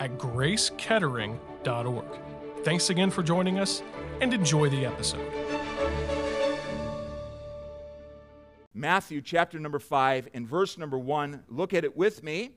at 0.00 0.18
gracekettering.org. 0.18 2.04
Thanks 2.64 2.90
again 2.90 3.10
for 3.10 3.22
joining 3.22 3.58
us 3.58 3.82
and 4.20 4.34
enjoy 4.34 4.68
the 4.70 4.86
episode. 4.86 5.30
Matthew 8.74 9.20
chapter 9.20 9.58
number 9.58 9.78
5 9.78 10.28
and 10.32 10.48
verse 10.48 10.78
number 10.78 10.98
1. 10.98 11.44
Look 11.48 11.74
at 11.74 11.84
it 11.84 11.96
with 11.96 12.22
me. 12.22 12.52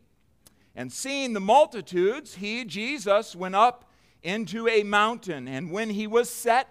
And 0.75 0.91
seeing 0.91 1.33
the 1.33 1.39
multitudes, 1.41 2.35
he, 2.35 2.65
Jesus, 2.65 3.35
went 3.35 3.55
up 3.55 3.91
into 4.23 4.67
a 4.67 4.83
mountain. 4.83 5.47
And 5.47 5.69
when 5.69 5.89
he 5.89 6.07
was 6.07 6.29
set, 6.29 6.67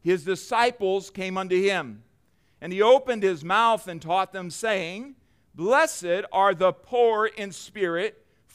his 0.00 0.24
disciples 0.24 1.10
came 1.10 1.36
unto 1.36 1.60
him. 1.60 2.04
And 2.60 2.72
he 2.72 2.80
opened 2.80 3.22
his 3.24 3.44
mouth 3.44 3.88
and 3.88 4.00
taught 4.00 4.32
them, 4.32 4.50
saying, 4.50 5.16
Blessed 5.54 6.24
are 6.32 6.54
the 6.54 6.72
poor 6.72 7.26
in 7.26 7.50
spirit 7.52 8.25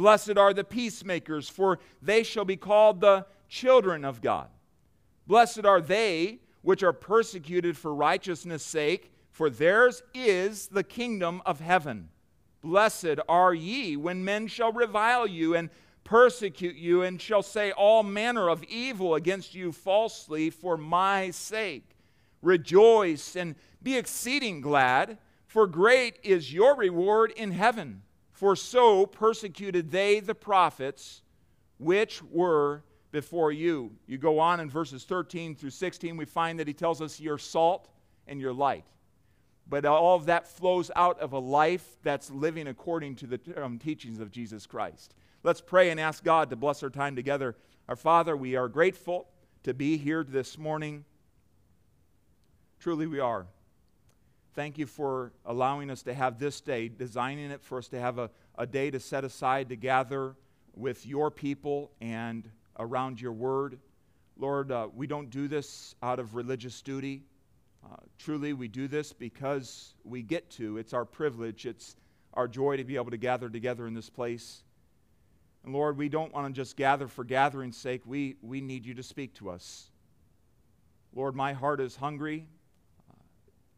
Blessed 0.00 0.38
are 0.38 0.54
the 0.54 0.64
peacemakers, 0.64 1.50
for 1.50 1.78
they 2.00 2.22
shall 2.22 2.46
be 2.46 2.56
called 2.56 3.02
the 3.02 3.26
children 3.50 4.02
of 4.02 4.22
God. 4.22 4.48
Blessed 5.26 5.66
are 5.66 5.82
they 5.82 6.38
which 6.62 6.82
are 6.82 6.94
persecuted 6.94 7.76
for 7.76 7.94
righteousness' 7.94 8.62
sake, 8.62 9.12
for 9.30 9.50
theirs 9.50 10.02
is 10.14 10.68
the 10.68 10.82
kingdom 10.82 11.42
of 11.44 11.60
heaven. 11.60 12.08
Blessed 12.62 13.18
are 13.28 13.52
ye 13.52 13.94
when 13.94 14.24
men 14.24 14.46
shall 14.46 14.72
revile 14.72 15.26
you 15.26 15.54
and 15.54 15.68
persecute 16.02 16.76
you, 16.76 17.02
and 17.02 17.20
shall 17.20 17.42
say 17.42 17.70
all 17.70 18.02
manner 18.02 18.48
of 18.48 18.64
evil 18.64 19.14
against 19.14 19.54
you 19.54 19.70
falsely 19.70 20.48
for 20.48 20.78
my 20.78 21.30
sake. 21.30 21.90
Rejoice 22.40 23.36
and 23.36 23.54
be 23.82 23.98
exceeding 23.98 24.62
glad, 24.62 25.18
for 25.46 25.66
great 25.66 26.18
is 26.22 26.54
your 26.54 26.74
reward 26.74 27.34
in 27.36 27.50
heaven 27.50 28.00
for 28.40 28.56
so 28.56 29.04
persecuted 29.04 29.90
they 29.90 30.18
the 30.18 30.34
prophets 30.34 31.20
which 31.76 32.22
were 32.22 32.82
before 33.12 33.52
you. 33.52 33.92
You 34.06 34.16
go 34.16 34.38
on 34.38 34.60
in 34.60 34.70
verses 34.70 35.04
13 35.04 35.54
through 35.54 35.68
16, 35.68 36.16
we 36.16 36.24
find 36.24 36.58
that 36.58 36.66
he 36.66 36.72
tells 36.72 37.02
us 37.02 37.20
you're 37.20 37.36
salt 37.36 37.90
and 38.26 38.40
you're 38.40 38.54
light. 38.54 38.86
But 39.68 39.84
all 39.84 40.16
of 40.16 40.24
that 40.24 40.48
flows 40.48 40.90
out 40.96 41.20
of 41.20 41.34
a 41.34 41.38
life 41.38 41.98
that's 42.02 42.30
living 42.30 42.68
according 42.68 43.16
to 43.16 43.26
the 43.26 43.62
um, 43.62 43.78
teachings 43.78 44.20
of 44.20 44.30
Jesus 44.30 44.66
Christ. 44.66 45.14
Let's 45.42 45.60
pray 45.60 45.90
and 45.90 46.00
ask 46.00 46.24
God 46.24 46.48
to 46.48 46.56
bless 46.56 46.82
our 46.82 46.88
time 46.88 47.14
together. 47.14 47.56
Our 47.90 47.96
Father, 47.96 48.34
we 48.34 48.56
are 48.56 48.68
grateful 48.68 49.28
to 49.64 49.74
be 49.74 49.98
here 49.98 50.24
this 50.24 50.56
morning. 50.56 51.04
Truly, 52.78 53.06
we 53.06 53.20
are. 53.20 53.44
Thank 54.54 54.78
you 54.78 54.86
for 54.86 55.32
allowing 55.46 55.90
us 55.90 56.02
to 56.02 56.14
have 56.14 56.38
this 56.38 56.60
day, 56.60 56.88
designing 56.88 57.50
it 57.50 57.62
for 57.62 57.78
us 57.78 57.88
to 57.88 58.00
have 58.00 58.18
a, 58.18 58.30
a 58.58 58.66
day 58.66 58.90
to 58.90 58.98
set 58.98 59.24
aside 59.24 59.68
to 59.68 59.76
gather 59.76 60.34
with 60.74 61.06
your 61.06 61.30
people 61.30 61.92
and 62.00 62.48
around 62.78 63.20
your 63.20 63.32
word. 63.32 63.78
Lord, 64.36 64.72
uh, 64.72 64.88
we 64.92 65.06
don't 65.06 65.30
do 65.30 65.46
this 65.46 65.94
out 66.02 66.18
of 66.18 66.34
religious 66.34 66.82
duty. 66.82 67.22
Uh, 67.84 67.96
truly, 68.18 68.52
we 68.52 68.66
do 68.66 68.88
this 68.88 69.12
because 69.12 69.94
we 70.04 70.22
get 70.22 70.50
to. 70.50 70.78
It's 70.78 70.92
our 70.92 71.04
privilege, 71.04 71.64
it's 71.64 71.96
our 72.34 72.48
joy 72.48 72.76
to 72.76 72.84
be 72.84 72.96
able 72.96 73.10
to 73.10 73.16
gather 73.16 73.48
together 73.48 73.86
in 73.86 73.94
this 73.94 74.10
place. 74.10 74.64
And 75.64 75.72
Lord, 75.72 75.96
we 75.96 76.08
don't 76.08 76.32
want 76.32 76.46
to 76.46 76.52
just 76.52 76.76
gather 76.76 77.06
for 77.06 77.22
gathering's 77.22 77.76
sake. 77.76 78.02
We, 78.04 78.36
we 78.42 78.60
need 78.60 78.84
you 78.84 78.94
to 78.94 79.02
speak 79.02 79.34
to 79.34 79.50
us. 79.50 79.90
Lord, 81.14 81.36
my 81.36 81.52
heart 81.52 81.80
is 81.80 81.96
hungry. 81.96 82.46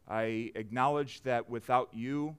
I 0.09 0.53
acknowledge 0.55 1.23
that 1.23 1.49
without 1.49 1.91
you, 1.93 2.37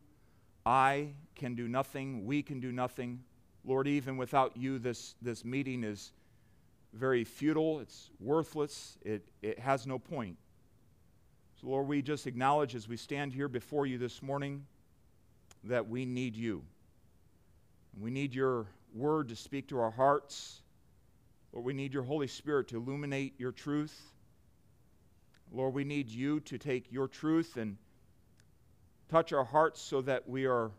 I 0.66 1.10
can 1.36 1.56
do 1.56 1.68
nothing, 1.68 2.26
we 2.26 2.42
can 2.42 2.60
do 2.60 2.72
nothing. 2.72 3.24
Lord, 3.66 3.88
even 3.88 4.18
without 4.18 4.56
you, 4.58 4.80
this, 4.80 5.16
this 5.22 5.44
meeting 5.46 5.84
is 5.84 6.12
very 6.94 7.24
futile, 7.24 7.80
it's 7.80 8.10
worthless, 8.20 8.98
it, 9.04 9.26
it 9.42 9.60
has 9.60 9.88
no 9.88 9.98
point. 9.98 10.38
So, 11.60 11.68
Lord, 11.68 11.88
we 11.88 12.02
just 12.02 12.28
acknowledge 12.28 12.76
as 12.76 12.88
we 12.88 12.98
stand 12.98 13.34
here 13.34 13.48
before 13.48 13.86
you 13.86 13.98
this 13.98 14.22
morning 14.22 14.66
that 15.64 15.88
we 15.88 16.06
need 16.06 16.36
you. 16.36 16.64
We 18.00 18.12
need 18.12 18.34
your 18.34 18.68
word 18.94 19.30
to 19.30 19.36
speak 19.36 19.68
to 19.70 19.80
our 19.80 19.92
hearts. 19.92 20.62
Lord, 21.52 21.66
we 21.66 21.74
need 21.74 21.94
your 21.94 22.04
Holy 22.04 22.28
Spirit 22.28 22.68
to 22.70 22.78
illuminate 22.78 23.34
your 23.38 23.52
truth. 23.52 24.13
Lord, 25.56 25.76
we 25.76 25.84
need 25.84 26.10
you 26.10 26.40
to 26.42 26.58
take 26.58 26.92
your 26.92 27.08
truth 27.08 27.58
and 27.58 27.78
touch 29.08 29.32
our 29.32 29.44
hearts 29.44 29.80
so 29.80 30.02
that 30.02 30.28
we 30.28 30.48
are, 30.48 30.72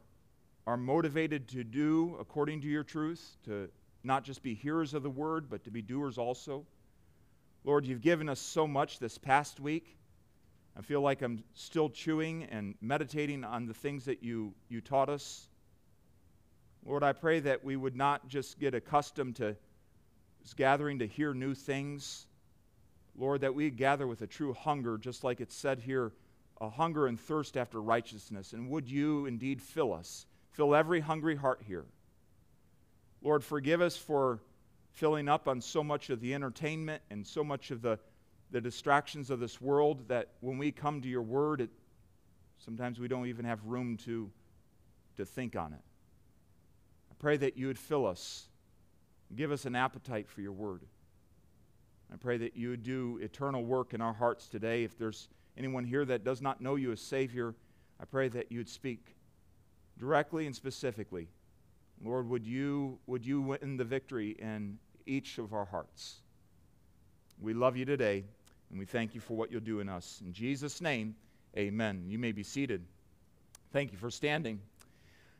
are 0.66 0.76
motivated 0.76 1.46
to 1.48 1.62
do 1.62 2.16
according 2.18 2.60
to 2.62 2.68
your 2.68 2.82
truth, 2.82 3.36
to 3.44 3.68
not 4.02 4.24
just 4.24 4.42
be 4.42 4.52
hearers 4.52 4.92
of 4.92 5.04
the 5.04 5.10
word, 5.10 5.48
but 5.48 5.62
to 5.62 5.70
be 5.70 5.80
doers 5.80 6.18
also. 6.18 6.66
Lord, 7.62 7.86
you've 7.86 8.00
given 8.00 8.28
us 8.28 8.40
so 8.40 8.66
much 8.66 8.98
this 8.98 9.16
past 9.16 9.60
week. 9.60 9.96
I 10.76 10.82
feel 10.82 11.00
like 11.00 11.22
I'm 11.22 11.44
still 11.54 11.88
chewing 11.88 12.42
and 12.50 12.74
meditating 12.80 13.44
on 13.44 13.66
the 13.66 13.74
things 13.74 14.04
that 14.06 14.24
you, 14.24 14.54
you 14.68 14.80
taught 14.80 15.08
us. 15.08 15.46
Lord, 16.84 17.04
I 17.04 17.12
pray 17.12 17.38
that 17.40 17.64
we 17.64 17.76
would 17.76 17.94
not 17.94 18.26
just 18.26 18.58
get 18.58 18.74
accustomed 18.74 19.36
to 19.36 19.56
gathering 20.56 20.98
to 20.98 21.06
hear 21.06 21.32
new 21.32 21.54
things, 21.54 22.26
Lord, 23.16 23.42
that 23.42 23.54
we 23.54 23.70
gather 23.70 24.06
with 24.06 24.22
a 24.22 24.26
true 24.26 24.52
hunger, 24.52 24.98
just 24.98 25.22
like 25.22 25.40
it 25.40 25.52
said 25.52 25.78
here, 25.80 26.12
a 26.60 26.68
hunger 26.68 27.06
and 27.06 27.18
thirst 27.18 27.56
after 27.56 27.80
righteousness. 27.80 28.52
And 28.52 28.68
would 28.70 28.88
you 28.88 29.26
indeed 29.26 29.60
fill 29.60 29.92
us? 29.92 30.26
Fill 30.50 30.74
every 30.74 31.00
hungry 31.00 31.36
heart 31.36 31.62
here. 31.66 31.84
Lord, 33.22 33.42
forgive 33.42 33.80
us 33.80 33.96
for 33.96 34.40
filling 34.92 35.28
up 35.28 35.48
on 35.48 35.60
so 35.60 35.82
much 35.82 36.10
of 36.10 36.20
the 36.20 36.34
entertainment 36.34 37.02
and 37.10 37.26
so 37.26 37.42
much 37.42 37.70
of 37.70 37.82
the, 37.82 37.98
the 38.50 38.60
distractions 38.60 39.30
of 39.30 39.40
this 39.40 39.60
world 39.60 40.06
that 40.08 40.28
when 40.40 40.58
we 40.58 40.70
come 40.70 41.00
to 41.00 41.08
your 41.08 41.22
word, 41.22 41.60
it, 41.60 41.70
sometimes 42.58 43.00
we 43.00 43.08
don't 43.08 43.26
even 43.26 43.44
have 43.44 43.64
room 43.64 43.96
to, 43.96 44.30
to 45.16 45.24
think 45.24 45.56
on 45.56 45.72
it. 45.72 45.80
I 47.10 47.14
pray 47.18 47.36
that 47.38 47.56
you 47.56 47.66
would 47.66 47.78
fill 47.78 48.06
us, 48.06 48.46
give 49.34 49.50
us 49.50 49.64
an 49.64 49.74
appetite 49.74 50.28
for 50.28 50.40
your 50.40 50.52
word. 50.52 50.82
I 52.14 52.16
pray 52.16 52.36
that 52.36 52.56
you 52.56 52.70
would 52.70 52.84
do 52.84 53.18
eternal 53.20 53.64
work 53.64 53.92
in 53.92 54.00
our 54.00 54.12
hearts 54.12 54.46
today. 54.46 54.84
If 54.84 54.96
there's 54.96 55.28
anyone 55.58 55.82
here 55.82 56.04
that 56.04 56.22
does 56.22 56.40
not 56.40 56.60
know 56.60 56.76
you 56.76 56.92
as 56.92 57.00
Savior, 57.00 57.56
I 58.00 58.04
pray 58.04 58.28
that 58.28 58.52
you 58.52 58.58
would 58.58 58.68
speak 58.68 59.16
directly 59.98 60.46
and 60.46 60.54
specifically. 60.54 61.26
Lord, 62.04 62.28
would 62.28 62.46
you, 62.46 63.00
would 63.08 63.26
you 63.26 63.40
win 63.40 63.76
the 63.76 63.84
victory 63.84 64.36
in 64.38 64.78
each 65.06 65.38
of 65.38 65.52
our 65.52 65.64
hearts? 65.64 66.20
We 67.40 67.52
love 67.52 67.76
you 67.76 67.84
today, 67.84 68.22
and 68.70 68.78
we 68.78 68.84
thank 68.84 69.16
you 69.16 69.20
for 69.20 69.34
what 69.36 69.50
you'll 69.50 69.60
do 69.60 69.80
in 69.80 69.88
us. 69.88 70.22
In 70.24 70.32
Jesus' 70.32 70.80
name, 70.80 71.16
amen. 71.58 72.04
You 72.06 72.20
may 72.20 72.30
be 72.30 72.44
seated. 72.44 72.84
Thank 73.72 73.90
you 73.90 73.98
for 73.98 74.10
standing. 74.10 74.60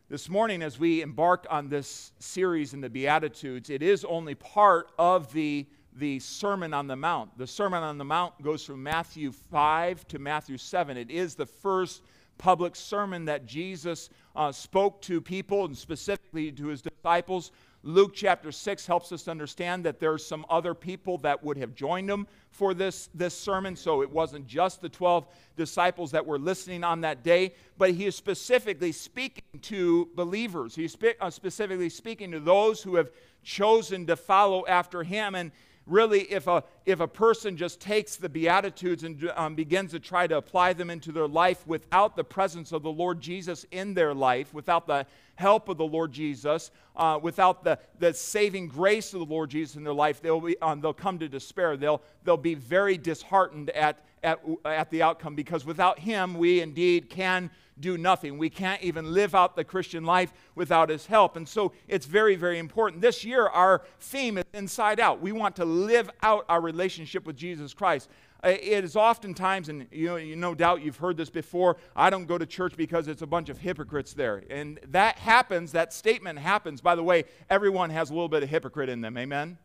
This 0.09 0.29
morning, 0.29 0.61
as 0.61 0.77
we 0.77 1.03
embark 1.03 1.47
on 1.49 1.69
this 1.69 2.11
series 2.19 2.75
in 2.75 2.81
the 2.81 2.91
Beatitudes, 2.91 3.71
it 3.71 3.81
is 3.81 4.05
only 4.05 4.35
part 4.35 4.89
of 4.99 5.33
the 5.33 5.67
the 5.97 6.19
Sermon 6.19 6.75
on 6.75 6.87
the 6.87 6.97
Mount. 6.97 7.37
The 7.39 7.47
Sermon 7.47 7.83
on 7.83 7.99
the 7.99 8.05
Mount 8.05 8.41
goes 8.43 8.65
from 8.65 8.83
Matthew 8.83 9.33
5 9.33 10.07
to 10.09 10.19
Matthew 10.19 10.59
7. 10.59 10.97
It 10.97 11.11
is 11.11 11.35
the 11.35 11.47
first 11.47 12.03
public 12.39 12.75
sermon 12.75 13.25
that 13.27 13.47
Jesus 13.47 14.11
uh, 14.35 14.51
spoke 14.51 15.01
to 15.03 15.21
people 15.21 15.65
and 15.67 15.77
specifically 15.77 16.51
to 16.53 16.67
his 16.67 16.83
disciples. 16.83 17.53
Luke 17.85 18.13
chapter 18.15 18.51
6 18.51 18.87
helps 18.87 19.13
us 19.13 19.29
understand 19.29 19.85
that 19.85 20.01
there's 20.01 20.25
some 20.25 20.47
other 20.49 20.75
people 20.75 21.19
that 21.19 21.45
would 21.45 21.59
have 21.59 21.75
joined 21.75 22.09
him 22.09 22.27
for 22.51 22.73
this, 22.73 23.11
this 23.15 23.39
sermon. 23.39 23.77
So 23.77 24.03
it 24.03 24.11
wasn't 24.11 24.47
just 24.47 24.81
the 24.81 24.89
12 24.89 25.27
disciples 25.57 26.11
that 26.13 26.25
were 26.25 26.39
listening 26.39 26.83
on 26.83 27.03
that 27.03 27.23
day, 27.23 27.55
but 27.77 27.91
he 27.91 28.07
is 28.07 28.17
specifically 28.17 28.91
speaking 28.91 29.61
to 29.63 30.09
believers. 30.15 30.75
He's 30.75 30.93
spe- 30.93 31.19
uh, 31.21 31.31
specifically 31.31 31.91
speaking 31.91 32.33
to 32.33 32.41
those 32.41 32.83
who 32.83 32.97
have 32.97 33.11
chosen 33.43 34.07
to 34.07 34.17
follow 34.17 34.67
after 34.67 35.03
him. 35.03 35.35
And 35.35 35.53
really, 35.87 36.21
if 36.23 36.47
a, 36.47 36.65
if 36.87 37.01
a 37.01 37.09
person 37.09 37.57
just 37.57 37.81
takes 37.81 38.17
the 38.17 38.29
Beatitudes 38.29 39.05
and 39.05 39.31
um, 39.37 39.55
begins 39.55 39.91
to 39.93 40.01
try 40.01 40.27
to 40.27 40.37
apply 40.37 40.73
them 40.73 40.91
into 40.91 41.13
their 41.13 41.29
life 41.29 41.67
without 41.67 42.17
the 42.17 42.25
presence 42.25 42.73
of 42.73 42.83
the 42.83 42.91
Lord 42.91 43.21
Jesus 43.21 43.67
in 43.71 43.95
their 43.95 44.15
life, 44.15 44.55
without 44.55 44.87
the 44.87 45.07
help 45.37 45.69
of 45.69 45.77
the 45.77 45.85
Lord 45.85 46.13
Jesus, 46.13 46.71
uh, 46.97 47.19
without 47.21 47.65
the, 47.65 47.79
the 47.99 48.15
saving 48.15 48.69
grace 48.69 49.13
of 49.13 49.21
the 49.21 49.27
Lord 49.27 49.51
Jesus 49.51 49.77
in 49.77 49.85
their 49.85 49.93
life, 49.93 50.23
they'll, 50.23 50.41
be, 50.41 50.59
um, 50.61 50.81
they'll 50.81 50.93
come 50.93 51.19
to 51.19 51.29
despair. 51.29 51.77
They'll, 51.77 52.01
they'll 52.25 52.37
be 52.37 52.55
very 52.55 52.97
disheartened 52.97 53.71
at, 53.71 54.05
at, 54.25 54.41
at 54.65 54.91
the 54.91 55.03
outcome 55.03 55.35
because 55.35 55.65
without 55.65 55.99
Him, 56.01 56.35
we 56.35 56.61
indeed 56.61 57.09
can 57.09 57.51
do 57.79 57.99
nothing. 57.99 58.39
We 58.39 58.51
can't 58.51 58.83
even 58.83 59.13
live 59.13 59.35
out 59.35 59.57
the 59.57 59.65
Christian 59.65 60.05
life 60.05 60.33
without 60.55 60.89
His 60.89 61.07
help. 61.07 61.37
And 61.37 61.49
so 61.49 61.73
it's 61.89 62.07
very, 62.07 62.37
very 62.37 62.59
important. 62.59 63.03
This 63.03 63.25
year, 63.25 63.47
our 63.47 63.83
theme 64.01 64.39
is 64.39 64.45
Inside 64.53 65.01
Out. 65.01 65.21
We 65.21 65.33
want 65.33 65.57
to 65.57 65.65
live 65.65 66.11
out 66.23 66.45
our 66.49 66.61
relationship 66.61 67.27
with 67.27 67.37
Jesus 67.37 67.75
Christ. 67.75 68.09
Uh, 68.45 68.49
it 68.49 68.85
is 68.85 68.95
oftentimes, 68.95 69.71
and 69.71 69.87
you 69.91 70.07
know, 70.07 70.17
you 70.17 70.37
no 70.37 70.55
doubt 70.55 70.83
you've 70.83 70.99
heard 70.99 71.17
this 71.17 71.31
before, 71.31 71.79
I 71.97 72.11
don't 72.11 72.27
go 72.27 72.37
to 72.37 72.45
church 72.45 72.77
because 72.77 73.09
it's 73.09 73.23
a 73.23 73.27
bunch 73.27 73.49
of 73.49 73.59
hypocrites 73.59 74.13
there. 74.13 74.45
And 74.51 74.79
that 74.89 75.19
happens, 75.19 75.73
that 75.73 75.93
statement 75.93 76.39
happens. 76.39 76.81
By 76.81 76.95
the 76.95 77.03
way, 77.03 77.25
everyone 77.49 77.91
has 77.91 78.11
a 78.11 78.13
little 78.13 78.29
bit 78.29 78.43
of 78.43 78.51
hypocrite 78.51 78.91
in 78.91 79.01
them. 79.01 79.17
Amen? 79.17 79.57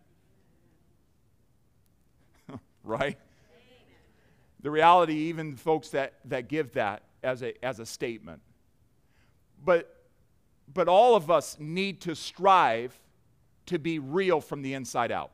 right? 2.83 3.17
The 4.61 4.71
reality, 4.71 5.13
even 5.13 5.55
folks 5.55 5.89
that, 5.89 6.13
that 6.25 6.47
give 6.47 6.73
that 6.73 7.03
as 7.23 7.43
a, 7.43 7.53
as 7.63 7.79
a 7.79 7.85
statement. 7.85 8.41
But, 9.63 10.03
but 10.73 10.87
all 10.87 11.15
of 11.15 11.31
us 11.31 11.57
need 11.59 12.01
to 12.01 12.15
strive 12.15 12.97
to 13.67 13.79
be 13.79 13.99
real 13.99 14.41
from 14.41 14.61
the 14.61 14.73
inside 14.73 15.11
out 15.11 15.31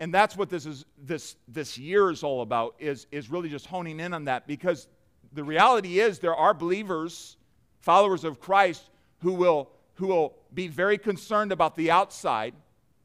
and 0.00 0.14
that's 0.14 0.36
what 0.36 0.48
this 0.48 0.66
is 0.66 0.84
this 0.96 1.36
this 1.48 1.76
year 1.76 2.10
is 2.10 2.22
all 2.22 2.42
about 2.42 2.74
is 2.78 3.06
is 3.10 3.30
really 3.30 3.48
just 3.48 3.66
honing 3.66 4.00
in 4.00 4.14
on 4.14 4.24
that 4.24 4.46
because 4.46 4.88
the 5.32 5.44
reality 5.44 6.00
is 6.00 6.18
there 6.18 6.36
are 6.36 6.54
believers 6.54 7.36
followers 7.80 8.24
of 8.24 8.40
christ 8.40 8.90
who 9.20 9.32
will 9.32 9.70
who 9.94 10.06
will 10.06 10.34
be 10.54 10.68
very 10.68 10.98
concerned 10.98 11.52
about 11.52 11.74
the 11.76 11.90
outside 11.90 12.54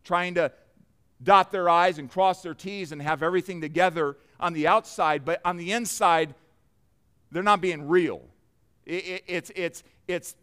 trying 0.03 0.35
to 0.35 0.51
dot 1.23 1.51
their 1.51 1.69
i's 1.69 1.97
and 1.97 2.11
cross 2.11 2.41
their 2.43 2.53
t's 2.53 2.91
and 2.91 3.01
have 3.01 3.23
everything 3.23 3.61
together 3.61 4.17
on 4.39 4.53
the 4.53 4.67
outside 4.67 5.23
but 5.25 5.41
on 5.45 5.57
the 5.57 5.71
inside 5.71 6.33
they're 7.31 7.43
not 7.43 7.61
being 7.61 7.87
real 7.87 8.21
it, 8.85 9.05
it, 9.05 9.23
it's 9.27 9.51
it's 9.55 9.83
it's 10.07 10.35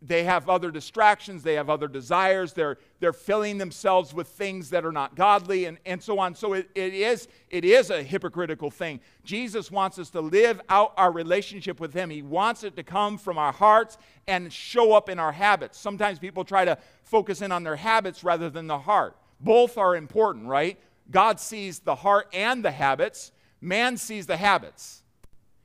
they 0.00 0.24
have 0.24 0.48
other 0.48 0.70
distractions, 0.70 1.42
they 1.42 1.54
have 1.54 1.68
other 1.68 1.88
desires, 1.88 2.52
they're, 2.52 2.78
they're 3.00 3.12
filling 3.12 3.58
themselves 3.58 4.14
with 4.14 4.28
things 4.28 4.70
that 4.70 4.84
are 4.84 4.92
not 4.92 5.16
godly, 5.16 5.64
and, 5.64 5.78
and 5.84 6.00
so 6.02 6.18
on. 6.20 6.34
So 6.34 6.52
it, 6.52 6.70
it, 6.74 6.94
is, 6.94 7.26
it 7.50 7.64
is 7.64 7.90
a 7.90 8.02
hypocritical 8.02 8.70
thing. 8.70 9.00
Jesus 9.24 9.70
wants 9.70 9.98
us 9.98 10.10
to 10.10 10.20
live 10.20 10.60
out 10.68 10.92
our 10.96 11.10
relationship 11.10 11.80
with 11.80 11.92
Him. 11.92 12.10
He 12.10 12.22
wants 12.22 12.62
it 12.62 12.76
to 12.76 12.82
come 12.84 13.18
from 13.18 13.38
our 13.38 13.52
hearts 13.52 13.98
and 14.28 14.52
show 14.52 14.92
up 14.92 15.08
in 15.08 15.18
our 15.18 15.32
habits. 15.32 15.78
Sometimes 15.78 16.18
people 16.18 16.44
try 16.44 16.64
to 16.64 16.78
focus 17.02 17.42
in 17.42 17.50
on 17.50 17.64
their 17.64 17.76
habits 17.76 18.22
rather 18.22 18.50
than 18.50 18.68
the 18.68 18.78
heart. 18.78 19.16
Both 19.40 19.78
are 19.78 19.96
important, 19.96 20.46
right? 20.46 20.78
God 21.10 21.40
sees 21.40 21.78
the 21.78 21.94
heart 21.94 22.28
and 22.32 22.64
the 22.64 22.70
habits, 22.70 23.32
man 23.60 23.96
sees 23.96 24.26
the 24.26 24.36
habits. 24.36 25.02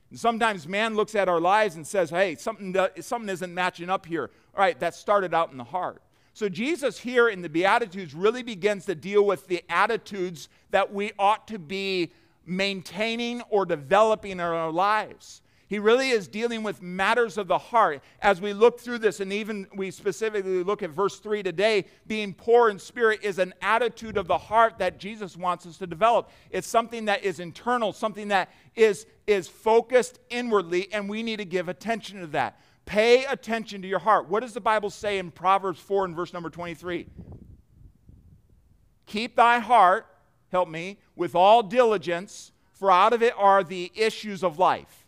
And 0.10 0.20
sometimes 0.20 0.68
man 0.68 0.96
looks 0.96 1.16
at 1.16 1.28
our 1.28 1.42
lives 1.42 1.76
and 1.76 1.86
says, 1.86 2.10
hey, 2.10 2.36
something, 2.36 2.76
something 3.02 3.30
isn't 3.30 3.54
matching 3.54 3.90
up 3.90 4.06
here. 4.06 4.32
All 4.56 4.62
right, 4.62 4.80
that 4.80 4.96
started 4.96 5.34
out 5.34 5.52
in 5.52 5.58
the 5.58 5.64
heart. 5.64 6.02
So 6.34 6.50
Jesus 6.50 6.98
here 6.98 7.30
in 7.30 7.42
the 7.44 7.50
Beatitudes 7.50 8.16
really 8.16 8.42
begins 8.42 8.86
to 8.86 8.96
deal 8.96 9.24
with 9.24 9.48
the 9.48 9.64
attitudes 9.70 10.50
that 10.72 10.92
we 10.92 11.12
ought 11.20 11.48
to 11.50 11.60
be 11.60 12.12
maintaining 12.46 13.42
or 13.50 13.66
developing 13.66 14.32
in 14.32 14.40
our 14.40 14.72
lives. 14.72 15.43
He 15.74 15.80
really 15.80 16.12
is 16.12 16.28
dealing 16.28 16.62
with 16.62 16.84
matters 16.84 17.36
of 17.36 17.48
the 17.48 17.58
heart. 17.58 18.04
As 18.22 18.40
we 18.40 18.54
look 18.54 18.80
through 18.80 19.00
this, 19.00 19.20
and 19.20 19.34
even 19.34 19.66
we 19.74 19.90
specifically 19.90 20.64
look 20.64 20.84
at 20.84 20.92
verse 20.92 21.18
3 21.18 21.42
today, 21.42 21.86
being 22.06 22.36
poor 22.36 22.70
in 22.70 22.78
spirit 22.78 23.22
is 23.24 23.40
an 23.40 23.56
attitude 23.60 24.16
of 24.16 24.28
the 24.28 24.38
heart 24.38 24.78
that 24.78 25.00
Jesus 25.00 25.36
wants 25.36 25.66
us 25.66 25.80
to 25.80 25.88
develop. 25.88 26.30
It's 26.52 26.68
something 26.68 27.06
that 27.06 27.24
is 27.24 27.40
internal, 27.40 27.92
something 27.92 28.28
that 28.28 28.52
is, 28.76 29.08
is 29.26 29.48
focused 29.48 30.20
inwardly, 30.30 30.94
and 30.94 31.10
we 31.10 31.24
need 31.24 31.38
to 31.38 31.46
give 31.46 31.70
attention 31.70 32.20
to 32.20 32.28
that. 32.28 32.60
Pay 32.86 33.26
attention 33.26 33.82
to 33.82 33.88
your 33.88 33.98
heart. 33.98 34.30
What 34.30 34.42
does 34.42 34.54
the 34.54 34.62
Bible 34.62 34.92
say 34.92 35.18
in 35.18 35.32
Proverbs 35.32 35.80
4 35.80 36.06
and 36.06 36.16
verse 36.16 36.34
number 36.34 36.52
23? 36.52 37.08
Keep 39.08 39.36
thy 39.38 39.58
heart, 39.58 40.06
help 40.52 40.70
me, 40.70 41.00
with 41.16 41.34
all 41.34 41.64
diligence, 41.64 42.52
for 42.74 42.92
out 42.92 43.12
of 43.12 43.24
it 43.24 43.34
are 43.36 43.64
the 43.64 43.92
issues 43.96 44.44
of 44.44 44.60
life 44.60 45.03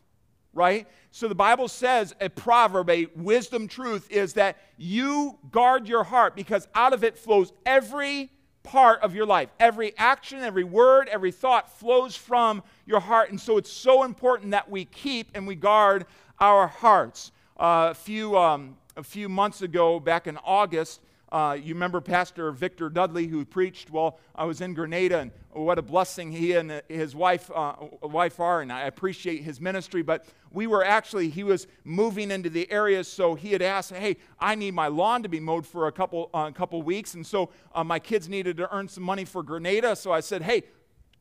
right? 0.55 0.87
So 1.11 1.27
the 1.27 1.35
Bible 1.35 1.67
says 1.67 2.15
a 2.19 2.29
proverb, 2.29 2.89
a 2.89 3.07
wisdom 3.15 3.67
truth 3.67 4.09
is 4.09 4.33
that 4.33 4.57
you 4.77 5.37
guard 5.51 5.87
your 5.87 6.03
heart 6.03 6.35
because 6.35 6.67
out 6.73 6.93
of 6.93 7.03
it 7.03 7.17
flows 7.17 7.53
every 7.65 8.31
part 8.63 9.01
of 9.01 9.13
your 9.13 9.25
life. 9.25 9.49
Every 9.59 9.93
action, 9.97 10.39
every 10.39 10.63
word, 10.63 11.07
every 11.09 11.31
thought 11.31 11.77
flows 11.77 12.15
from 12.15 12.63
your 12.87 12.99
heart. 12.99 13.29
And 13.29 13.39
so 13.39 13.57
it's 13.57 13.71
so 13.71 14.03
important 14.03 14.51
that 14.51 14.69
we 14.71 14.85
keep 14.85 15.29
and 15.35 15.45
we 15.45 15.55
guard 15.55 16.05
our 16.39 16.67
hearts. 16.67 17.31
Uh, 17.57 17.89
a, 17.91 17.93
few, 17.93 18.37
um, 18.37 18.75
a 18.97 19.03
few 19.03 19.29
months 19.29 19.61
ago, 19.61 19.99
back 19.99 20.25
in 20.25 20.37
August, 20.37 21.01
uh, 21.35 21.51
you 21.51 21.73
remember 21.73 21.99
Pastor 21.99 22.49
Victor 22.53 22.89
Dudley 22.89 23.27
who 23.27 23.43
preached 23.43 23.89
while 23.89 24.19
I 24.35 24.45
was 24.45 24.61
in 24.61 24.73
Grenada, 24.73 25.19
and 25.19 25.31
what 25.51 25.77
a 25.77 25.81
blessing 25.81 26.31
he 26.31 26.53
and 26.53 26.81
his 26.87 27.13
wife, 27.13 27.51
uh, 27.53 27.73
wife 28.03 28.39
are, 28.39 28.61
and 28.61 28.71
I 28.71 28.83
appreciate 28.83 29.43
his 29.43 29.59
ministry. 29.59 30.01
But 30.01 30.25
we 30.53 30.65
were 30.65 30.85
actually, 30.85 31.27
he 31.27 31.43
was 31.43 31.67
moving 31.83 32.31
into 32.31 32.49
the 32.49 32.71
areas, 32.71 33.09
so 33.09 33.35
he 33.35 33.51
had 33.51 33.61
asked, 33.61 33.91
Hey, 33.91 34.15
I 34.39 34.55
need 34.55 34.75
my 34.75 34.87
lawn 34.87 35.23
to 35.23 35.29
be 35.29 35.41
mowed 35.41 35.67
for 35.67 35.87
a 35.87 35.91
couple, 35.91 36.29
uh, 36.33 36.51
couple 36.51 36.81
weeks. 36.81 37.15
And 37.15 37.27
so 37.27 37.49
uh, 37.73 37.83
my 37.83 37.99
kids 37.99 38.29
needed 38.29 38.55
to 38.55 38.73
earn 38.73 38.87
some 38.87 39.03
money 39.03 39.25
for 39.25 39.43
Grenada. 39.43 39.97
So 39.97 40.13
I 40.13 40.21
said, 40.21 40.41
Hey, 40.41 40.63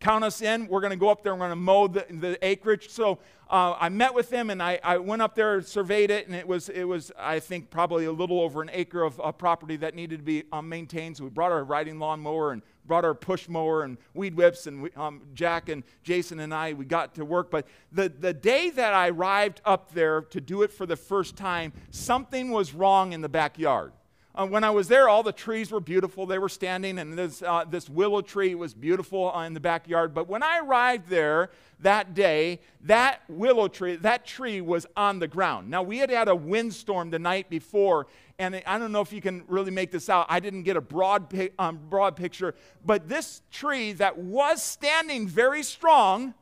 count 0.05 0.23
us 0.23 0.43
in. 0.43 0.69
We're 0.69 0.81
going 0.81 0.91
to 0.91 0.97
go 0.97 1.09
up 1.09 1.23
there. 1.23 1.33
And 1.33 1.41
we're 1.41 1.49
going 1.49 1.59
to 1.59 1.65
mow 1.65 1.87
the, 1.89 2.07
the 2.11 2.39
acreage. 2.47 2.91
So 2.91 3.19
uh, 3.49 3.75
I 3.79 3.89
met 3.89 4.13
with 4.15 4.29
them 4.29 4.51
and 4.51 4.63
I, 4.63 4.79
I 4.83 4.99
went 4.99 5.23
up 5.23 5.35
there, 5.35 5.63
surveyed 5.63 6.11
it, 6.11 6.27
and 6.27 6.37
it 6.37 6.47
was, 6.47 6.69
it 6.69 6.85
was, 6.85 7.11
I 7.19 7.41
think, 7.41 7.71
probably 7.71 8.05
a 8.05 8.13
little 8.13 8.41
over 8.41 8.61
an 8.61 8.71
acre 8.73 9.03
of 9.03 9.39
property 9.39 9.77
that 9.77 9.95
needed 9.95 10.19
to 10.19 10.23
be 10.23 10.45
um, 10.53 10.69
maintained. 10.69 11.17
So 11.17 11.25
we 11.25 11.31
brought 11.31 11.53
our 11.53 11.65
riding 11.65 11.99
lawn 11.99 12.21
mower 12.21 12.53
and 12.53 12.63
brought 12.87 13.05
our 13.05 13.15
push 13.15 13.49
mower 13.49 13.85
and 13.85 13.97
weed 14.13 14.35
whips, 14.35 14.67
and 14.67 14.83
we, 14.83 14.91
um, 14.97 15.23
Jack 15.33 15.71
and 15.71 15.83
Jason 16.03 16.41
and 16.41 16.53
I, 16.53 16.75
we 16.75 16.85
got 16.85 17.15
to 17.15 17.25
work. 17.25 17.51
But 17.51 17.67
the, 17.91 18.11
the 18.11 18.35
day 18.35 18.71
that 18.71 18.93
I 18.93 19.09
arrived 19.09 19.63
up 19.65 19.93
there 19.93 20.21
to 20.21 20.41
do 20.41 20.63
it 20.63 20.71
for 20.71 20.85
the 20.85 20.97
first 20.97 21.35
time, 21.35 21.73
something 21.91 22.51
was 22.51 22.75
wrong 22.75 23.13
in 23.13 23.23
the 23.23 23.29
backyard. 23.29 23.93
Uh, 24.37 24.45
when 24.45 24.65
I 24.65 24.71
was 24.71 24.89
there, 24.89 25.09
all 25.09 25.23
the 25.23 25.31
trees 25.31 25.71
were 25.71 25.79
beautiful. 25.79 26.27
They 26.27 26.41
were 26.41 26.49
standing, 26.49 26.99
and 26.99 27.17
this, 27.17 27.41
uh, 27.41 27.65
this 27.71 27.89
willow 27.89 28.21
tree 28.21 28.57
was 28.57 28.75
beautiful 28.75 29.33
uh, 29.33 29.47
in 29.47 29.55
the 29.55 29.61
backyard. 29.61 30.13
But 30.13 30.29
when 30.29 30.43
I 30.43 30.59
arrived 30.59 31.09
there 31.09 31.51
that 31.81 32.15
day, 32.15 32.59
that 32.83 33.21
willow 33.29 33.69
tree, 33.69 33.95
that 33.97 34.27
tree 34.27 34.61
was 34.61 34.87
on 34.97 35.21
the 35.21 35.29
ground. 35.29 35.71
Now, 35.71 35.85
we 35.85 35.99
had 35.99 36.11
had 36.11 36.27
a 36.27 36.35
windstorm 36.35 37.11
the 37.11 37.19
night 37.21 37.49
before, 37.49 38.09
and 38.37 38.61
I 38.67 38.77
don't 38.77 38.91
know 38.91 39.03
if 39.03 39.13
you 39.13 39.21
can 39.21 39.45
really 39.47 39.71
make 39.71 39.93
this 39.93 40.09
out. 40.09 40.27
I 40.29 40.41
didn't 40.41 40.65
get 40.65 40.77
a 40.77 40.81
broad, 40.81 41.33
um, 41.61 41.79
broad 41.89 42.17
picture, 42.17 42.57
but 42.85 43.09
this 43.09 43.41
tree 43.53 43.93
that 43.93 44.19
was 44.19 44.61
standing 44.65 45.29
very 45.29 45.63
strong 45.63 46.35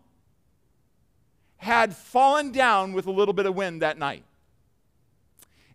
had 1.58 1.94
fallen 1.94 2.52
down 2.52 2.94
with 2.94 3.06
a 3.06 3.12
little 3.12 3.34
bit 3.34 3.44
of 3.44 3.54
wind 3.54 3.82
that 3.82 3.98
night. 3.98 4.24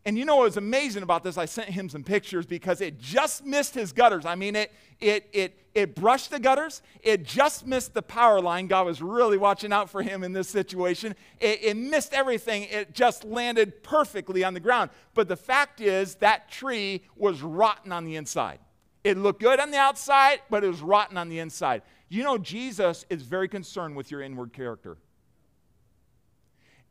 And 0.08 0.18
you 0.18 0.24
know 0.24 0.38
what 0.38 0.44
was 0.44 0.56
amazing 0.56 1.04
about 1.04 1.22
this? 1.26 1.38
I 1.38 1.44
sent 1.44 1.68
him 1.68 1.90
some 1.90 2.02
pictures 2.02 2.46
because 2.46 2.80
it 2.80 2.98
just 2.98 3.46
missed 3.46 3.76
his 3.76 3.92
gutters. 3.92 4.26
I 4.26 4.36
mean, 4.36 4.56
it, 4.56 4.72
it, 5.02 5.28
it, 5.34 5.60
it 5.76 5.96
brushed 5.96 6.32
the 6.32 6.40
gutters, 6.40 6.82
it 7.02 7.26
just 7.26 7.68
missed 7.68 7.94
the 7.94 8.02
power 8.02 8.40
line. 8.40 8.68
God 8.68 8.86
was 8.86 9.02
really 9.02 9.38
watching 9.38 9.74
out 9.74 9.90
for 9.90 10.02
him 10.02 10.24
in 10.24 10.32
this 10.32 10.48
situation. 10.48 11.14
It, 11.42 11.60
it 11.62 11.76
missed 11.76 12.14
everything, 12.14 12.64
it 12.72 12.94
just 12.94 13.26
landed 13.26 13.84
perfectly 13.84 14.46
on 14.46 14.54
the 14.54 14.62
ground. 14.62 14.92
But 15.14 15.28
the 15.28 15.36
fact 15.36 15.82
is, 15.82 16.16
that 16.16 16.50
tree 16.50 17.04
was 17.18 17.42
rotten 17.42 17.92
on 17.92 18.06
the 18.06 18.16
inside. 18.16 18.60
It 19.04 19.18
looked 19.18 19.42
good 19.42 19.60
on 19.60 19.72
the 19.72 19.78
outside, 19.78 20.40
but 20.50 20.64
it 20.64 20.68
was 20.68 20.80
rotten 20.80 21.18
on 21.18 21.28
the 21.28 21.40
inside. 21.40 21.82
You 22.08 22.24
know, 22.24 22.38
Jesus 22.38 23.06
is 23.10 23.24
very 23.24 23.50
concerned 23.50 23.98
with 23.98 24.10
your 24.10 24.22
inward 24.22 24.54
character. 24.54 24.96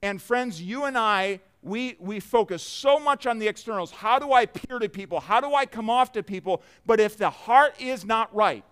And 0.02 0.20
friends, 0.20 0.61
you 0.61 0.85
and 0.85 0.99
I 0.99 1.40
we, 1.66 1.96
we 1.99 2.20
focus 2.20 2.62
so 2.62 2.99
much 3.00 3.26
on 3.26 3.38
the 3.38 3.49
externals. 3.49 3.90
How 3.90 4.20
do 4.20 4.30
I 4.30 4.42
appear 4.42 4.78
to 4.78 4.88
people? 4.88 5.18
How 5.18 5.40
do 5.40 5.52
I 5.52 5.66
come 5.66 5.90
off 5.90 6.12
to 6.12 6.23
people? 6.23 6.62
But 6.87 7.00
if 7.00 7.16
the 7.16 7.28
heart 7.28 7.75
is 7.80 8.04
not 8.04 8.32
right, 8.35 8.64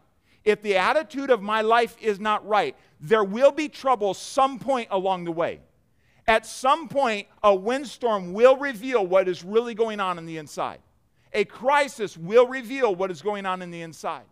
if 0.45 0.63
the 0.63 0.77
attitude 0.77 1.31
of 1.31 1.43
my 1.43 1.61
life 1.63 1.97
is 2.01 2.21
not 2.21 2.47
right, 2.47 2.77
there 3.01 3.25
will 3.25 3.51
be 3.51 3.69
trouble 3.69 4.15
some 4.15 4.61
point 4.61 4.89
along 4.93 5.25
the 5.25 5.33
way. 5.33 5.61
At 6.29 6.47
some 6.47 6.89
point, 6.89 7.27
a 7.43 7.55
windstorm 7.55 8.33
will 8.33 8.57
reveal 8.57 9.05
what 9.05 9.29
is 9.29 9.43
really 9.43 9.75
going 9.75 9.99
on 9.99 10.17
in 10.17 10.25
the 10.25 10.39
inside. 10.39 10.79
A 11.33 11.45
crisis 11.45 12.17
will 12.17 12.47
reveal 12.47 12.95
what 12.95 13.11
is 13.11 13.23
going 13.23 13.45
on 13.45 13.61
in 13.61 13.73
the 13.73 13.83
inside. 13.83 14.25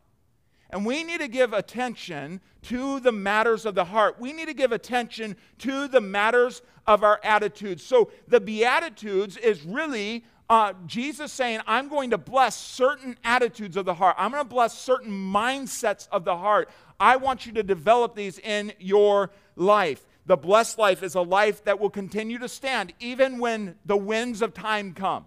And 0.73 0.87
we 0.87 1.05
need 1.05 1.21
to 1.21 1.29
give 1.29 1.53
attention 1.53 2.41
to 2.63 2.99
the 3.01 3.13
matters 3.13 3.67
of 3.67 3.75
the 3.75 3.85
heart. 3.85 4.19
We 4.19 4.33
need 4.33 4.49
to 4.49 4.55
give 4.55 4.73
attention 4.73 5.37
to 5.59 5.87
the 5.87 6.01
matters 6.01 6.63
of 6.87 7.05
our 7.05 7.21
attitudes. 7.23 7.85
So 7.85 8.11
the 8.27 8.41
Beatitudes 8.41 9.37
is 9.37 9.63
really 9.63 10.25
uh, 10.49 10.73
Jesus 10.87 11.33
saying, 11.33 11.61
I'm 11.67 11.89
going 11.89 12.11
to 12.11 12.19
bless 12.19 12.57
certain 12.57 13.17
attitudes 13.23 13.77
of 13.77 13.85
the 13.85 13.95
heart. 13.95 14.17
I'm 14.19 14.31
going 14.31 14.43
to 14.43 14.49
bless 14.49 14.77
certain 14.77 15.11
mindsets 15.11 16.09
of 16.11 16.25
the 16.25 16.37
heart. 16.37 16.71
I 16.99 17.17
want 17.17 17.47
you 17.47 17.53
to 17.53 17.63
develop 17.63 18.15
these 18.15 18.39
in 18.39 18.73
your 18.79 19.31
life. 19.57 20.07
The 20.27 20.37
blessed 20.37 20.79
life 20.79 21.03
is 21.03 21.15
a 21.15 21.21
life 21.21 21.65
that 21.65 21.81
will 21.81 21.91
continue 21.91 22.39
to 22.39 22.49
stand 22.49 22.93
even 23.01 23.39
when 23.39 23.77
the 23.85 23.97
winds 23.97 24.41
of 24.41 24.55
time 24.55 24.95
come, 24.95 25.25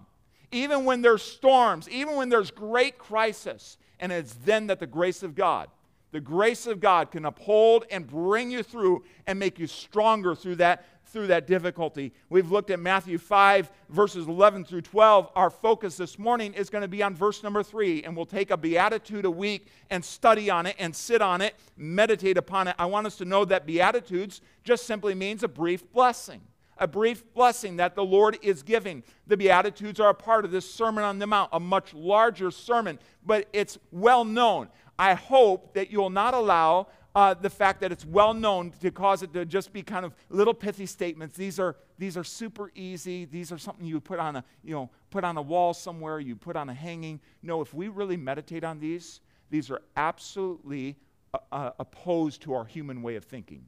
even 0.52 0.86
when 0.86 1.02
there's 1.02 1.22
storms, 1.22 1.90
even 1.90 2.16
when 2.16 2.30
there's 2.30 2.52
great 2.52 2.98
crisis. 2.98 3.78
And 4.00 4.12
it's 4.12 4.34
then 4.34 4.68
that 4.68 4.80
the 4.80 4.88
grace 4.88 5.24
of 5.24 5.36
God, 5.36 5.70
the 6.12 6.22
grace 6.22 6.68
of 6.68 6.80
God 6.80 7.12
can 7.12 7.26
uphold 7.26 7.86
and 7.92 8.08
bring 8.08 8.52
you 8.52 8.64
through 8.64 9.04
and 9.28 9.38
make 9.38 9.60
you 9.60 9.68
stronger 9.68 10.36
through 10.36 10.56
that 10.56 10.86
through 11.08 11.28
that 11.28 11.48
difficulty. 11.48 12.12
We've 12.30 12.52
looked 12.52 12.72
at 12.72 12.80
Matthew 12.80 13.18
5 13.18 13.72
verses 13.90 14.28
11 14.28 14.66
through 14.66 14.82
12. 14.82 15.30
Our 15.36 15.50
focus 15.50 15.98
this 15.98 16.18
morning 16.18 16.54
is 16.54 16.70
going 16.70 16.82
to 16.82 16.88
be 16.88 17.04
on 17.04 17.16
verse 17.16 17.44
number 17.44 17.64
3 17.64 18.04
and 18.04 18.16
we'll 18.16 18.26
take 18.26 18.52
a 18.52 18.58
beatitude 18.58 19.24
a 19.24 19.32
week 19.32 19.68
and 19.90 20.04
study 20.04 20.50
on 20.50 20.66
it 20.66 20.76
and 20.80 20.96
sit 20.96 21.22
on 21.22 21.42
it, 21.42 21.56
meditate 21.78 22.38
upon 22.38 22.68
it. 22.68 22.76
I 22.80 22.86
want 22.86 23.08
us 23.08 23.18
to 23.18 23.26
know 23.26 23.46
that 23.46 23.66
beatitudes 23.66 24.42
just 24.64 24.86
simply 24.86 25.16
means 25.16 25.44
a 25.44 25.48
brief 25.48 25.90
blessing 25.94 26.42
a 26.78 26.88
brief 26.88 27.34
blessing 27.34 27.78
that 27.78 27.96
the 27.96 28.04
Lord 28.04 28.38
is 28.42 28.64
giving. 28.64 29.04
The 29.28 29.38
Beatitudes 29.38 30.00
are 30.00 30.10
a 30.10 30.14
part 30.14 30.46
of 30.46 30.52
this 30.52 30.70
Sermon 30.70 31.04
on 31.04 31.20
the 31.20 31.28
Mount, 31.28 31.50
a 31.54 31.60
much 31.60 31.94
larger 31.94 32.52
sermon, 32.52 33.00
but 33.26 33.48
it's 33.54 33.78
well 33.92 34.26
known. 34.26 34.70
I 34.98 35.14
hope 35.14 35.74
that 35.74 35.92
you'll 35.92 36.10
not 36.10 36.34
allow 36.34 36.88
uh, 37.16 37.34
the 37.34 37.50
fact 37.50 37.80
that 37.80 37.92
it's 37.92 38.06
well 38.06 38.34
known 38.34 38.72
to 38.82 38.92
cause 38.92 39.24
it 39.24 39.34
to 39.34 39.46
just 39.46 39.72
be 39.72 39.82
kind 39.82 40.06
of 40.06 40.14
little 40.30 40.54
pithy 40.54 40.86
statements. 40.86 41.38
These 41.38 41.60
are, 41.60 41.78
these 41.98 42.18
are 42.18 42.26
super 42.26 42.72
easy. 42.76 43.24
These 43.24 43.54
are 43.54 43.58
something 43.58 43.86
you 43.86 44.02
put 44.02 44.20
on 44.20 44.36
a, 44.36 44.44
you 44.64 44.74
know, 44.74 44.90
put 45.12 45.24
on 45.24 45.38
a 45.38 45.42
wall 45.42 45.74
somewhere, 45.74 46.20
you 46.20 46.36
put 46.36 46.58
on 46.58 46.70
a 46.70 46.74
hanging. 46.74 47.22
No, 47.42 47.62
if 47.62 47.74
we 47.74 47.88
really 47.88 48.18
meditate 48.18 48.66
on 48.66 48.80
these, 48.80 49.22
these 49.50 49.72
are 49.72 49.82
absolutely 49.96 50.98
uh, 51.34 51.38
uh 51.52 51.72
opposed 51.80 52.42
to 52.42 52.54
our 52.54 52.66
human 52.66 53.02
way 53.02 53.16
of 53.16 53.24
thinking. 53.24 53.66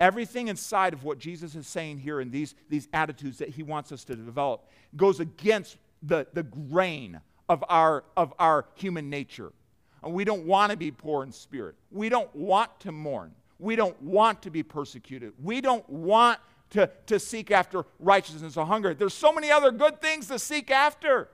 Everything 0.00 0.48
inside 0.48 0.92
of 0.92 1.02
what 1.04 1.18
Jesus 1.18 1.54
is 1.54 1.66
saying 1.66 1.98
here 1.98 2.20
in 2.20 2.30
these, 2.30 2.54
these 2.68 2.88
attitudes 2.92 3.38
that 3.38 3.48
he 3.48 3.62
wants 3.62 3.90
us 3.90 4.04
to 4.04 4.14
develop 4.14 4.68
goes 4.96 5.20
against 5.20 5.76
the, 6.02 6.26
the 6.32 6.44
grain 6.44 7.20
of 7.48 7.64
our, 7.68 8.04
of 8.16 8.32
our 8.38 8.66
human 8.74 9.10
nature. 9.10 9.52
And 10.02 10.14
we 10.14 10.24
don't 10.24 10.44
want 10.44 10.70
to 10.70 10.76
be 10.76 10.90
poor 10.90 11.24
in 11.24 11.32
spirit. 11.32 11.74
We 11.90 12.08
don't 12.08 12.32
want 12.34 12.78
to 12.80 12.92
mourn. 12.92 13.34
We 13.58 13.74
don't 13.74 14.00
want 14.00 14.42
to 14.42 14.50
be 14.50 14.62
persecuted. 14.62 15.32
We 15.42 15.60
don't 15.60 15.88
want 15.90 16.38
to, 16.70 16.88
to 17.06 17.18
seek 17.18 17.50
after 17.50 17.84
righteousness 17.98 18.56
or 18.56 18.66
hunger. 18.66 18.94
There's 18.94 19.14
so 19.14 19.32
many 19.32 19.50
other 19.50 19.72
good 19.72 20.00
things 20.00 20.28
to 20.28 20.38
seek 20.38 20.70
after. 20.70 21.28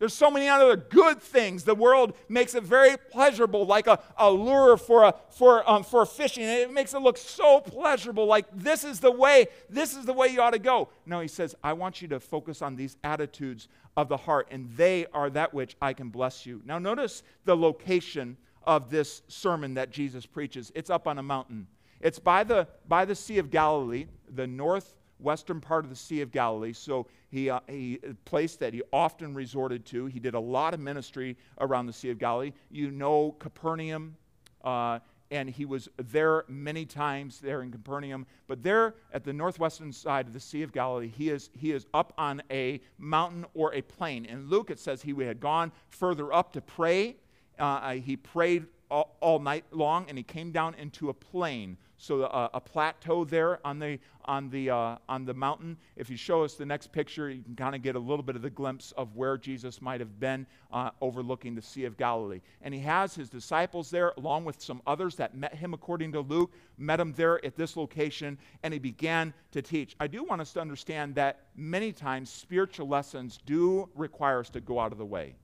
There's 0.00 0.14
so 0.14 0.30
many 0.30 0.48
other 0.48 0.76
good 0.76 1.20
things. 1.20 1.62
The 1.62 1.74
world 1.74 2.14
makes 2.26 2.54
it 2.54 2.62
very 2.62 2.96
pleasurable, 2.96 3.66
like 3.66 3.86
a, 3.86 4.00
a 4.16 4.30
lure 4.30 4.78
for, 4.78 5.04
a, 5.04 5.14
for, 5.28 5.68
um, 5.68 5.84
for 5.84 6.06
fishing. 6.06 6.42
It 6.42 6.72
makes 6.72 6.94
it 6.94 7.02
look 7.02 7.18
so 7.18 7.60
pleasurable, 7.60 8.24
like 8.24 8.46
this 8.50 8.82
is 8.82 8.98
the 8.98 9.12
way, 9.12 9.46
this 9.68 9.94
is 9.94 10.06
the 10.06 10.14
way 10.14 10.28
you 10.28 10.40
ought 10.40 10.54
to 10.54 10.58
go. 10.58 10.88
No, 11.04 11.20
he 11.20 11.28
says, 11.28 11.54
I 11.62 11.74
want 11.74 12.00
you 12.00 12.08
to 12.08 12.18
focus 12.18 12.62
on 12.62 12.76
these 12.76 12.96
attitudes 13.04 13.68
of 13.94 14.08
the 14.08 14.16
heart, 14.16 14.48
and 14.50 14.74
they 14.74 15.04
are 15.12 15.28
that 15.30 15.52
which 15.52 15.76
I 15.82 15.92
can 15.92 16.08
bless 16.08 16.46
you. 16.46 16.62
Now, 16.64 16.78
notice 16.78 17.22
the 17.44 17.54
location 17.54 18.38
of 18.64 18.90
this 18.90 19.20
sermon 19.28 19.74
that 19.74 19.90
Jesus 19.90 20.24
preaches. 20.24 20.72
It's 20.74 20.88
up 20.88 21.06
on 21.06 21.18
a 21.18 21.22
mountain. 21.22 21.66
It's 22.00 22.18
by 22.18 22.42
the, 22.44 22.68
by 22.88 23.04
the 23.04 23.14
Sea 23.14 23.36
of 23.36 23.50
Galilee, 23.50 24.06
the 24.34 24.46
north 24.46 24.94
western 25.20 25.60
part 25.60 25.84
of 25.84 25.90
the 25.90 25.96
Sea 25.96 26.20
of 26.20 26.30
Galilee. 26.30 26.72
So 26.72 27.06
he, 27.30 27.50
uh, 27.50 27.60
he 27.68 27.98
a 28.08 28.14
place 28.24 28.56
that 28.56 28.74
he 28.74 28.82
often 28.92 29.34
resorted 29.34 29.84
to. 29.86 30.06
He 30.06 30.18
did 30.20 30.34
a 30.34 30.40
lot 30.40 30.74
of 30.74 30.80
ministry 30.80 31.36
around 31.60 31.86
the 31.86 31.92
Sea 31.92 32.10
of 32.10 32.18
Galilee. 32.18 32.52
You 32.70 32.90
know 32.90 33.32
Capernaum, 33.38 34.16
uh, 34.64 34.98
and 35.30 35.48
he 35.48 35.64
was 35.64 35.88
there 35.96 36.44
many 36.48 36.84
times 36.84 37.38
there 37.38 37.62
in 37.62 37.70
Capernaum. 37.70 38.26
But 38.48 38.62
there 38.62 38.94
at 39.12 39.24
the 39.24 39.32
northwestern 39.32 39.92
side 39.92 40.26
of 40.26 40.32
the 40.32 40.40
Sea 40.40 40.62
of 40.62 40.72
Galilee, 40.72 41.08
he 41.08 41.30
is, 41.30 41.50
he 41.56 41.72
is 41.72 41.86
up 41.94 42.12
on 42.18 42.42
a 42.50 42.80
mountain 42.98 43.46
or 43.54 43.72
a 43.74 43.82
plain. 43.82 44.24
In 44.24 44.48
Luke, 44.48 44.70
it 44.70 44.80
says 44.80 45.02
he 45.02 45.14
had 45.24 45.40
gone 45.40 45.70
further 45.88 46.32
up 46.32 46.52
to 46.54 46.60
pray. 46.60 47.16
Uh, 47.58 47.92
he 47.92 48.16
prayed 48.16 48.66
all, 48.90 49.16
all, 49.20 49.38
night 49.38 49.64
long, 49.70 50.06
and 50.08 50.18
he 50.18 50.24
came 50.24 50.50
down 50.50 50.74
into 50.74 51.10
a 51.10 51.14
plain 51.14 51.76
so 52.00 52.22
uh, 52.22 52.48
a 52.54 52.60
plateau 52.60 53.24
there 53.26 53.64
on 53.64 53.78
the, 53.78 53.98
on, 54.24 54.48
the, 54.48 54.70
uh, 54.70 54.96
on 55.06 55.26
the 55.26 55.34
mountain. 55.34 55.76
If 55.96 56.08
you 56.08 56.16
show 56.16 56.42
us 56.42 56.54
the 56.54 56.64
next 56.64 56.92
picture, 56.92 57.28
you 57.28 57.42
can 57.42 57.54
kind 57.54 57.74
of 57.74 57.82
get 57.82 57.94
a 57.94 57.98
little 57.98 58.22
bit 58.22 58.36
of 58.36 58.42
the 58.42 58.48
glimpse 58.48 58.92
of 58.92 59.14
where 59.16 59.36
Jesus 59.36 59.82
might 59.82 60.00
have 60.00 60.18
been 60.18 60.46
uh, 60.72 60.92
overlooking 61.02 61.54
the 61.54 61.60
Sea 61.60 61.84
of 61.84 61.98
Galilee. 61.98 62.40
And 62.62 62.72
he 62.72 62.80
has 62.80 63.14
his 63.14 63.28
disciples 63.28 63.90
there, 63.90 64.14
along 64.16 64.46
with 64.46 64.62
some 64.62 64.80
others 64.86 65.14
that 65.16 65.36
met 65.36 65.54
him, 65.54 65.74
according 65.74 66.12
to 66.12 66.20
Luke, 66.20 66.54
met 66.78 66.98
him 66.98 67.12
there 67.12 67.44
at 67.44 67.54
this 67.54 67.76
location, 67.76 68.38
and 68.62 68.72
he 68.72 68.80
began 68.80 69.34
to 69.52 69.60
teach. 69.60 69.94
I 70.00 70.06
do 70.06 70.24
want 70.24 70.40
us 70.40 70.54
to 70.54 70.60
understand 70.60 71.14
that 71.16 71.48
many 71.54 71.92
times 71.92 72.30
spiritual 72.30 72.88
lessons 72.88 73.38
do 73.44 73.90
require 73.94 74.40
us 74.40 74.48
to 74.50 74.62
go 74.62 74.80
out 74.80 74.92
of 74.92 74.98
the 74.98 75.04
way. 75.04 75.34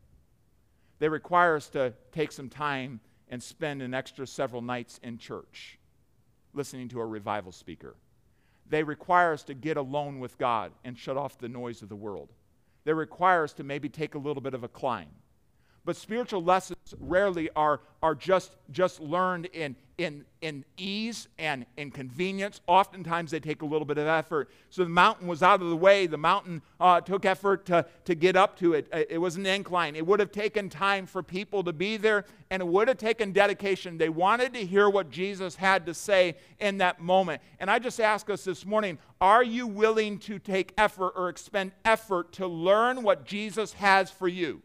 They 1.01 1.11
require 1.11 1.57
us 1.57 1.69
to 1.71 1.93
take 2.13 2.33
some 2.33 2.49
time 2.49 3.01
and 3.29 3.43
spend 3.43 3.83
an 3.83 3.93
extra 3.93 4.27
several 4.27 4.63
nights 4.63 4.99
in 5.03 5.19
church 5.19 5.79
listening 6.57 6.89
to 6.89 7.01
a 7.01 7.07
revival 7.07 7.53
speaker. 7.53 7.95
They 8.69 8.83
require 8.83 9.33
us 9.33 9.45
to 9.45 9.55
get 9.55 9.77
alone 9.77 10.19
with 10.19 10.39
God 10.39 10.73
and 10.85 10.99
shut 10.99 11.17
off 11.17 11.39
the 11.39 11.49
noise 11.49 11.83
of 11.83 11.89
the 11.89 11.97
world. 11.97 12.31
They 12.85 12.93
require 12.93 13.45
us 13.45 13.53
to 13.55 13.65
maybe 13.65 13.89
take 13.89 14.15
a 14.15 14.19
little 14.19 14.43
bit 14.43 14.55
of 14.55 14.65
a 14.65 14.69
climb. 14.69 15.09
But 15.87 15.95
spiritual 15.95 16.43
lessons 16.43 16.95
rarely 16.99 17.49
are, 17.55 17.81
are 18.03 18.17
just, 18.17 18.57
just 18.73 18.99
learned 18.99 19.47
in, 19.47 19.77
in, 19.99 20.25
in 20.43 20.65
ease 20.77 21.29
and 21.39 21.65
in 21.77 21.93
convenience. 21.93 22.61
Oftentimes 22.67 23.31
they 23.31 23.39
take 23.39 23.63
a 23.63 23.65
little 23.65 23.85
bit 23.85 23.97
of 23.97 24.09
effort. 24.09 24.51
So 24.69 24.83
the 24.83 24.91
mountain 24.91 25.29
was 25.29 25.45
out 25.45 25.63
of 25.63 25.71
the 25.71 25.77
way. 25.77 26.09
The 26.09 26.19
mountain 26.19 26.61
uh, 26.81 27.03
took 27.03 27.25
effort 27.25 27.67
to, 27.67 27.87
to 28.05 28.17
get 28.17 28.35
up 28.35 28.59
to 28.59 28.75
it. 28.75 28.89
It 29.09 29.19
was 29.19 29.37
an 29.37 29.47
incline. 29.47 29.95
It 29.95 30.05
would 30.05 30.19
have 30.19 30.33
taken 30.33 30.69
time 30.69 31.07
for 31.07 31.23
people 31.23 31.63
to 31.63 31.73
be 31.73 31.97
there, 31.97 32.25
and 32.51 32.61
it 32.61 32.67
would 32.67 32.89
have 32.89 32.99
taken 32.99 33.31
dedication. 33.31 33.97
They 33.97 34.09
wanted 34.09 34.55
to 34.55 34.67
hear 34.67 34.91
what 34.91 35.09
Jesus 35.09 35.55
had 35.55 35.87
to 35.87 35.95
say 35.95 36.35
in 36.59 36.79
that 36.79 37.01
moment. 37.01 37.41
And 37.61 37.71
I 37.71 37.79
just 37.79 38.01
ask 38.01 38.29
us 38.29 38.43
this 38.43 38.67
morning 38.67 38.99
are 39.21 39.45
you 39.45 39.69
willing 39.69 40.19
to 40.19 40.41
take 40.41 40.75
effort 40.77 41.13
or 41.15 41.29
expend 41.29 41.71
effort 41.85 42.33
to 42.33 42.49
learn 42.49 43.05
what 43.05 43.25
Jesus 43.25 43.73
has 43.75 44.11
for 44.11 44.27
you? 44.27 44.63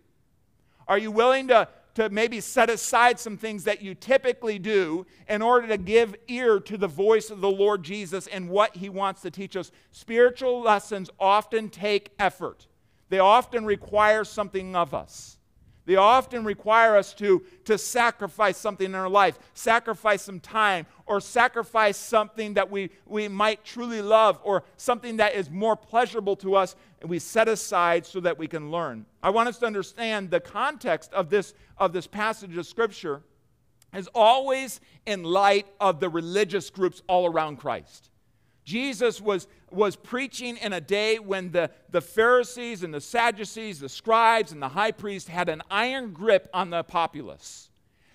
Are 0.92 0.98
you 0.98 1.10
willing 1.10 1.48
to, 1.48 1.70
to 1.96 2.10
maybe 2.10 2.42
set 2.42 2.70
aside 2.70 3.18
some 3.18 3.38
things 3.38 3.64
that 3.64 3.82
you 3.82 3.96
typically 3.96 4.60
do 4.60 5.06
in 5.30 5.42
order 5.42 5.66
to 5.68 5.78
give 5.78 6.18
ear 6.28 6.60
to 6.60 6.78
the 6.78 6.90
voice 6.90 7.30
of 7.30 7.40
the 7.40 7.50
Lord 7.50 7.82
Jesus 7.82 8.28
and 8.28 8.50
what 8.50 8.76
he 8.76 8.90
wants 8.90 9.22
to 9.22 9.32
teach 9.32 9.56
us? 9.56 9.72
Spiritual 9.94 10.60
lessons 10.60 11.10
often 11.18 11.70
take 11.70 12.12
effort, 12.20 12.68
they 13.08 13.20
often 13.20 13.64
require 13.64 14.26
something 14.26 14.76
of 14.76 14.94
us. 14.94 15.38
They 15.86 15.96
often 15.96 16.44
require 16.44 16.96
us 16.96 17.14
to, 17.16 17.44
to 17.66 17.78
sacrifice 17.78 18.58
something 18.58 18.86
in 18.86 18.96
our 18.96 19.10
life, 19.10 19.40
sacrifice 19.54 20.22
some 20.22 20.40
time, 20.40 20.86
or 21.08 21.20
sacrifice 21.20 21.98
something 21.98 22.54
that 22.54 22.70
we, 22.70 22.92
we 23.06 23.28
might 23.28 23.66
truly 23.66 24.02
love, 24.02 24.40
or 24.44 24.64
something 24.78 25.18
that 25.18 25.34
is 25.34 25.50
more 25.50 25.76
pleasurable 25.76 26.36
to 26.38 26.56
us, 26.56 26.76
and 27.02 27.10
we 27.10 27.18
set 27.18 27.48
aside 27.48 28.06
so 28.06 28.20
that 28.20 28.38
we 28.38 28.48
can 28.48 28.70
learn. 28.70 29.06
I 29.24 29.32
want 29.32 29.50
us 29.50 29.58
to 29.60 29.66
understand 29.66 30.30
the 30.30 30.40
context 30.40 31.12
of 31.14 31.30
this, 31.30 31.56
of 31.78 31.94
this 31.94 32.06
passage 32.06 32.56
of 32.58 32.68
Scripture 32.68 33.24
is 33.94 34.08
always 34.14 34.80
in 35.06 35.24
light 35.24 35.66
of 35.80 36.00
the 36.00 36.10
religious 36.10 36.70
groups 36.70 37.02
all 37.08 37.26
around 37.26 37.58
Christ. 37.58 38.11
Jesus 38.72 39.20
was, 39.20 39.50
was 39.70 39.98
preaching 39.98 40.56
in 40.56 40.72
a 40.72 40.80
day 40.80 41.20
when 41.20 41.52
the, 41.52 41.70
the 41.90 42.00
Pharisees 42.00 42.84
and 42.84 42.94
the 42.94 43.02
Sadducees, 43.02 43.82
the 43.82 43.90
scribes 43.90 44.54
and 44.54 44.62
the 44.62 44.70
high 44.70 44.94
priest 44.94 45.28
had 45.28 45.50
an 45.50 45.62
iron 45.70 46.14
grip 46.14 46.50
on 46.54 46.70
the 46.70 46.82
populace. 46.82 47.70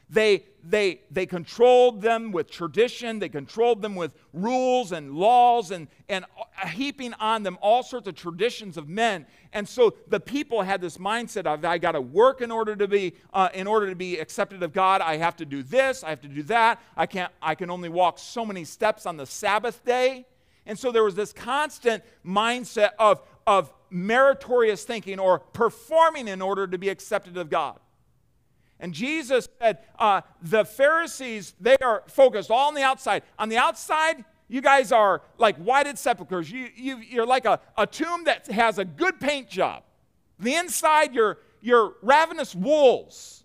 They, 0.09 0.45
they, 0.65 1.01
they 1.11 1.27
controlled 1.27 2.01
them 2.01 2.33
with 2.33 2.51
tradition, 2.51 3.19
they 3.19 3.29
controlled 3.29 3.83
them 3.83 3.97
with 3.97 4.15
rules 4.33 4.93
and 4.93 5.13
laws, 5.13 5.73
and, 5.73 5.89
and 6.09 6.25
heaping 6.69 7.13
on 7.15 7.43
them 7.43 7.59
all 7.61 7.83
sorts 7.83 8.09
of 8.09 8.15
traditions 8.15 8.79
of 8.79 8.89
men. 8.89 9.27
And 9.53 9.69
so 9.69 9.95
the 10.09 10.21
people 10.21 10.63
had 10.63 10.81
this 10.81 10.97
mindset 10.97 11.45
of, 11.45 11.67
I 11.67 11.77
got 11.77 11.93
to 11.93 12.01
work 12.01 12.41
in 12.41 12.51
order 12.51 12.75
to 12.77 12.89
be, 12.89 13.13
uh, 13.35 13.51
in 13.53 13.67
order 13.67 13.91
to 13.91 13.97
be 13.97 14.19
accepted 14.19 14.63
of 14.63 14.73
God. 14.73 15.03
I 15.03 15.19
have 15.19 15.37
to 15.37 15.45
do 15.45 15.63
this, 15.63 16.03
I 16.03 16.09
have 16.09 16.23
to 16.23 16.29
do 16.29 16.45
that. 16.45 16.81
I, 16.97 17.05
can't, 17.05 17.33
I 17.43 17.55
can 17.55 17.69
only 17.69 17.91
walk 17.91 18.19
so 18.19 18.47
many 18.47 18.65
steps 18.65 19.05
on 19.05 19.19
the 19.19 19.27
Sabbath 19.27 19.85
day. 19.85 20.25
And 20.67 20.79
so 20.79 20.91
there 20.91 21.05
was 21.05 21.15
this 21.15 21.33
constant 21.33 22.03
mindset 22.25 22.91
of, 22.99 23.21
of 23.47 23.73
meritorious 23.89 24.85
thinking 24.85 25.19
or 25.19 25.39
performing 25.39 26.29
in 26.29 26.43
order 26.43 26.67
to 26.67 26.77
be 26.77 26.89
accepted 26.89 27.37
of 27.37 27.49
God. 27.49 27.79
And 28.79 28.93
Jesus 28.93 29.49
said, 29.61 29.79
uh, 29.99 30.21
the 30.43 30.65
Pharisees, 30.65 31.55
they 31.61 31.77
are 31.81 32.03
focused 32.09 32.51
all 32.51 32.69
on 32.69 32.75
the 32.75 32.83
outside. 32.83 33.23
On 33.39 33.49
the 33.49 33.57
outside, 33.57 34.25
you 34.49 34.61
guys 34.61 34.93
are 34.93 35.23
like 35.39 35.57
whited 35.57 35.99
sepulchres. 35.99 36.51
You, 36.51 36.69
you, 36.77 36.99
you're 36.99 37.27
like 37.27 37.47
a, 37.47 37.61
a 37.79 37.87
tomb 37.87 38.25
that 38.25 38.47
has 38.49 38.79
a 38.79 38.85
good 38.85 39.19
paint 39.19 39.49
job. 39.49 39.83
The 40.39 40.55
inside, 40.55 41.15
you're, 41.15 41.39
you're 41.63 41.95
ravenous 42.03 42.55
wolves. 42.55 43.45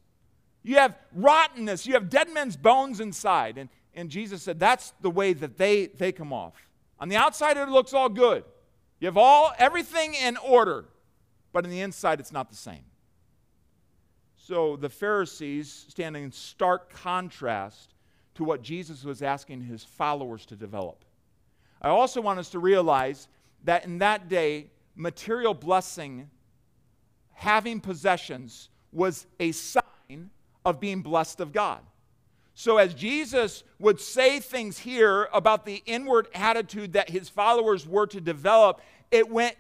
You 0.64 0.76
have 0.76 0.98
rottenness. 1.16 1.88
You 1.88 1.94
have 1.94 2.10
dead 2.10 2.34
men's 2.34 2.58
bones 2.58 3.00
inside. 3.00 3.58
And, 3.58 3.70
and 3.96 4.10
Jesus 4.10 4.44
said, 4.44 4.60
that's 4.60 4.94
the 5.02 5.10
way 5.10 5.34
that 5.34 5.58
they, 5.58 5.88
they 5.88 6.12
come 6.12 6.34
off. 6.34 6.54
On 7.02 7.10
the 7.10 7.18
outside, 7.18 7.58
it 7.58 7.68
looks 7.68 7.94
all 7.94 8.10
good. 8.10 8.44
You 9.00 9.08
have 9.08 9.18
all 9.18 9.52
everything 9.58 10.14
in 10.14 10.38
order, 10.38 10.86
but 11.52 11.66
on 11.66 11.72
the 11.72 11.82
inside, 11.82 12.20
it's 12.20 12.32
not 12.32 12.52
the 12.52 12.56
same. 12.56 12.86
So 14.36 14.76
the 14.76 14.90
Pharisees 14.90 15.88
stand 15.90 16.16
in 16.16 16.32
stark 16.32 16.94
contrast 16.94 17.96
to 18.36 18.44
what 18.44 18.62
Jesus 18.62 19.04
was 19.04 19.24
asking 19.24 19.62
his 19.62 19.84
followers 19.84 20.46
to 20.46 20.56
develop. 20.56 21.04
I 21.82 21.90
also 21.90 22.22
want 22.22 22.38
us 22.38 22.50
to 22.52 22.60
realize 22.60 23.28
that 23.64 23.86
in 23.86 23.98
that 23.98 24.30
day, 24.30 24.68
material 24.96 25.56
blessing, 25.56 26.30
having 27.34 27.80
possessions, 27.80 28.70
was 28.92 29.26
a 29.40 29.52
sign 29.52 30.30
of 30.64 30.80
being 30.80 31.02
blessed 31.02 31.40
of 31.40 31.52
God. 31.52 31.82
So, 32.62 32.78
as 32.78 32.94
Jesus 32.94 33.64
would 33.80 34.00
say 34.00 34.40
things 34.40 34.78
here 34.78 35.28
about 35.34 35.66
the 35.66 35.82
inward 35.88 36.28
attitude 36.32 36.94
that 36.94 37.10
his 37.10 37.28
followers 37.28 37.88
were 37.88 38.06
to 38.06 38.22
develop, 38.22 38.82
it 39.10 39.28
went, 39.28 39.56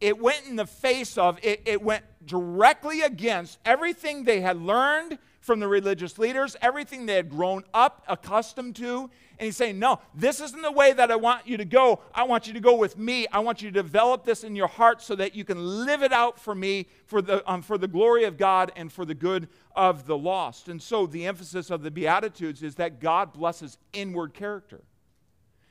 it 0.00 0.18
went 0.18 0.46
in 0.48 0.56
the 0.56 0.64
face 0.64 1.18
of, 1.18 1.38
it, 1.42 1.60
it 1.66 1.82
went 1.82 2.04
directly 2.24 3.02
against 3.02 3.58
everything 3.66 4.24
they 4.24 4.40
had 4.40 4.56
learned 4.56 5.18
from 5.42 5.60
the 5.60 5.68
religious 5.68 6.18
leaders, 6.18 6.56
everything 6.62 7.04
they 7.04 7.16
had 7.16 7.28
grown 7.28 7.64
up 7.74 8.02
accustomed 8.08 8.76
to. 8.76 9.10
And 9.38 9.46
he's 9.46 9.56
saying, 9.56 9.78
No, 9.78 10.00
this 10.14 10.40
isn't 10.40 10.62
the 10.62 10.72
way 10.72 10.92
that 10.92 11.10
I 11.10 11.16
want 11.16 11.46
you 11.46 11.56
to 11.58 11.64
go. 11.64 12.00
I 12.12 12.24
want 12.24 12.48
you 12.48 12.52
to 12.54 12.60
go 12.60 12.74
with 12.74 12.98
me. 12.98 13.26
I 13.28 13.38
want 13.38 13.62
you 13.62 13.70
to 13.70 13.82
develop 13.82 14.24
this 14.24 14.42
in 14.42 14.56
your 14.56 14.66
heart 14.66 15.00
so 15.00 15.14
that 15.14 15.34
you 15.36 15.44
can 15.44 15.86
live 15.86 16.02
it 16.02 16.12
out 16.12 16.40
for 16.40 16.54
me 16.54 16.86
for 17.06 17.22
the, 17.22 17.48
um, 17.50 17.62
for 17.62 17.78
the 17.78 17.86
glory 17.86 18.24
of 18.24 18.36
God 18.36 18.72
and 18.74 18.92
for 18.92 19.04
the 19.04 19.14
good 19.14 19.48
of 19.76 20.06
the 20.06 20.18
lost. 20.18 20.68
And 20.68 20.82
so 20.82 21.06
the 21.06 21.26
emphasis 21.26 21.70
of 21.70 21.82
the 21.82 21.90
Beatitudes 21.90 22.62
is 22.62 22.74
that 22.76 23.00
God 23.00 23.32
blesses 23.32 23.78
inward 23.92 24.34
character. 24.34 24.82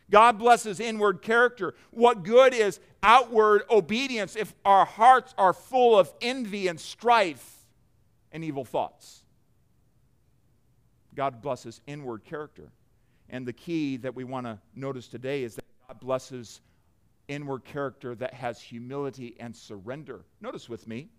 God 0.10 0.40
blesses 0.40 0.80
inward 0.80 1.22
character. 1.22 1.74
What 1.92 2.24
good 2.24 2.54
is 2.54 2.80
outward 3.04 3.64
obedience 3.70 4.38
if 4.38 4.56
our 4.64 4.86
hearts 4.86 5.36
are 5.38 5.52
full 5.52 6.00
of 6.00 6.14
envy 6.22 6.70
and 6.70 6.80
strife 6.80 7.66
and 8.32 8.46
evil 8.46 8.64
thoughts? 8.64 9.24
God 11.14 11.42
blesses 11.42 11.82
inward 11.86 12.24
character. 12.24 12.72
And 13.30 13.46
the 13.46 13.54
key 13.54 13.98
that 13.98 14.16
we 14.16 14.24
want 14.24 14.46
to 14.46 14.60
notice 14.76 15.08
today 15.08 15.44
is 15.44 15.56
that 15.56 15.66
God 15.88 16.00
blesses 16.00 16.62
inward 17.28 17.66
character 17.66 18.16
that 18.16 18.34
has 18.34 18.62
humility 18.62 19.36
and 19.40 19.56
surrender. 19.56 20.22
Notice 20.42 20.70
with 20.70 20.88
me 20.88 21.10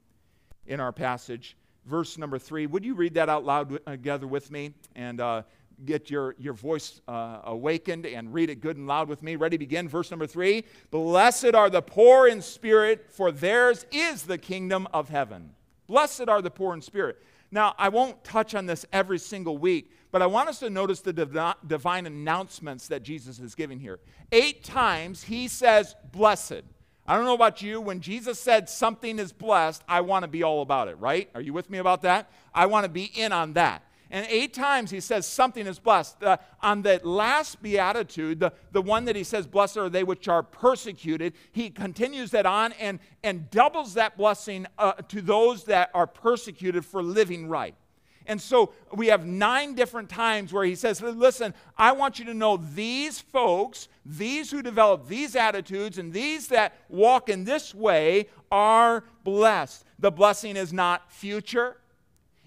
in 0.66 0.80
our 0.80 0.92
passage, 0.92 1.56
verse 1.84 2.18
number 2.18 2.38
three. 2.38 2.66
Would 2.66 2.84
you 2.84 2.94
read 2.94 3.14
that 3.14 3.28
out 3.28 3.44
loud 3.44 3.84
together 3.86 4.26
with 4.26 4.50
me 4.50 4.72
and 4.94 5.20
uh, 5.20 5.42
get 5.84 6.10
your, 6.10 6.34
your 6.38 6.54
voice 6.54 7.00
uh, 7.08 7.40
awakened 7.44 8.06
and 8.06 8.32
read 8.32 8.50
it 8.50 8.60
good 8.60 8.76
and 8.76 8.86
loud 8.86 9.08
with 9.08 9.22
me? 9.22 9.36
Ready, 9.36 9.56
begin. 9.56 9.88
Verse 9.88 10.10
number 10.10 10.26
three 10.26 10.64
Blessed 10.90 11.54
are 11.54 11.70
the 11.70 11.82
poor 11.82 12.26
in 12.26 12.40
spirit, 12.40 13.06
for 13.10 13.30
theirs 13.30 13.84
is 13.92 14.22
the 14.22 14.38
kingdom 14.38 14.88
of 14.92 15.08
heaven. 15.08 15.50
Blessed 15.86 16.28
are 16.28 16.42
the 16.42 16.50
poor 16.50 16.74
in 16.74 16.82
spirit. 16.82 17.22
Now, 17.50 17.74
I 17.78 17.88
won't 17.88 18.22
touch 18.24 18.54
on 18.54 18.66
this 18.66 18.84
every 18.92 19.18
single 19.18 19.56
week, 19.56 19.90
but 20.10 20.22
I 20.22 20.26
want 20.26 20.48
us 20.48 20.58
to 20.60 20.70
notice 20.70 21.00
the 21.00 21.12
div- 21.12 21.54
divine 21.66 22.06
announcements 22.06 22.88
that 22.88 23.02
Jesus 23.02 23.38
is 23.38 23.54
giving 23.54 23.78
here. 23.78 23.98
Eight 24.32 24.64
times 24.64 25.24
he 25.24 25.48
says, 25.48 25.94
Blessed. 26.12 26.62
I 27.06 27.16
don't 27.16 27.24
know 27.24 27.34
about 27.34 27.62
you. 27.62 27.80
When 27.80 28.00
Jesus 28.00 28.38
said 28.38 28.68
something 28.68 29.18
is 29.18 29.32
blessed, 29.32 29.82
I 29.88 30.02
want 30.02 30.24
to 30.24 30.28
be 30.28 30.42
all 30.42 30.60
about 30.60 30.88
it, 30.88 30.98
right? 30.98 31.30
Are 31.34 31.40
you 31.40 31.54
with 31.54 31.70
me 31.70 31.78
about 31.78 32.02
that? 32.02 32.30
I 32.54 32.66
want 32.66 32.84
to 32.84 32.90
be 32.90 33.04
in 33.04 33.32
on 33.32 33.54
that. 33.54 33.82
And 34.10 34.26
eight 34.28 34.54
times 34.54 34.90
he 34.90 35.00
says 35.00 35.26
something 35.26 35.66
is 35.66 35.78
blessed. 35.78 36.22
Uh, 36.22 36.38
on 36.62 36.82
the 36.82 37.00
last 37.04 37.62
beatitude, 37.62 38.40
the, 38.40 38.52
the 38.72 38.82
one 38.82 39.04
that 39.06 39.16
he 39.16 39.24
says, 39.24 39.46
Blessed 39.46 39.76
are 39.76 39.88
they 39.88 40.04
which 40.04 40.28
are 40.28 40.42
persecuted, 40.42 41.34
he 41.52 41.70
continues 41.70 42.30
that 42.30 42.46
on 42.46 42.72
and, 42.74 43.00
and 43.22 43.50
doubles 43.50 43.94
that 43.94 44.16
blessing 44.16 44.66
uh, 44.78 44.92
to 45.08 45.20
those 45.20 45.64
that 45.64 45.90
are 45.94 46.06
persecuted 46.06 46.84
for 46.84 47.02
living 47.02 47.48
right. 47.48 47.74
And 48.28 48.40
so 48.40 48.72
we 48.92 49.06
have 49.06 49.24
nine 49.24 49.74
different 49.74 50.10
times 50.10 50.52
where 50.52 50.64
he 50.64 50.74
says, 50.74 51.00
Listen, 51.00 51.54
I 51.78 51.92
want 51.92 52.18
you 52.18 52.26
to 52.26 52.34
know 52.34 52.58
these 52.58 53.18
folks, 53.18 53.88
these 54.04 54.50
who 54.50 54.60
develop 54.62 55.08
these 55.08 55.34
attitudes, 55.34 55.96
and 55.96 56.12
these 56.12 56.48
that 56.48 56.74
walk 56.90 57.30
in 57.30 57.44
this 57.44 57.74
way 57.74 58.28
are 58.52 59.04
blessed. 59.24 59.86
The 59.98 60.12
blessing 60.12 60.58
is 60.58 60.74
not 60.74 61.10
future, 61.10 61.78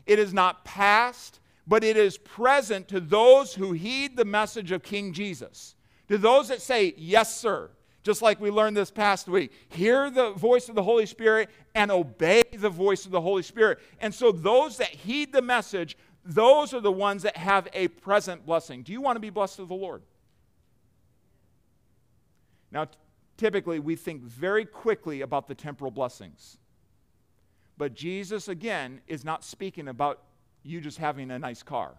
it 0.06 0.20
is 0.20 0.34
not 0.36 0.64
past, 0.64 1.40
but 1.66 1.84
it 1.84 1.98
is 1.98 2.16
present 2.16 2.88
to 2.90 3.00
those 3.00 3.56
who 3.56 3.72
heed 3.72 4.16
the 4.16 4.26
message 4.26 4.72
of 4.72 4.84
King 4.84 5.14
Jesus. 5.14 5.74
To 6.10 6.18
those 6.20 6.50
that 6.50 6.62
say, 6.62 6.94
Yes, 6.96 7.36
sir, 7.36 7.72
just 8.04 8.22
like 8.22 8.40
we 8.40 8.50
learned 8.50 8.76
this 8.76 8.92
past 8.92 9.28
week. 9.28 9.52
Hear 9.70 10.10
the 10.10 10.32
voice 10.32 10.70
of 10.70 10.76
the 10.76 10.84
Holy 10.84 11.06
Spirit 11.06 11.50
and 11.76 11.92
obey 11.92 12.44
the 12.52 12.70
voice 12.70 13.06
of 13.06 13.12
the 13.12 13.22
Holy 13.22 13.44
Spirit. 13.44 13.80
And 14.00 14.14
so, 14.14 14.32
those 14.32 14.78
that 14.78 14.90
heed 14.90 15.32
the 15.32 15.42
message, 15.42 15.98
those 16.26 16.74
are 16.74 16.80
the 16.80 16.92
ones 16.92 17.24
that 17.24 17.38
have 17.38 17.68
a 17.74 17.88
present 17.90 18.46
blessing. 18.46 18.84
Do 18.84 18.92
you 18.92 19.02
want 19.02 19.16
to 19.18 19.22
be 19.22 19.30
blessed 19.30 19.60
of 19.60 19.68
the 19.68 19.76
Lord? 19.76 20.02
Now, 22.72 22.88
typically, 23.38 23.80
we 23.80 23.96
think 23.96 24.22
very 24.22 24.66
quickly 24.66 25.22
about 25.22 25.48
the 25.48 25.56
temporal 25.56 25.92
blessings. 25.92 26.58
But 27.78 27.94
Jesus, 27.94 28.48
again, 28.48 29.02
is 29.08 29.26
not 29.26 29.44
speaking 29.44 29.88
about 29.88 30.22
you 30.64 30.82
just 30.82 30.98
having 30.98 31.32
a 31.32 31.40
nice 31.40 31.64
car. 31.64 31.96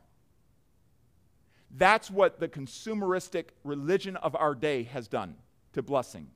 That's 1.74 2.10
what 2.10 2.38
the 2.38 2.48
consumeristic 2.48 3.46
religion 3.64 4.16
of 4.16 4.36
our 4.36 4.54
day 4.54 4.84
has 4.84 5.08
done 5.08 5.36
to 5.72 5.82
blessing. 5.82 6.28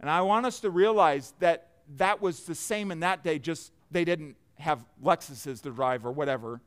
And 0.00 0.10
I 0.10 0.20
want 0.22 0.46
us 0.46 0.60
to 0.60 0.70
realize 0.70 1.32
that 1.38 1.68
that 1.96 2.20
was 2.20 2.44
the 2.44 2.54
same 2.54 2.90
in 2.90 3.00
that 3.00 3.22
day, 3.22 3.38
just 3.38 3.72
they 3.90 4.04
didn't 4.04 4.36
have 4.58 4.84
Lexuses 5.02 5.60
to 5.62 5.70
drive 5.70 6.04
or 6.06 6.12
whatever. 6.12 6.60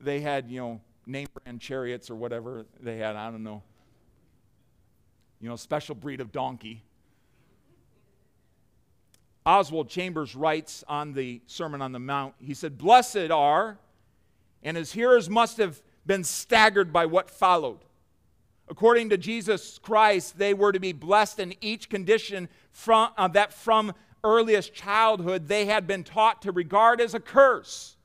They 0.00 0.20
had, 0.20 0.48
you 0.48 0.60
know, 0.60 0.80
name 1.06 1.28
brand 1.34 1.60
chariots 1.60 2.10
or 2.10 2.14
whatever 2.14 2.66
they 2.80 2.98
had. 2.98 3.16
I 3.16 3.30
don't 3.30 3.42
know. 3.42 3.62
You 5.40 5.48
know, 5.48 5.56
special 5.56 5.94
breed 5.94 6.20
of 6.20 6.32
donkey. 6.32 6.82
Oswald 9.46 9.88
Chambers 9.88 10.36
writes 10.36 10.84
on 10.86 11.14
the 11.14 11.40
Sermon 11.46 11.80
on 11.80 11.92
the 11.92 11.98
Mount, 11.98 12.34
he 12.40 12.54
said, 12.54 12.76
Blessed 12.76 13.30
are, 13.30 13.78
and 14.62 14.76
his 14.76 14.92
hearers 14.92 15.30
must 15.30 15.56
have 15.56 15.80
been 16.06 16.24
staggered 16.24 16.92
by 16.92 17.06
what 17.06 17.30
followed. 17.30 17.78
According 18.70 19.08
to 19.10 19.18
Jesus 19.18 19.78
Christ, 19.78 20.38
they 20.38 20.54
were 20.54 20.70
to 20.70 20.78
be 20.78 20.92
blessed 20.92 21.40
in 21.40 21.54
each 21.60 21.90
condition 21.90 22.48
from, 22.70 23.10
uh, 23.18 23.26
that 23.28 23.52
from 23.52 23.92
earliest 24.22 24.72
childhood 24.72 25.48
they 25.48 25.66
had 25.66 25.88
been 25.88 26.04
taught 26.04 26.42
to 26.42 26.52
regard 26.52 27.00
as 27.00 27.12
a 27.12 27.20
curse. 27.20 27.96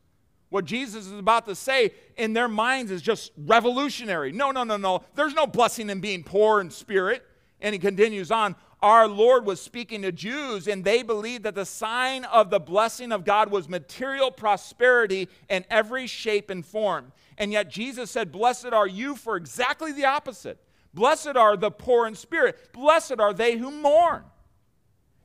What 0.50 0.66
Jesus 0.66 1.06
is 1.06 1.14
about 1.14 1.46
to 1.46 1.56
say 1.56 1.92
in 2.18 2.34
their 2.34 2.48
minds 2.48 2.90
is 2.90 3.04
just 3.04 3.32
revolutionary. 3.38 4.32
No, 4.32 4.50
no, 4.50 4.64
no, 4.64 4.78
no. 4.78 5.04
There's 5.14 5.36
no 5.36 5.46
blessing 5.46 5.90
in 5.90 6.00
being 6.00 6.24
poor 6.24 6.62
in 6.62 6.72
spirit. 6.72 7.24
And 7.62 7.74
he 7.74 7.80
continues 7.80 8.32
on 8.32 8.56
our 8.86 9.08
Lord 9.08 9.48
was 9.48 9.60
speaking 9.60 10.04
to 10.04 10.12
Jews, 10.12 10.68
and 10.68 10.84
they 10.84 11.02
believed 11.02 11.42
that 11.42 11.56
the 11.56 11.66
sign 11.66 12.24
of 12.24 12.52
the 12.52 12.60
blessing 12.60 13.12
of 13.12 13.26
God 13.26 13.50
was 13.50 13.68
material 13.68 14.30
prosperity 14.30 15.28
in 15.50 15.66
every 15.72 16.06
shape 16.06 16.52
and 16.52 16.64
form. 16.64 17.12
And 17.40 17.52
yet 17.52 17.68
Jesus 17.68 18.12
said, 18.12 18.32
Blessed 18.32 18.68
are 18.68 18.86
you 18.86 19.16
for 19.16 19.38
exactly 19.38 19.92
the 19.92 20.06
opposite. 20.06 20.60
Blessed 20.94 21.36
are 21.36 21.58
the 21.58 21.72
poor 21.72 22.06
in 22.06 22.14
spirit. 22.14 22.74
Blessed 22.74 23.20
are 23.20 23.34
they 23.34 23.58
who 23.58 23.72
mourn. 23.72 24.24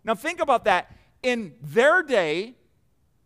Now 0.04 0.14
think 0.14 0.40
about 0.40 0.64
that. 0.64 0.96
In 1.22 1.52
their 1.60 2.02
day, 2.02 2.54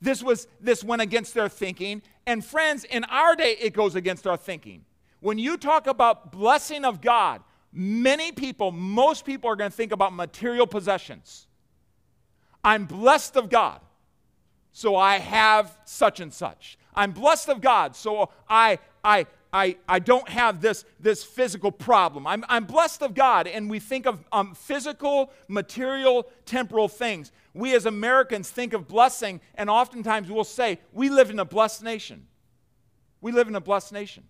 this 0.01 0.21
was 0.21 0.49
this 0.61 0.83
went 0.83 1.01
against 1.01 1.35
their 1.35 1.49
thinking 1.49 2.03
And 2.27 2.45
friends, 2.45 2.83
in 2.83 3.05
our 3.05 3.37
day, 3.37 3.57
it 3.61 3.73
goes 3.73 3.95
against 3.95 4.27
our 4.27 4.37
thinking. 4.37 4.85
When 5.21 5.39
you 5.39 5.57
talk 5.57 5.87
about 5.87 6.33
blessing 6.33 6.85
of 6.85 7.01
God, 7.01 7.41
many 7.75 8.33
people, 8.33 8.71
most 8.71 9.25
people 9.25 9.51
are 9.51 9.57
going 9.57 9.71
to 9.71 9.77
think 9.77 9.93
about 9.93 10.15
material 10.15 10.67
possessions. 10.67 11.47
I'm 12.63 12.87
blessed 12.87 13.37
of 13.37 13.51
God, 13.51 13.81
so 14.73 14.97
I 14.97 15.19
have 15.19 15.77
such 15.85 16.21
and 16.21 16.33
such. 16.33 16.79
I'm 16.95 17.11
blessed 17.11 17.49
of 17.49 17.61
God, 17.61 17.97
so 17.97 18.31
I, 18.49 18.79
I, 19.03 19.27
I, 19.53 19.77
I 19.89 19.99
don't 19.99 20.29
have 20.29 20.61
this, 20.61 20.85
this 20.99 21.25
physical 21.25 21.71
problem. 21.71 22.27
I'm, 22.27 22.45
I'm 22.49 22.65
blessed 22.65 23.03
of 23.03 23.15
God, 23.15 23.47
and 23.47 23.69
we 23.69 23.81
think 23.81 24.07
of 24.07 24.25
um, 24.33 24.55
physical, 24.55 25.31
material, 25.49 26.27
temporal 26.47 26.89
things. 26.89 27.33
We 27.53 27.75
as 27.75 27.87
Americans 27.87 28.51
think 28.51 28.73
of 28.73 28.89
blessing, 28.89 29.41
and 29.57 29.69
oftentimes 29.69 30.31
we'll 30.31 30.45
say, 30.45 30.79
We 30.93 31.11
live 31.11 31.31
in 31.31 31.39
a 31.39 31.45
blessed 31.45 31.83
nation. 31.83 32.27
We 33.21 33.33
live 33.33 33.49
in 33.49 33.57
a 33.57 33.61
blessed 33.61 33.93
nation. 33.93 34.25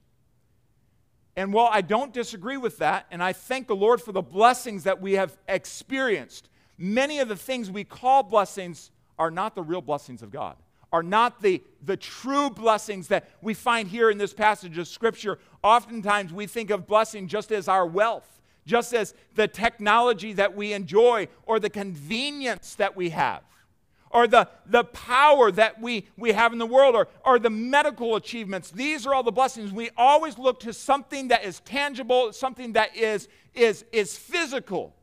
And 1.37 1.53
while 1.53 1.69
I 1.73 1.81
don't 1.81 2.13
disagree 2.13 2.57
with 2.57 2.79
that, 2.79 3.07
and 3.11 3.23
I 3.23 3.33
thank 3.33 3.67
the 3.67 3.77
Lord 3.77 4.01
for 4.01 4.13
the 4.13 4.23
blessings 4.23 4.85
that 4.85 5.01
we 5.01 5.15
have 5.15 5.37
experienced, 5.49 6.49
many 6.79 7.19
of 7.19 7.29
the 7.29 7.37
things 7.37 7.71
we 7.71 7.85
call 7.85 8.23
blessings 8.23 8.91
are 9.19 9.31
not 9.31 9.55
the 9.55 9.63
real 9.63 9.83
blessings 9.83 10.23
of 10.23 10.31
God 10.31 10.57
are 10.95 11.03
not 11.03 11.43
the, 11.43 11.61
the 11.83 11.97
true 11.97 12.49
blessings 12.49 13.09
that 13.09 13.29
we 13.43 13.53
find 13.53 13.89
here 13.89 14.11
in 14.11 14.17
this 14.17 14.33
passage 14.33 14.79
of 14.79 14.87
Scripture. 14.87 15.41
Oftentimes 15.65 16.33
we 16.33 16.47
think 16.47 16.71
of 16.71 16.87
blessing 16.87 17.27
just 17.27 17.51
as 17.51 17.67
our 17.67 17.85
wealth, 17.85 18.41
just 18.65 18.95
as 18.95 19.13
the 19.35 19.49
technology 19.49 20.33
that 20.35 20.55
we 20.55 20.73
enjoy, 20.73 21.27
or 21.47 21.59
the 21.59 21.69
convenience 21.69 22.77
that 22.77 22.95
we 22.95 23.11
have, 23.11 23.43
or 24.15 24.29
the, 24.29 24.49
the 24.67 24.85
power 24.85 25.51
that 25.51 25.81
we, 25.81 26.07
we 26.17 26.31
have 26.33 26.53
in 26.53 26.59
the 26.61 26.67
world, 26.67 26.95
or, 26.95 27.09
or 27.27 27.41
the 27.41 27.51
medical 27.51 28.15
achievements. 28.15 28.71
These 28.71 29.09
are 29.09 29.13
all 29.13 29.25
the 29.25 29.33
blessings. 29.33 29.73
We 29.73 29.91
always 29.97 30.39
look 30.39 30.61
to 30.61 30.73
something 30.73 31.29
that 31.29 31.45
is 31.45 31.59
tangible, 31.61 32.33
something 32.33 32.75
that 32.75 32.97
is, 32.97 33.29
is, 33.55 33.85
is 33.93 34.17
physical. 34.17 34.95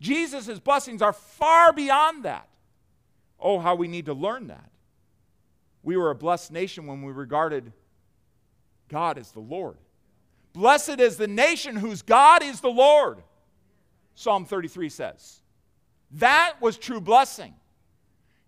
Jesus' 0.00 0.58
blessings 0.58 1.02
are 1.02 1.12
far 1.12 1.74
beyond 1.74 2.24
that. 2.24 2.48
Oh, 3.38 3.58
how 3.58 3.74
we 3.74 3.86
need 3.86 4.06
to 4.06 4.14
learn 4.14 4.46
that. 4.46 4.70
We 5.82 5.98
were 5.98 6.10
a 6.10 6.14
blessed 6.14 6.50
nation 6.50 6.86
when 6.86 7.02
we 7.02 7.12
regarded 7.12 7.70
God 8.88 9.18
as 9.18 9.30
the 9.30 9.40
Lord. 9.40 9.76
Blessed 10.54 11.00
is 11.00 11.18
the 11.18 11.28
nation 11.28 11.76
whose 11.76 12.00
God 12.00 12.42
is 12.42 12.62
the 12.62 12.70
Lord, 12.70 13.18
Psalm 14.14 14.46
33 14.46 14.88
says. 14.88 15.42
That 16.12 16.54
was 16.62 16.78
true 16.78 17.02
blessing. 17.02 17.52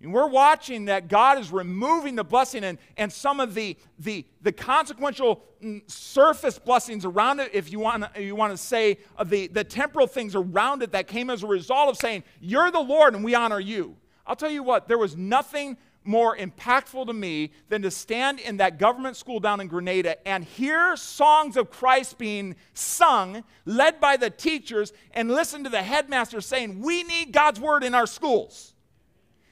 And 0.03 0.13
we're 0.13 0.29
watching 0.29 0.87
that 0.87 1.09
God 1.09 1.39
is 1.39 1.51
removing 1.51 2.17
the 2.17 2.25
blessing 2.25 2.65
and, 2.65 2.79
and 2.99 3.11
some 3.11 3.41
of 3.41 3.55
the, 3.55 3.77
the, 3.99 4.27
the 4.43 4.53
consequential 4.53 5.43
mm, 5.63 5.91
surface 5.91 6.59
blessings 6.59 7.07
around 7.07 7.41
it, 7.41 7.51
if 7.55 7.73
you 7.73 7.81
want, 7.81 8.05
you 8.17 8.37
want 8.37 8.53
to 8.53 8.59
say, 8.59 8.99
uh, 9.17 9.25
the, 9.25 9.47
the 9.47 9.65
temporal 9.65 10.07
things 10.07 10.35
around 10.35 10.83
it 10.83 10.93
that 10.93 11.07
came 11.07 11.31
as 11.31 11.43
a 11.43 11.47
result 11.47 11.89
of 11.89 11.97
saying, 11.97 12.25
You're 12.41 12.71
the 12.71 12.81
Lord 12.81 13.15
and 13.15 13.25
we 13.25 13.35
honor 13.35 13.61
you. 13.61 13.97
I'll 14.27 14.37
tell 14.37 14.51
you 14.51 14.63
what, 14.63 14.87
there 14.87 14.99
was 14.99 15.17
nothing 15.17 15.79
more 16.05 16.37
impactful 16.37 17.07
to 17.07 17.13
me 17.13 17.53
than 17.69 17.83
to 17.83 17.91
stand 17.91 18.39
in 18.39 18.59
that 18.59 18.79
government 18.79 19.17
school 19.17 19.41
down 19.41 19.61
in 19.61 19.67
Grenada 19.67 20.27
and 20.29 20.45
hear 20.45 20.97
songs 20.97 21.57
of 21.57 21.71
Christ 21.71 22.19
being 22.19 22.55
sung, 22.75 23.43
led 23.65 24.01
by 24.01 24.17
the 24.17 24.31
teachers, 24.31 24.93
and 25.13 25.31
listen 25.31 25.65
to 25.65 25.71
the 25.71 25.83
headmaster 25.83 26.41
saying, 26.41 26.81
We 26.81 27.03
need 27.03 27.33
God's 27.33 27.61
word 27.61 27.83
in 27.83 27.95
our 27.95 28.07
schools. 28.07 28.75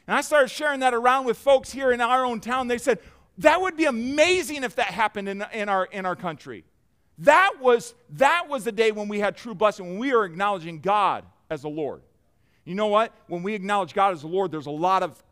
And 0.07 0.17
I 0.17 0.21
started 0.21 0.49
sharing 0.49 0.81
that 0.81 0.95
around 0.95 1.25
with 1.25 1.39
folks 1.39 1.73
here 1.73 1.93
in 1.93 2.01
our 2.01 2.25
own 2.25 2.41
town. 2.41 2.69
They 2.69 2.79
said, 2.79 2.99
That 3.39 3.61
would 3.61 3.77
be 3.77 3.87
amazing 3.87 4.65
if 4.65 4.77
that 4.77 4.87
happened 4.87 5.29
in, 5.29 5.45
in, 5.53 5.69
our, 5.69 5.87
in 5.87 6.07
our 6.07 6.17
country. 6.17 6.65
That 7.19 7.55
was, 7.61 7.95
that 8.11 8.49
was 8.49 8.65
the 8.65 8.73
day 8.73 8.91
when 8.91 9.09
we 9.09 9.21
had 9.21 9.37
true 9.37 9.55
blessing, 9.55 9.87
when 9.87 9.99
we 9.99 10.13
were 10.15 10.25
acknowledging 10.25 10.81
God 10.81 11.25
as 11.49 11.63
the 11.63 11.69
Lord. 11.69 12.03
You 12.65 12.75
know 12.75 12.89
what? 12.89 13.13
When 13.29 13.43
we 13.43 13.55
acknowledge 13.55 13.95
God 13.95 14.13
as 14.13 14.23
the 14.23 14.27
Lord, 14.27 14.51
there's 14.51 14.67
a 14.67 14.71
lot 14.71 15.03
of 15.03 15.23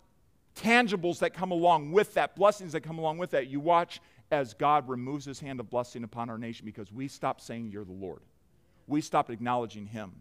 tangibles 0.54 1.18
that 1.20 1.35
come 1.35 1.50
along 1.50 1.92
with 1.92 2.14
that, 2.14 2.37
blessings 2.37 2.72
that 2.72 2.82
come 2.82 2.98
along 2.98 3.18
with 3.18 3.30
that. 3.30 3.48
You 3.48 3.58
watch 3.58 4.00
as 4.30 4.54
God 4.54 4.88
removes 4.88 5.24
his 5.24 5.40
hand 5.40 5.61
of 5.61 5.70
blessing 5.70 6.04
upon 6.04 6.30
our 6.30 6.38
nation 6.38 6.64
because 6.64 6.92
we 6.92 7.08
stop 7.08 7.40
saying, 7.40 7.70
You're 7.70 7.85
the 7.85 7.92
Lord. 7.92 8.20
We 8.87 9.00
stopped 9.00 9.30
acknowledging 9.30 9.87
him. 9.87 10.12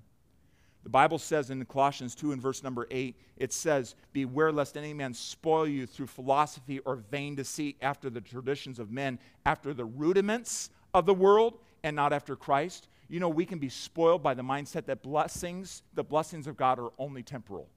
The 0.84 0.89
Bible 0.89 1.20
says 1.20 1.52
in 1.52 1.63
Colossians 1.65 2.15
2 2.15 2.32
and 2.32 2.41
verse 2.41 2.63
number 2.63 2.88
8, 2.89 3.15
it 3.38 3.54
says, 3.54 3.96
Beware 4.13 4.52
lest 4.52 4.78
any 4.78 4.94
man 4.94 5.13
spoil 5.13 5.67
you 5.67 5.86
through 5.86 6.08
philosophy 6.08 6.80
or 6.80 6.96
vain 6.96 7.36
deceit 7.36 7.78
after 7.82 8.10
the 8.10 8.22
traditions 8.22 8.80
of 8.80 8.91
men, 8.91 9.20
after 9.46 9.74
the 9.74 9.86
rudiments 9.86 10.72
of 10.94 11.06
the 11.06 11.13
world, 11.13 11.60
and 11.84 11.96
not 11.96 12.13
after 12.13 12.36
Christ. 12.36 12.88
You 13.10 13.20
know, 13.20 13.30
we 13.30 13.46
can 13.46 13.60
be 13.60 13.70
spoiled 13.70 14.24
by 14.24 14.34
the 14.34 14.41
mindset 14.41 14.86
that 14.86 15.04
blessings, 15.04 15.84
the 15.94 16.04
blessings 16.04 16.48
of 16.48 16.58
God, 16.58 16.80
are 16.80 16.91
only 16.98 17.22
temporal. 17.22 17.67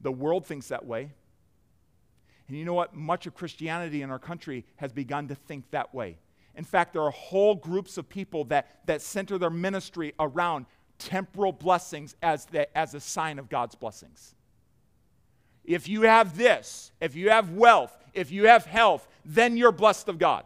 The 0.00 0.12
world 0.12 0.46
thinks 0.46 0.68
that 0.68 0.84
way. 0.84 1.10
And 2.48 2.56
you 2.56 2.64
know 2.64 2.74
what? 2.74 2.94
Much 2.94 3.26
of 3.26 3.34
Christianity 3.34 4.02
in 4.02 4.10
our 4.10 4.18
country 4.18 4.64
has 4.76 4.92
begun 4.92 5.28
to 5.28 5.34
think 5.34 5.70
that 5.70 5.94
way. 5.94 6.18
In 6.54 6.64
fact, 6.64 6.92
there 6.92 7.02
are 7.02 7.10
whole 7.10 7.54
groups 7.54 7.98
of 7.98 8.08
people 8.08 8.44
that, 8.46 8.80
that 8.86 9.00
center 9.00 9.38
their 9.38 9.50
ministry 9.50 10.12
around 10.18 10.66
temporal 10.98 11.52
blessings 11.52 12.16
as, 12.22 12.46
the, 12.46 12.76
as 12.76 12.94
a 12.94 13.00
sign 13.00 13.38
of 13.38 13.48
God's 13.48 13.74
blessings. 13.74 14.34
If 15.64 15.88
you 15.88 16.02
have 16.02 16.36
this, 16.36 16.92
if 17.00 17.14
you 17.14 17.30
have 17.30 17.52
wealth, 17.52 17.96
if 18.14 18.30
you 18.30 18.46
have 18.46 18.64
health, 18.64 19.06
then 19.24 19.56
you're 19.56 19.72
blessed 19.72 20.08
of 20.08 20.18
God. 20.18 20.44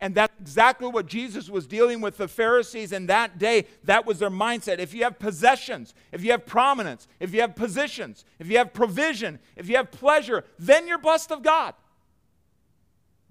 And 0.00 0.14
that's 0.14 0.32
exactly 0.40 0.88
what 0.88 1.06
Jesus 1.06 1.50
was 1.50 1.66
dealing 1.66 2.00
with 2.00 2.16
the 2.16 2.28
Pharisees 2.28 2.92
in 2.92 3.06
that 3.06 3.38
day. 3.38 3.66
That 3.84 4.06
was 4.06 4.20
their 4.20 4.30
mindset. 4.30 4.78
If 4.78 4.94
you 4.94 5.02
have 5.02 5.18
possessions, 5.18 5.92
if 6.12 6.22
you 6.24 6.30
have 6.30 6.46
prominence, 6.46 7.08
if 7.18 7.34
you 7.34 7.40
have 7.40 7.56
positions, 7.56 8.24
if 8.38 8.48
you 8.48 8.58
have 8.58 8.72
provision, 8.72 9.38
if 9.56 9.68
you 9.68 9.76
have 9.76 9.90
pleasure, 9.90 10.44
then 10.58 10.86
you're 10.86 10.98
blessed 10.98 11.32
of 11.32 11.42
God. 11.42 11.74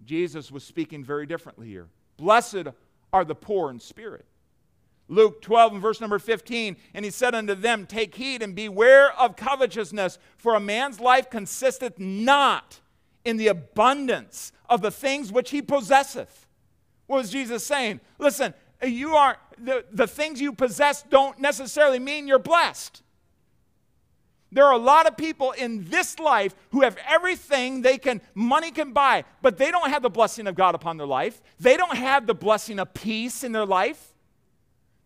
Jesus 0.05 0.51
was 0.51 0.63
speaking 0.63 1.03
very 1.03 1.25
differently 1.25 1.67
here. 1.67 1.88
Blessed 2.17 2.67
are 3.12 3.25
the 3.25 3.36
poor 3.36 3.71
in 3.71 3.79
spirit. 3.79 4.25
Luke 5.10 5.41
12 5.41 5.74
and 5.74 5.82
verse 5.82 6.02
number 6.02 6.20
15, 6.20 6.76
and 6.93 7.06
he 7.06 7.12
said 7.12 7.34
unto 7.34 7.56
them, 7.56 7.86
Take 7.86 8.15
heed 8.15 8.41
and 8.41 8.54
beware 8.54 9.12
of 9.13 9.36
covetousness, 9.36 10.20
for 10.36 10.56
a 10.56 10.60
man's 10.60 11.00
life 11.00 11.30
consisteth 11.30 11.98
not 11.98 12.82
in 13.24 13.38
the 13.38 13.48
abundance 13.48 14.52
of 14.70 14.82
the 14.82 14.91
things 14.91 15.32
which 15.32 15.52
he 15.52 15.62
possesseth. 15.62 16.46
What 17.08 17.17
was 17.17 17.32
Jesus 17.32 17.65
saying? 17.65 18.02
Listen, 18.20 18.54
you 18.86 19.15
are 19.15 19.38
the, 19.58 19.86
the 19.91 20.08
things 20.08 20.41
you 20.41 20.54
possess 20.54 21.04
don't 21.04 21.39
necessarily 21.39 22.00
mean 22.00 22.28
you're 22.28 22.38
blessed. 22.39 23.02
There 24.52 24.65
are 24.65 24.74
a 24.74 24.78
lot 24.78 25.08
of 25.08 25.17
people 25.17 25.52
in 25.52 25.86
this 25.86 26.20
life 26.20 26.56
who 26.72 26.82
have 26.82 26.98
everything 27.08 27.82
they 27.82 27.98
can 27.98 28.22
money 28.34 28.72
can 28.72 28.93
buy, 28.93 29.26
but 29.41 29.58
they 29.58 29.72
don't 29.72 29.89
have 29.89 30.04
the 30.04 30.10
blessing 30.10 30.48
of 30.48 30.56
God 30.56 30.74
upon 30.74 30.98
their 30.98 31.08
life. 31.08 31.41
They 31.60 31.76
don't 31.76 31.98
have 31.98 32.28
the 32.28 32.36
blessing 32.36 32.80
of 32.80 32.93
peace 32.93 33.43
in 33.43 33.52
their 33.52 33.65
life. 33.65 34.13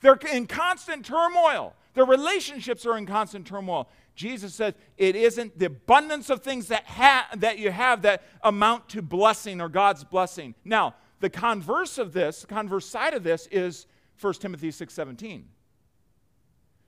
They're 0.02 0.20
in 0.34 0.48
constant 0.48 1.06
turmoil. 1.06 1.76
Their 1.94 2.06
relationships 2.06 2.86
are 2.86 2.98
in 2.98 3.06
constant 3.06 3.48
turmoil. 3.48 3.88
Jesus 4.16 4.56
says 4.56 4.74
it 4.98 5.16
isn't 5.16 5.58
the 5.58 5.66
abundance 5.66 6.30
of 6.30 6.42
things 6.42 6.68
that, 6.68 6.86
ha- 6.86 7.28
that 7.38 7.60
you 7.60 7.72
have 7.72 8.02
that 8.02 8.24
amount 8.44 8.90
to 8.90 9.02
blessing 9.02 9.62
or 9.62 9.70
God's 9.70 10.04
blessing. 10.04 10.56
Now, 10.66 10.96
the 11.20 11.30
converse 11.30 11.98
of 11.98 12.14
this, 12.14 12.42
the 12.42 12.48
converse 12.48 12.86
side 12.86 13.14
of 13.14 13.24
this 13.24 13.48
is 13.52 13.88
1 14.20 14.42
Timothy 14.42 14.72
6:17. 14.72 15.46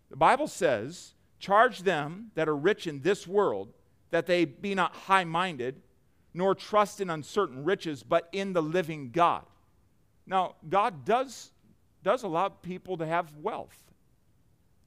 The 0.10 0.17
Bible 0.17 0.47
says, 0.47 1.13
"Charge 1.39 1.80
them 1.80 2.32
that 2.36 2.49
are 2.49 2.56
rich 2.56 2.88
in 2.88 3.02
this 3.02 3.28
world 3.28 3.73
that 4.12 4.26
they 4.26 4.45
be 4.45 4.76
not 4.76 4.93
high-minded, 4.93 5.82
nor 6.34 6.56
trust 6.56 6.99
in 6.99 7.10
uncertain 7.10 7.63
riches, 7.63 8.04
but 8.04 8.28
in 8.32 8.54
the 8.54 8.62
living 8.62 9.12
God." 9.12 9.45
Now, 10.26 10.56
God 10.67 11.06
does 11.06 11.52
does 12.03 12.23
allow 12.23 12.49
people 12.49 12.97
to 12.97 13.05
have 13.05 13.33
wealth. 13.41 13.77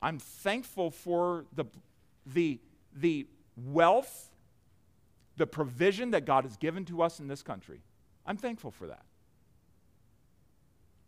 I'm 0.02 0.18
thankful 0.18 0.90
for 0.90 1.46
the 1.54 1.64
the 2.26 2.60
the 2.94 3.26
wealth, 3.56 4.30
the 5.36 5.46
provision 5.46 6.10
that 6.10 6.26
God 6.26 6.44
has 6.44 6.56
given 6.56 6.84
to 6.86 7.02
us 7.02 7.20
in 7.20 7.28
this 7.28 7.42
country. 7.42 7.80
I'm 8.26 8.36
thankful 8.36 8.70
for 8.70 8.88
that. 8.88 9.02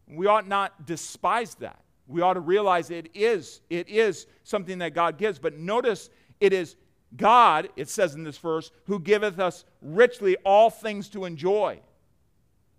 We 0.07 0.27
ought 0.27 0.49
not 0.49 0.87
despise 0.87 1.55
that. 1.57 1.83
We 2.07 2.23
ought 2.23 2.35
to 2.35 2.41
realize 2.41 2.91
it 2.91 3.11
is, 3.15 3.61
it 3.69 3.89
is 3.89 4.27
something 4.43 4.79
that 4.79 4.95
God 4.95 5.19
gives. 5.19 5.39
But 5.39 5.59
notice 5.59 6.09
it 6.41 6.53
is 6.53 6.77
God, 7.17 7.69
it 7.77 7.89
says 7.89 8.15
in 8.15 8.25
this 8.25 8.39
verse, 8.39 8.71
who 8.87 8.99
giveth 8.99 9.39
us 9.39 9.65
richly 9.83 10.37
all 10.45 10.71
things 10.71 11.09
to 11.11 11.27
enjoy. 11.27 11.81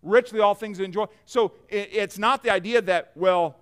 Richly 0.02 0.40
all 0.40 0.56
things 0.56 0.78
to 0.78 0.84
enjoy. 0.84 1.06
So 1.26 1.54
it, 1.68 1.90
it's 1.92 2.18
not 2.18 2.44
the 2.44 2.52
idea 2.52 2.82
that, 2.84 3.12
well, 3.16 3.58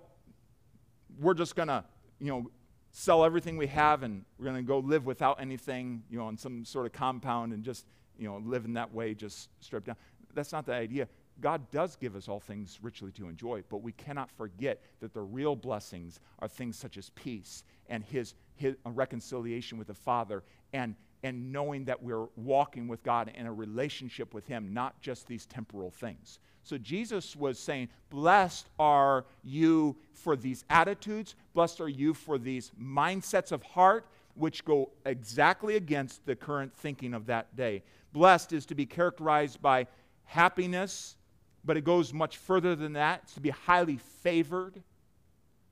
we're 1.18 1.34
just 1.34 1.56
going 1.56 1.68
to, 1.68 1.84
you 2.20 2.28
know, 2.28 2.50
sell 2.92 3.24
everything 3.24 3.56
we 3.56 3.66
have 3.68 4.02
and 4.02 4.24
we're 4.38 4.46
going 4.46 4.56
to 4.56 4.62
go 4.62 4.78
live 4.78 5.06
without 5.06 5.40
anything, 5.40 6.02
you 6.10 6.18
know, 6.18 6.26
on 6.26 6.36
some 6.36 6.64
sort 6.64 6.86
of 6.86 6.92
compound 6.92 7.52
and 7.52 7.62
just, 7.62 7.86
you 8.18 8.28
know, 8.28 8.40
live 8.44 8.64
in 8.64 8.74
that 8.74 8.92
way, 8.92 9.14
just 9.14 9.48
stripped 9.60 9.86
down. 9.86 9.96
that's 10.34 10.52
not 10.52 10.66
the 10.66 10.72
idea. 10.72 11.08
God 11.40 11.70
does 11.70 11.94
give 11.94 12.16
us 12.16 12.28
all 12.28 12.40
things 12.40 12.78
richly 12.82 13.12
to 13.12 13.28
enjoy, 13.28 13.62
but 13.68 13.82
we 13.82 13.92
cannot 13.92 14.30
forget 14.30 14.82
that 15.00 15.14
the 15.14 15.20
real 15.20 15.54
blessings 15.54 16.18
are 16.40 16.48
things 16.48 16.76
such 16.76 16.96
as 16.98 17.10
peace 17.10 17.62
and 17.88 18.02
his, 18.02 18.34
his 18.56 18.74
uh, 18.84 18.90
reconciliation 18.90 19.78
with 19.78 19.86
the 19.86 19.94
Father 19.94 20.42
and, 20.72 20.96
and 21.22 21.52
knowing 21.52 21.84
that 21.86 22.02
we're 22.02 22.26
walking 22.36 22.88
with 22.88 23.02
God 23.02 23.30
in 23.34 23.46
a 23.46 23.52
relationship 23.52 24.34
with 24.34 24.46
Him, 24.46 24.72
not 24.72 25.00
just 25.00 25.26
these 25.26 25.46
temporal 25.46 25.90
things. 25.90 26.38
So 26.62 26.78
Jesus 26.78 27.34
was 27.34 27.58
saying, 27.58 27.88
Blessed 28.10 28.68
are 28.78 29.24
you 29.42 29.96
for 30.12 30.36
these 30.36 30.64
attitudes, 30.68 31.34
blessed 31.54 31.80
are 31.80 31.88
you 31.88 32.14
for 32.14 32.38
these 32.38 32.72
mindsets 32.80 33.52
of 33.52 33.62
heart, 33.62 34.06
which 34.34 34.64
go 34.64 34.90
exactly 35.04 35.76
against 35.76 36.24
the 36.26 36.36
current 36.36 36.74
thinking 36.76 37.14
of 37.14 37.26
that 37.26 37.56
day. 37.56 37.82
Blessed 38.12 38.52
is 38.52 38.66
to 38.66 38.74
be 38.74 38.86
characterized 38.86 39.60
by 39.60 39.86
happiness, 40.24 41.16
but 41.64 41.76
it 41.76 41.84
goes 41.84 42.12
much 42.12 42.36
further 42.36 42.76
than 42.76 42.92
that. 42.92 43.20
It's 43.24 43.34
to 43.34 43.40
be 43.40 43.50
highly 43.50 43.96
favored. 43.96 44.82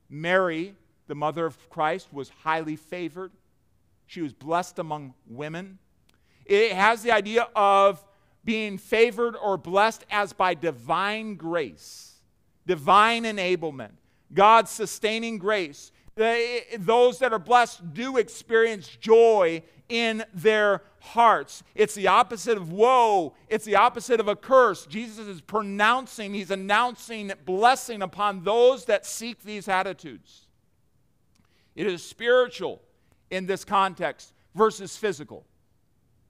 Mary, 0.09 0.75
the 1.07 1.15
mother 1.15 1.47
of 1.47 1.71
Christ, 1.71 2.13
was 2.13 2.29
highly 2.29 2.77
favored. 2.77 3.33
She 4.07 4.23
was 4.23 4.33
blessed 4.33 4.79
among 4.79 5.15
women. 5.29 5.79
It 6.45 6.73
has 6.73 7.03
the 7.03 7.13
idea 7.13 7.49
of 7.55 8.05
being 8.45 8.79
favored 8.79 9.37
or 9.37 9.57
blessed 9.57 10.05
as 10.11 10.33
by 10.33 10.55
divine 10.55 11.35
grace, 11.35 12.21
divine 12.67 13.25
enablement, 13.25 13.93
God's 14.33 14.71
sustaining 14.71 15.39
grace. 15.39 15.91
They, 16.15 16.63
those 16.79 17.19
that 17.19 17.33
are 17.33 17.39
blessed 17.39 17.93
do 17.93 18.17
experience 18.17 18.89
joy 18.89 19.63
in 19.89 20.25
their 20.33 20.83
hearts. 21.01 21.63
It's 21.75 21.95
the 21.95 22.09
opposite 22.09 22.57
of 22.57 22.73
woe, 22.73 23.35
it's 23.49 23.65
the 23.65 23.77
opposite 23.77 24.21
of 24.21 24.29
a 24.29 24.37
curse. 24.37 24.87
Jesus 24.87 25.27
is 25.27 25.41
pronouncing, 25.41 26.33
he's 26.33 26.51
announcing 26.51 27.33
blessing 27.45 28.03
upon 28.03 28.45
those 28.45 28.87
that 28.87 29.05
seek 29.05 29.43
these 29.43 29.69
attitudes. 29.69 30.47
It 31.75 31.87
is 31.87 32.03
spiritual 32.03 32.81
in 33.31 33.47
this 33.47 33.65
context 33.65 34.33
versus 34.55 34.97
physical. 34.97 35.45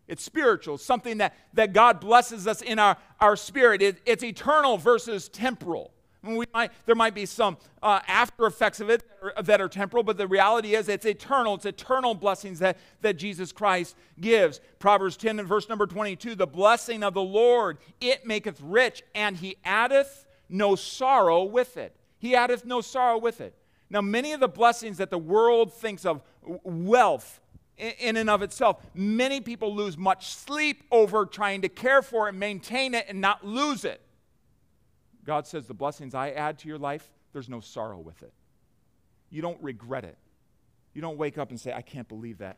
It's 0.08 0.22
spiritual, 0.22 0.78
something 0.78 1.18
that, 1.18 1.34
that 1.54 1.72
God 1.72 2.00
blesses 2.00 2.46
us 2.46 2.62
in 2.62 2.78
our, 2.78 2.96
our 3.20 3.36
spirit. 3.36 3.82
It, 3.82 3.98
it's 4.06 4.22
eternal 4.22 4.78
versus 4.78 5.28
temporal. 5.28 5.92
We 6.22 6.46
might, 6.52 6.72
there 6.86 6.94
might 6.94 7.14
be 7.14 7.26
some 7.26 7.56
uh, 7.82 8.00
after 8.08 8.46
effects 8.46 8.80
of 8.80 8.90
it 8.90 9.04
that 9.22 9.36
are, 9.36 9.42
that 9.42 9.60
are, 9.60 9.68
temporal, 9.68 10.02
but 10.02 10.16
the 10.16 10.26
reality 10.26 10.74
is 10.74 10.88
it's 10.88 11.06
eternal. 11.06 11.54
It's 11.54 11.66
eternal 11.66 12.14
blessings 12.14 12.58
that, 12.58 12.78
that 13.02 13.16
Jesus 13.16 13.52
Christ 13.52 13.96
gives. 14.20 14.60
Proverbs 14.78 15.16
10 15.16 15.38
and 15.38 15.48
verse 15.48 15.68
number 15.68 15.86
22 15.86 16.34
The 16.34 16.46
blessing 16.46 17.04
of 17.04 17.14
the 17.14 17.22
Lord, 17.22 17.78
it 18.00 18.26
maketh 18.26 18.60
rich, 18.60 19.02
and 19.14 19.36
he 19.36 19.56
addeth 19.64 20.26
no 20.48 20.74
sorrow 20.74 21.44
with 21.44 21.76
it. 21.76 21.94
He 22.18 22.34
addeth 22.34 22.64
no 22.64 22.80
sorrow 22.80 23.18
with 23.18 23.40
it. 23.40 23.54
Now, 23.88 24.00
many 24.00 24.32
of 24.32 24.40
the 24.40 24.48
blessings 24.48 24.98
that 24.98 25.10
the 25.10 25.18
world 25.18 25.72
thinks 25.72 26.04
of, 26.04 26.22
wealth, 26.42 27.40
in 27.78 28.16
and 28.16 28.30
of 28.30 28.42
itself. 28.42 28.82
Many 28.94 29.40
people 29.40 29.74
lose 29.74 29.96
much 29.98 30.34
sleep 30.34 30.84
over 30.90 31.26
trying 31.26 31.62
to 31.62 31.68
care 31.68 32.02
for 32.02 32.28
and 32.28 32.38
maintain 32.38 32.94
it 32.94 33.06
and 33.08 33.20
not 33.20 33.44
lose 33.44 33.84
it. 33.84 34.00
God 35.24 35.46
says, 35.46 35.66
The 35.66 35.74
blessings 35.74 36.14
I 36.14 36.30
add 36.30 36.58
to 36.60 36.68
your 36.68 36.78
life, 36.78 37.06
there's 37.32 37.48
no 37.48 37.60
sorrow 37.60 37.98
with 37.98 38.22
it. 38.22 38.32
You 39.30 39.42
don't 39.42 39.62
regret 39.62 40.04
it. 40.04 40.16
You 40.94 41.02
don't 41.02 41.18
wake 41.18 41.36
up 41.36 41.50
and 41.50 41.60
say, 41.60 41.72
I 41.72 41.82
can't 41.82 42.08
believe 42.08 42.38
that. 42.38 42.56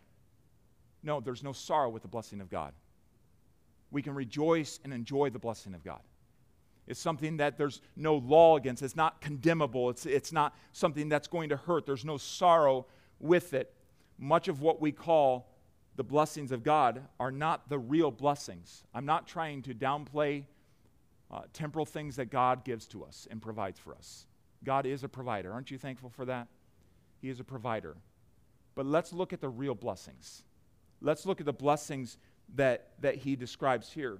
No, 1.02 1.20
there's 1.20 1.42
no 1.42 1.52
sorrow 1.52 1.88
with 1.88 2.02
the 2.02 2.08
blessing 2.08 2.40
of 2.40 2.48
God. 2.48 2.72
We 3.90 4.02
can 4.02 4.14
rejoice 4.14 4.78
and 4.84 4.92
enjoy 4.92 5.30
the 5.30 5.38
blessing 5.38 5.74
of 5.74 5.82
God. 5.82 6.00
It's 6.88 6.98
something 6.98 7.36
that 7.36 7.58
there's 7.58 7.82
no 7.96 8.16
law 8.16 8.56
against. 8.56 8.82
It's 8.82 8.96
not 8.96 9.20
condemnable. 9.20 9.90
It's, 9.90 10.06
it's 10.06 10.32
not 10.32 10.56
something 10.72 11.08
that's 11.08 11.28
going 11.28 11.50
to 11.50 11.56
hurt. 11.56 11.84
There's 11.84 12.04
no 12.04 12.16
sorrow 12.16 12.86
with 13.20 13.52
it. 13.52 13.72
Much 14.18 14.48
of 14.48 14.62
what 14.62 14.80
we 14.80 14.90
call 14.90 15.54
the 15.96 16.02
blessings 16.02 16.50
of 16.50 16.62
God 16.62 17.02
are 17.20 17.30
not 17.30 17.68
the 17.68 17.78
real 17.78 18.10
blessings. 18.10 18.84
I'm 18.94 19.04
not 19.04 19.26
trying 19.26 19.62
to 19.62 19.74
downplay 19.74 20.44
uh, 21.30 21.42
temporal 21.52 21.84
things 21.84 22.16
that 22.16 22.30
God 22.30 22.64
gives 22.64 22.86
to 22.88 23.04
us 23.04 23.28
and 23.30 23.42
provides 23.42 23.78
for 23.78 23.94
us. 23.94 24.26
God 24.64 24.86
is 24.86 25.04
a 25.04 25.08
provider. 25.08 25.52
Aren't 25.52 25.70
you 25.70 25.76
thankful 25.76 26.08
for 26.08 26.24
that? 26.24 26.48
He 27.20 27.28
is 27.28 27.38
a 27.38 27.44
provider. 27.44 27.96
But 28.74 28.86
let's 28.86 29.12
look 29.12 29.32
at 29.32 29.40
the 29.40 29.48
real 29.48 29.74
blessings. 29.74 30.42
Let's 31.02 31.26
look 31.26 31.40
at 31.40 31.46
the 31.46 31.52
blessings 31.52 32.16
that, 32.54 32.92
that 33.00 33.16
he 33.16 33.36
describes 33.36 33.92
here. 33.92 34.18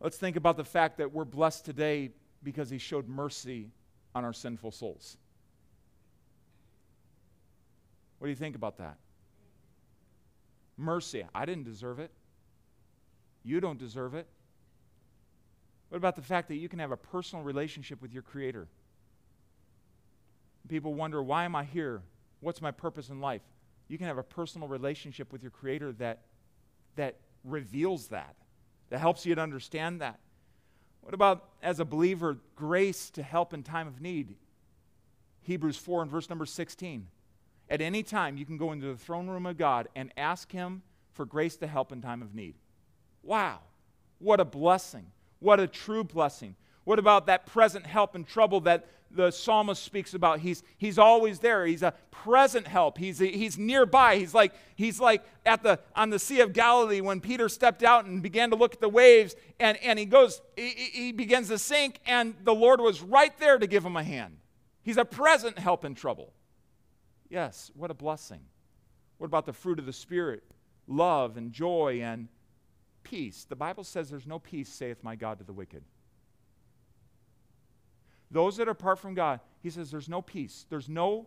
Let's 0.00 0.16
think 0.16 0.36
about 0.36 0.56
the 0.56 0.64
fact 0.64 0.98
that 0.98 1.12
we're 1.12 1.24
blessed 1.24 1.64
today 1.64 2.10
because 2.42 2.70
he 2.70 2.78
showed 2.78 3.08
mercy 3.08 3.70
on 4.14 4.24
our 4.24 4.32
sinful 4.32 4.70
souls. 4.70 5.16
What 8.18 8.26
do 8.26 8.30
you 8.30 8.36
think 8.36 8.56
about 8.56 8.78
that? 8.78 8.96
Mercy. 10.76 11.24
I 11.34 11.44
didn't 11.44 11.64
deserve 11.64 11.98
it. 11.98 12.10
You 13.42 13.60
don't 13.60 13.78
deserve 13.78 14.14
it. 14.14 14.26
What 15.90 15.98
about 15.98 16.16
the 16.16 16.22
fact 16.22 16.48
that 16.48 16.56
you 16.56 16.68
can 16.68 16.78
have 16.78 16.92
a 16.92 16.96
personal 16.96 17.44
relationship 17.44 18.00
with 18.00 18.12
your 18.12 18.22
Creator? 18.22 18.68
People 20.68 20.94
wonder, 20.94 21.22
why 21.22 21.44
am 21.44 21.56
I 21.56 21.64
here? 21.64 22.02
What's 22.40 22.62
my 22.62 22.70
purpose 22.70 23.08
in 23.08 23.20
life? 23.20 23.42
You 23.88 23.98
can 23.98 24.06
have 24.06 24.18
a 24.18 24.22
personal 24.22 24.68
relationship 24.68 25.32
with 25.32 25.42
your 25.42 25.50
Creator 25.50 25.92
that, 25.94 26.20
that 26.96 27.16
reveals 27.44 28.08
that, 28.08 28.36
that 28.90 28.98
helps 28.98 29.24
you 29.24 29.34
to 29.34 29.40
understand 29.40 30.00
that. 30.00 30.20
What 31.00 31.14
about, 31.14 31.48
as 31.62 31.80
a 31.80 31.84
believer, 31.84 32.38
grace 32.56 33.10
to 33.10 33.22
help 33.22 33.54
in 33.54 33.62
time 33.62 33.88
of 33.88 34.00
need? 34.00 34.36
Hebrews 35.42 35.76
4 35.76 36.02
and 36.02 36.10
verse 36.10 36.28
number 36.28 36.46
16. 36.46 37.06
At 37.68 37.80
any 37.80 38.02
time, 38.02 38.36
you 38.36 38.44
can 38.44 38.56
go 38.56 38.72
into 38.72 38.86
the 38.86 38.96
throne 38.96 39.28
room 39.28 39.46
of 39.46 39.56
God 39.56 39.88
and 39.94 40.12
ask 40.16 40.52
Him 40.52 40.82
for 41.12 41.24
grace 41.24 41.56
to 41.56 41.66
help 41.66 41.92
in 41.92 42.02
time 42.02 42.20
of 42.20 42.34
need. 42.34 42.56
Wow, 43.22 43.60
what 44.18 44.40
a 44.40 44.44
blessing. 44.44 45.06
What 45.38 45.60
a 45.60 45.66
true 45.66 46.04
blessing. 46.04 46.56
What 46.84 46.98
about 46.98 47.26
that 47.26 47.46
present 47.46 47.86
help 47.86 48.16
in 48.16 48.24
trouble 48.24 48.60
that 48.62 48.86
the 49.10 49.30
psalmist 49.30 49.82
speaks 49.82 50.14
about? 50.14 50.40
He's, 50.40 50.62
he's 50.78 50.98
always 50.98 51.40
there. 51.40 51.66
He's 51.66 51.82
a 51.82 51.92
present 52.10 52.66
help. 52.66 52.96
He's, 52.96 53.18
he's 53.18 53.58
nearby. 53.58 54.16
He's 54.16 54.34
like, 54.34 54.52
he's 54.76 55.00
like 55.00 55.24
at 55.44 55.62
the, 55.62 55.78
on 55.94 56.10
the 56.10 56.18
Sea 56.18 56.40
of 56.40 56.52
Galilee 56.52 57.00
when 57.00 57.20
Peter 57.20 57.48
stepped 57.48 57.82
out 57.82 58.06
and 58.06 58.22
began 58.22 58.50
to 58.50 58.56
look 58.56 58.74
at 58.74 58.80
the 58.80 58.88
waves 58.88 59.36
and, 59.58 59.76
and 59.78 59.98
he 59.98 60.04
goes, 60.04 60.40
he, 60.56 60.68
he 60.68 61.12
begins 61.12 61.48
to 61.48 61.58
sink 61.58 62.00
and 62.06 62.34
the 62.44 62.54
Lord 62.54 62.80
was 62.80 63.02
right 63.02 63.36
there 63.38 63.58
to 63.58 63.66
give 63.66 63.84
him 63.84 63.96
a 63.96 64.04
hand. 64.04 64.38
He's 64.82 64.96
a 64.96 65.04
present 65.04 65.58
help 65.58 65.84
in 65.84 65.94
trouble. 65.94 66.32
Yes, 67.28 67.70
what 67.74 67.90
a 67.90 67.94
blessing. 67.94 68.40
What 69.18 69.26
about 69.26 69.44
the 69.44 69.52
fruit 69.52 69.78
of 69.78 69.86
the 69.86 69.92
Spirit? 69.92 70.42
Love 70.86 71.36
and 71.36 71.52
joy 71.52 72.00
and 72.02 72.28
peace. 73.02 73.44
The 73.48 73.56
Bible 73.56 73.84
says 73.84 74.08
there's 74.08 74.26
no 74.26 74.38
peace, 74.38 74.68
saith 74.68 75.04
my 75.04 75.14
God 75.14 75.38
to 75.38 75.44
the 75.44 75.52
wicked. 75.52 75.84
Those 78.30 78.56
that 78.56 78.68
are 78.68 78.72
apart 78.72 78.98
from 78.98 79.14
God, 79.14 79.40
he 79.62 79.70
says 79.70 79.90
there's 79.90 80.08
no 80.08 80.22
peace. 80.22 80.66
There's 80.70 80.88
no, 80.88 81.26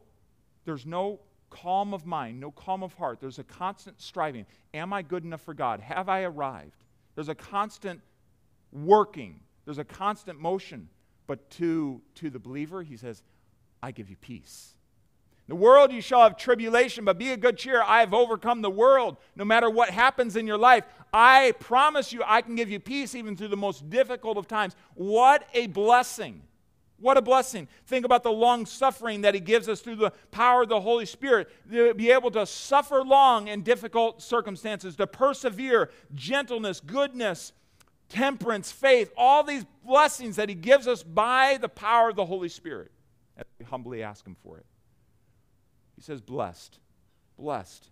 there's 0.66 0.86
no 0.86 1.20
calm 1.50 1.94
of 1.94 2.06
mind, 2.06 2.40
no 2.40 2.52
calm 2.52 2.84
of 2.84 2.94
heart. 2.94 3.20
There's 3.20 3.40
a 3.40 3.44
constant 3.44 4.02
striving. 4.02 4.46
Am 4.74 4.94
I 4.94 5.02
good 5.02 5.24
enough 5.24 5.42
for 5.42 5.54
God? 5.54 5.80
Have 5.82 6.10
I 6.10 6.24
arrived? 6.24 6.84
There's 7.16 7.30
a 7.30 7.36
constant 7.36 8.02
working. 8.72 9.42
There's 9.66 9.78
a 9.78 9.84
constant 9.84 10.40
motion. 10.40 10.90
But 11.28 11.50
to, 11.52 12.02
to 12.16 12.30
the 12.30 12.40
believer, 12.40 12.84
he 12.84 12.98
says, 12.98 13.22
I 13.82 13.92
give 13.92 14.10
you 14.10 14.16
peace 14.16 14.74
the 15.48 15.56
world 15.56 15.92
you 15.92 16.02
shall 16.02 16.22
have 16.22 16.38
tribulation, 16.38 17.04
but 17.04 17.18
be 17.18 17.34
of 17.34 17.42
good 17.42 17.58
cheer. 17.58 17.84
I 17.84 18.00
have 18.00 18.14
overcome 18.14 18.62
the 18.62 18.70
world. 18.70 19.18
No 19.36 19.44
matter 19.44 19.70
what 19.70 19.90
happens 19.90 20.38
in 20.38 20.48
your 20.48 20.58
life, 20.58 20.86
I 21.14 21.54
promise 21.60 22.14
you 22.14 22.22
I 22.26 22.42
can 22.42 22.56
give 22.56 22.70
you 22.70 22.80
peace 22.80 23.14
even 23.14 23.36
through 23.36 23.50
the 23.50 23.58
most 23.58 23.90
difficult 23.90 24.38
of 24.38 24.48
times. 24.48 24.76
What 24.96 25.46
a 25.54 25.68
blessing. 25.68 26.42
What 27.00 27.18
a 27.18 27.22
blessing. 27.22 27.68
Think 27.86 28.06
about 28.06 28.24
the 28.24 28.32
long 28.32 28.66
suffering 28.66 29.22
that 29.22 29.34
He 29.34 29.40
gives 29.40 29.68
us 29.68 29.82
through 29.82 29.98
the 29.98 30.12
power 30.32 30.64
of 30.64 30.70
the 30.70 30.80
Holy 30.80 31.06
Spirit 31.06 31.50
to 31.72 31.94
be 31.94 32.12
able 32.12 32.32
to 32.32 32.46
suffer 32.46 33.04
long 33.04 33.48
in 33.48 33.62
difficult 33.62 34.22
circumstances, 34.22 34.96
to 34.96 35.08
persevere, 35.08 35.90
gentleness, 36.16 36.80
goodness, 36.80 37.52
temperance, 38.10 38.72
faith, 38.72 39.12
all 39.18 39.44
these 39.44 39.66
blessings 39.86 40.38
that 40.38 40.50
He 40.50 40.56
gives 40.56 40.88
us 40.88 41.04
by 41.04 41.58
the 41.60 41.70
power 41.70 42.10
of 42.10 42.16
the 42.16 42.26
Holy 42.26 42.50
Spirit. 42.50 42.92
And 43.36 43.46
we 43.60 43.66
humbly 43.66 44.04
ask 44.04 44.26
Him 44.26 44.38
for 44.44 44.58
it. 44.58 44.66
He 45.96 46.02
says, 46.02 46.22
blessed. 46.22 46.80
Blessed. 47.38 47.90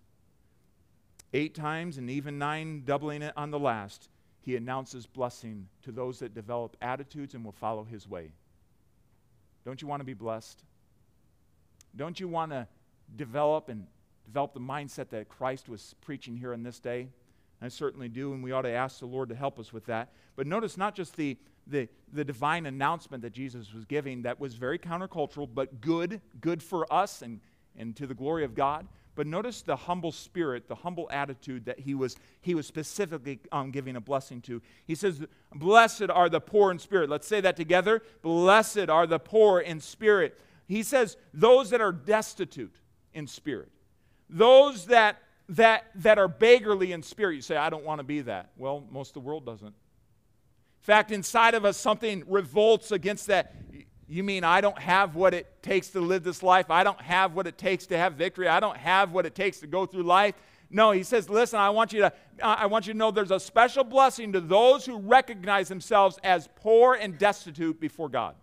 Eight 1.33 1.55
times 1.55 1.97
and 1.97 2.09
even 2.09 2.37
nine, 2.37 2.83
doubling 2.85 3.21
it 3.21 3.33
on 3.37 3.51
the 3.51 3.59
last, 3.59 4.09
he 4.41 4.55
announces 4.55 5.05
blessing 5.05 5.67
to 5.83 5.91
those 5.91 6.19
that 6.19 6.33
develop 6.33 6.75
attitudes 6.81 7.35
and 7.35 7.45
will 7.45 7.51
follow 7.51 7.83
his 7.83 8.07
way. 8.07 8.31
Don't 9.65 9.81
you 9.81 9.87
want 9.87 10.01
to 10.01 10.05
be 10.05 10.13
blessed? 10.13 10.63
Don't 11.95 12.19
you 12.19 12.27
want 12.27 12.51
to 12.51 12.67
develop 13.15 13.69
and 13.69 13.85
develop 14.25 14.53
the 14.53 14.59
mindset 14.59 15.09
that 15.09 15.29
Christ 15.29 15.67
was 15.67 15.95
preaching 16.01 16.37
here 16.37 16.53
in 16.53 16.63
this 16.63 16.79
day? 16.79 17.09
I 17.61 17.67
certainly 17.67 18.09
do, 18.09 18.33
and 18.33 18.43
we 18.43 18.51
ought 18.51 18.63
to 18.63 18.71
ask 18.71 18.99
the 18.99 19.05
Lord 19.05 19.29
to 19.29 19.35
help 19.35 19.59
us 19.59 19.71
with 19.71 19.85
that. 19.85 20.11
But 20.35 20.47
notice 20.47 20.77
not 20.77 20.95
just 20.95 21.15
the, 21.15 21.37
the, 21.67 21.87
the 22.11 22.23
divine 22.23 22.65
announcement 22.65 23.21
that 23.21 23.33
Jesus 23.33 23.71
was 23.71 23.85
giving 23.85 24.23
that 24.23 24.39
was 24.39 24.55
very 24.55 24.79
countercultural, 24.79 25.47
but 25.53 25.79
good, 25.79 26.21
good 26.39 26.63
for 26.63 26.91
us 26.91 27.21
and, 27.21 27.39
and 27.77 27.95
to 27.97 28.07
the 28.07 28.15
glory 28.15 28.43
of 28.43 28.55
God. 28.55 28.87
But 29.15 29.27
notice 29.27 29.61
the 29.61 29.75
humble 29.75 30.11
spirit, 30.11 30.67
the 30.67 30.75
humble 30.75 31.09
attitude 31.11 31.65
that 31.65 31.79
he 31.79 31.93
was, 31.93 32.15
he 32.39 32.55
was 32.55 32.65
specifically 32.65 33.39
um, 33.51 33.71
giving 33.71 33.95
a 33.95 34.01
blessing 34.01 34.41
to. 34.41 34.61
He 34.85 34.95
says, 34.95 35.25
Blessed 35.53 36.09
are 36.09 36.29
the 36.29 36.39
poor 36.39 36.71
in 36.71 36.79
spirit. 36.79 37.09
Let's 37.09 37.27
say 37.27 37.41
that 37.41 37.57
together. 37.57 38.01
Blessed 38.21 38.89
are 38.89 39.05
the 39.05 39.19
poor 39.19 39.59
in 39.59 39.81
spirit. 39.81 40.39
He 40.65 40.83
says, 40.83 41.17
Those 41.33 41.71
that 41.71 41.81
are 41.81 41.91
destitute 41.91 42.75
in 43.13 43.27
spirit, 43.27 43.69
those 44.29 44.85
that, 44.85 45.21
that, 45.49 45.87
that 45.95 46.17
are 46.17 46.29
beggarly 46.29 46.93
in 46.93 47.03
spirit. 47.03 47.35
You 47.35 47.41
say, 47.41 47.57
I 47.57 47.69
don't 47.69 47.83
want 47.83 47.99
to 47.99 48.03
be 48.03 48.21
that. 48.21 48.51
Well, 48.55 48.85
most 48.89 49.09
of 49.09 49.13
the 49.15 49.27
world 49.27 49.45
doesn't. 49.45 49.67
In 49.67 50.85
fact, 50.85 51.11
inside 51.11 51.53
of 51.53 51.65
us, 51.65 51.75
something 51.75 52.23
revolts 52.27 52.91
against 52.91 53.27
that. 53.27 53.55
You 54.11 54.25
mean 54.25 54.43
I 54.43 54.59
don't 54.59 54.77
have 54.77 55.15
what 55.15 55.33
it 55.33 55.47
takes 55.63 55.87
to 55.91 56.01
live 56.01 56.23
this 56.23 56.43
life? 56.43 56.69
I 56.69 56.83
don't 56.83 56.99
have 56.99 57.33
what 57.33 57.47
it 57.47 57.57
takes 57.57 57.85
to 57.87 57.97
have 57.97 58.15
victory? 58.15 58.45
I 58.45 58.59
don't 58.59 58.75
have 58.75 59.13
what 59.13 59.25
it 59.25 59.35
takes 59.35 59.61
to 59.61 59.67
go 59.67 59.85
through 59.85 60.03
life? 60.03 60.35
No, 60.69 60.91
he 60.91 61.03
says, 61.03 61.29
listen, 61.29 61.59
I 61.59 61.69
want 61.69 61.93
you 61.93 62.01
to 62.01 62.13
I 62.43 62.65
want 62.65 62.87
you 62.87 62.93
to 62.93 62.99
know 62.99 63.11
there's 63.11 63.31
a 63.31 63.39
special 63.39 63.85
blessing 63.85 64.33
to 64.33 64.41
those 64.41 64.85
who 64.85 64.99
recognize 64.99 65.69
themselves 65.69 66.19
as 66.25 66.49
poor 66.55 66.95
and 66.95 67.17
destitute 67.17 67.79
before 67.79 68.09
God. 68.09 68.35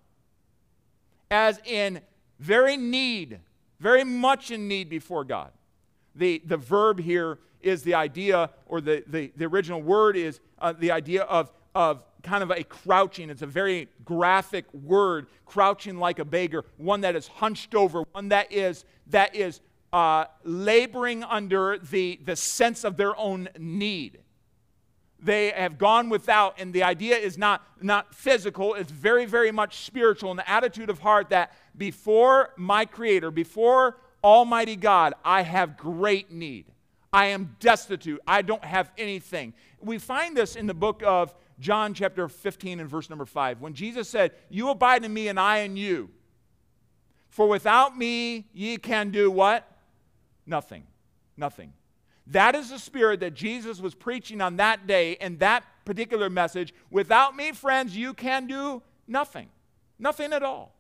As 1.30 1.60
in 1.66 2.00
very 2.38 2.78
need, 2.78 3.38
very 3.78 4.04
much 4.04 4.50
in 4.50 4.68
need 4.68 4.88
before 4.88 5.22
God. 5.24 5.50
The, 6.14 6.42
the 6.46 6.56
verb 6.56 6.98
here 6.98 7.40
is 7.60 7.82
the 7.82 7.94
idea, 7.94 8.50
or 8.66 8.80
the, 8.80 9.04
the, 9.06 9.32
the 9.36 9.44
original 9.44 9.82
word 9.82 10.16
is 10.16 10.40
uh, 10.58 10.72
the 10.72 10.92
idea 10.92 11.24
of, 11.24 11.50
of 11.74 12.02
kind 12.22 12.42
of 12.42 12.50
a 12.50 12.64
crouching. 12.64 13.30
It's 13.30 13.42
a 13.42 13.46
very 13.46 13.88
graphic 14.04 14.72
word, 14.72 15.26
crouching 15.46 15.98
like 15.98 16.18
a 16.18 16.24
beggar, 16.24 16.64
one 16.76 17.02
that 17.02 17.16
is 17.16 17.28
hunched 17.28 17.74
over, 17.74 18.02
one 18.12 18.28
that 18.30 18.52
is, 18.52 18.84
that 19.08 19.34
is 19.34 19.60
uh, 19.92 20.26
laboring 20.44 21.24
under 21.24 21.78
the, 21.78 22.20
the 22.24 22.36
sense 22.36 22.84
of 22.84 22.96
their 22.96 23.16
own 23.16 23.48
need. 23.58 24.18
They 25.20 25.50
have 25.50 25.78
gone 25.78 26.10
without, 26.10 26.54
and 26.58 26.72
the 26.72 26.84
idea 26.84 27.16
is 27.16 27.36
not, 27.36 27.62
not 27.80 28.14
physical, 28.14 28.74
it's 28.74 28.90
very, 28.90 29.24
very 29.24 29.50
much 29.50 29.84
spiritual, 29.84 30.30
an 30.30 30.40
attitude 30.46 30.90
of 30.90 31.00
heart 31.00 31.30
that 31.30 31.52
before 31.76 32.50
my 32.56 32.84
Creator, 32.84 33.32
before 33.32 33.96
Almighty 34.22 34.76
God, 34.76 35.14
I 35.24 35.42
have 35.42 35.76
great 35.76 36.30
need. 36.30 36.66
I 37.12 37.26
am 37.26 37.56
destitute. 37.58 38.20
I 38.26 38.42
don't 38.42 38.64
have 38.64 38.90
anything. 38.98 39.54
We 39.80 39.98
find 39.98 40.36
this 40.36 40.56
in 40.56 40.66
the 40.66 40.74
book 40.74 41.02
of 41.04 41.34
John 41.60 41.94
chapter 41.94 42.28
15 42.28 42.80
and 42.80 42.88
verse 42.88 43.10
number 43.10 43.26
5, 43.26 43.60
when 43.60 43.74
Jesus 43.74 44.08
said, 44.08 44.32
You 44.48 44.70
abide 44.70 45.04
in 45.04 45.12
me 45.12 45.28
and 45.28 45.40
I 45.40 45.58
in 45.58 45.76
you. 45.76 46.10
For 47.30 47.48
without 47.48 47.96
me 47.96 48.46
ye 48.52 48.76
can 48.76 49.10
do 49.10 49.30
what? 49.30 49.70
Nothing. 50.46 50.84
Nothing. 51.36 51.72
That 52.28 52.54
is 52.54 52.70
the 52.70 52.78
spirit 52.78 53.20
that 53.20 53.34
Jesus 53.34 53.80
was 53.80 53.94
preaching 53.94 54.40
on 54.40 54.56
that 54.56 54.86
day 54.86 55.12
in 55.12 55.38
that 55.38 55.64
particular 55.84 56.28
message. 56.28 56.74
Without 56.90 57.34
me, 57.34 57.52
friends, 57.52 57.96
you 57.96 58.12
can 58.12 58.46
do 58.46 58.82
nothing. 59.06 59.48
Nothing 59.98 60.32
at 60.32 60.42
all. 60.42 60.74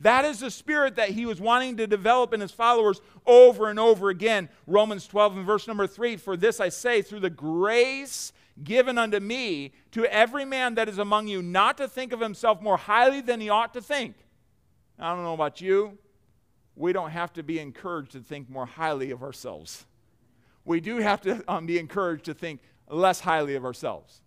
That 0.00 0.24
is 0.24 0.40
the 0.40 0.50
spirit 0.50 0.96
that 0.96 1.10
he 1.10 1.26
was 1.26 1.40
wanting 1.40 1.76
to 1.76 1.86
develop 1.86 2.32
in 2.32 2.40
his 2.40 2.50
followers 2.50 3.00
over 3.26 3.68
and 3.68 3.78
over 3.78 4.08
again. 4.08 4.48
Romans 4.66 5.06
12 5.06 5.36
and 5.36 5.46
verse 5.46 5.68
number 5.68 5.86
3 5.86 6.16
For 6.16 6.36
this 6.36 6.58
I 6.58 6.70
say, 6.70 7.02
through 7.02 7.20
the 7.20 7.30
grace 7.30 8.32
given 8.62 8.98
unto 8.98 9.20
me 9.20 9.72
to 9.92 10.04
every 10.06 10.44
man 10.44 10.74
that 10.74 10.88
is 10.88 10.98
among 10.98 11.28
you 11.28 11.42
not 11.42 11.76
to 11.78 11.88
think 11.88 12.12
of 12.12 12.20
himself 12.20 12.60
more 12.60 12.76
highly 12.76 13.20
than 13.20 13.40
he 13.40 13.48
ought 13.48 13.72
to 13.74 13.80
think. 13.80 14.16
I 14.98 15.14
don't 15.14 15.24
know 15.24 15.34
about 15.34 15.60
you. 15.60 15.98
We 16.76 16.92
don't 16.92 17.10
have 17.10 17.32
to 17.34 17.42
be 17.42 17.58
encouraged 17.58 18.12
to 18.12 18.20
think 18.20 18.48
more 18.48 18.66
highly 18.66 19.10
of 19.10 19.22
ourselves. 19.22 19.86
We 20.64 20.80
do 20.80 20.98
have 20.98 21.20
to 21.22 21.42
um, 21.48 21.66
be 21.66 21.78
encouraged 21.78 22.24
to 22.26 22.34
think 22.34 22.60
less 22.88 23.20
highly 23.20 23.54
of 23.54 23.64
ourselves. 23.64 24.20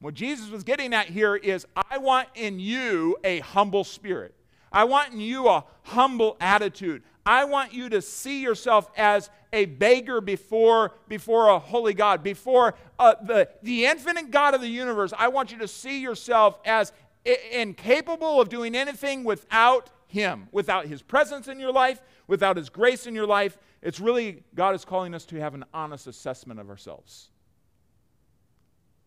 What 0.00 0.14
Jesus 0.14 0.50
was 0.50 0.64
getting 0.64 0.92
at 0.92 1.06
here 1.06 1.36
is 1.36 1.66
I 1.90 1.98
want 1.98 2.28
in 2.34 2.60
you 2.60 3.16
a 3.24 3.40
humble 3.40 3.84
spirit. 3.84 4.34
I 4.70 4.84
want 4.84 5.12
in 5.12 5.20
you 5.20 5.48
a 5.48 5.64
humble 5.82 6.36
attitude. 6.40 7.02
I 7.26 7.44
want 7.44 7.72
you 7.72 7.88
to 7.88 8.02
see 8.02 8.42
yourself 8.42 8.90
as 8.96 9.30
a 9.52 9.64
beggar 9.64 10.20
before, 10.20 10.92
before 11.08 11.48
a 11.48 11.58
holy 11.58 11.94
God, 11.94 12.22
before 12.22 12.74
uh, 12.98 13.14
the, 13.22 13.48
the 13.62 13.86
infinite 13.86 14.30
God 14.30 14.54
of 14.54 14.60
the 14.60 14.68
universe. 14.68 15.12
I 15.16 15.28
want 15.28 15.50
you 15.52 15.58
to 15.58 15.68
see 15.68 16.00
yourself 16.00 16.58
as 16.64 16.92
incapable 17.24 18.40
of 18.40 18.50
doing 18.50 18.74
anything 18.74 19.24
without 19.24 19.90
Him, 20.06 20.48
without 20.52 20.86
His 20.86 21.00
presence 21.00 21.48
in 21.48 21.58
your 21.58 21.72
life, 21.72 22.02
without 22.26 22.58
His 22.58 22.68
grace 22.68 23.06
in 23.06 23.14
your 23.14 23.26
life. 23.26 23.56
It's 23.80 24.00
really, 24.00 24.42
God 24.54 24.74
is 24.74 24.84
calling 24.84 25.14
us 25.14 25.24
to 25.26 25.40
have 25.40 25.54
an 25.54 25.64
honest 25.72 26.06
assessment 26.06 26.60
of 26.60 26.68
ourselves. 26.68 27.30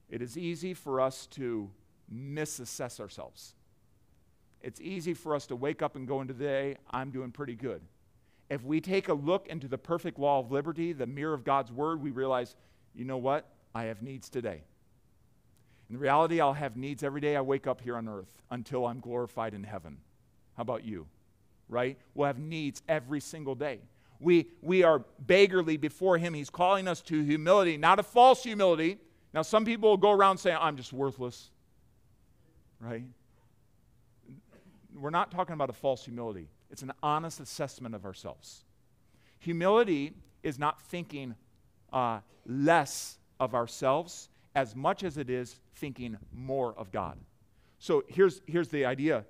It 0.09 0.21
is 0.23 0.37
easy 0.37 0.73
for 0.73 1.01
us 1.01 1.27
to 1.31 1.69
misassess 2.09 2.99
ourselves. 2.99 3.53
It's 4.61 4.81
easy 4.81 5.13
for 5.13 5.35
us 5.35 5.45
to 5.47 5.55
wake 5.55 5.83
up 5.83 5.95
and 5.95 6.07
go 6.07 6.21
into 6.21 6.33
the 6.33 6.45
day, 6.45 6.77
I'm 6.89 7.11
doing 7.11 7.31
pretty 7.31 7.55
good 7.55 7.81
if 8.49 8.63
we 8.63 8.79
take 8.79 9.09
a 9.09 9.13
look 9.13 9.47
into 9.47 9.67
the 9.67 9.77
perfect 9.77 10.17
law 10.17 10.39
of 10.39 10.51
liberty, 10.51 10.93
the 10.93 11.05
mirror 11.05 11.33
of 11.33 11.43
God's 11.43 11.71
word, 11.71 12.01
we 12.01 12.11
realize, 12.11 12.55
you 12.95 13.05
know 13.05 13.17
what? 13.17 13.49
I 13.75 13.85
have 13.85 14.01
needs 14.01 14.29
today. 14.29 14.63
In 15.89 15.97
reality, 15.97 16.41
I'll 16.41 16.53
have 16.53 16.75
needs 16.75 17.03
every 17.03 17.21
day 17.21 17.35
I 17.35 17.41
wake 17.41 17.67
up 17.67 17.81
here 17.81 17.95
on 17.95 18.07
earth 18.07 18.31
until 18.49 18.85
I'm 18.85 18.99
glorified 18.99 19.53
in 19.53 19.63
heaven. 19.63 19.97
How 20.55 20.61
about 20.61 20.83
you? 20.83 21.07
Right? 21.69 21.97
We'll 22.13 22.27
have 22.27 22.39
needs 22.39 22.81
every 22.87 23.19
single 23.19 23.55
day. 23.55 23.79
We, 24.19 24.47
we 24.61 24.83
are 24.83 25.03
beggarly 25.19 25.77
before 25.77 26.17
Him. 26.17 26.33
He's 26.33 26.49
calling 26.49 26.87
us 26.87 27.01
to 27.03 27.21
humility, 27.23 27.77
not 27.77 27.99
a 27.99 28.03
false 28.03 28.43
humility. 28.43 28.97
Now, 29.33 29.41
some 29.43 29.65
people 29.65 29.89
will 29.89 29.97
go 29.97 30.11
around 30.11 30.37
saying, 30.37 30.57
I'm 30.59 30.77
just 30.77 30.91
worthless. 30.91 31.51
Right? 32.79 33.03
We're 34.95 35.09
not 35.09 35.31
talking 35.31 35.53
about 35.53 35.69
a 35.69 35.73
false 35.73 36.03
humility. 36.03 36.47
It's 36.69 36.81
an 36.81 36.93
honest 37.01 37.39
assessment 37.39 37.95
of 37.95 38.05
ourselves. 38.05 38.63
Humility 39.39 40.13
is 40.43 40.59
not 40.59 40.81
thinking 40.81 41.35
uh, 41.93 42.19
less 42.45 43.17
of 43.39 43.55
ourselves 43.55 44.29
as 44.55 44.75
much 44.75 45.03
as 45.03 45.17
it 45.17 45.29
is 45.29 45.55
thinking 45.75 46.17
more 46.33 46.73
of 46.77 46.91
God. 46.91 47.17
So 47.79 48.03
here's, 48.07 48.41
here's 48.47 48.69
the 48.69 48.85
idea. 48.85 49.23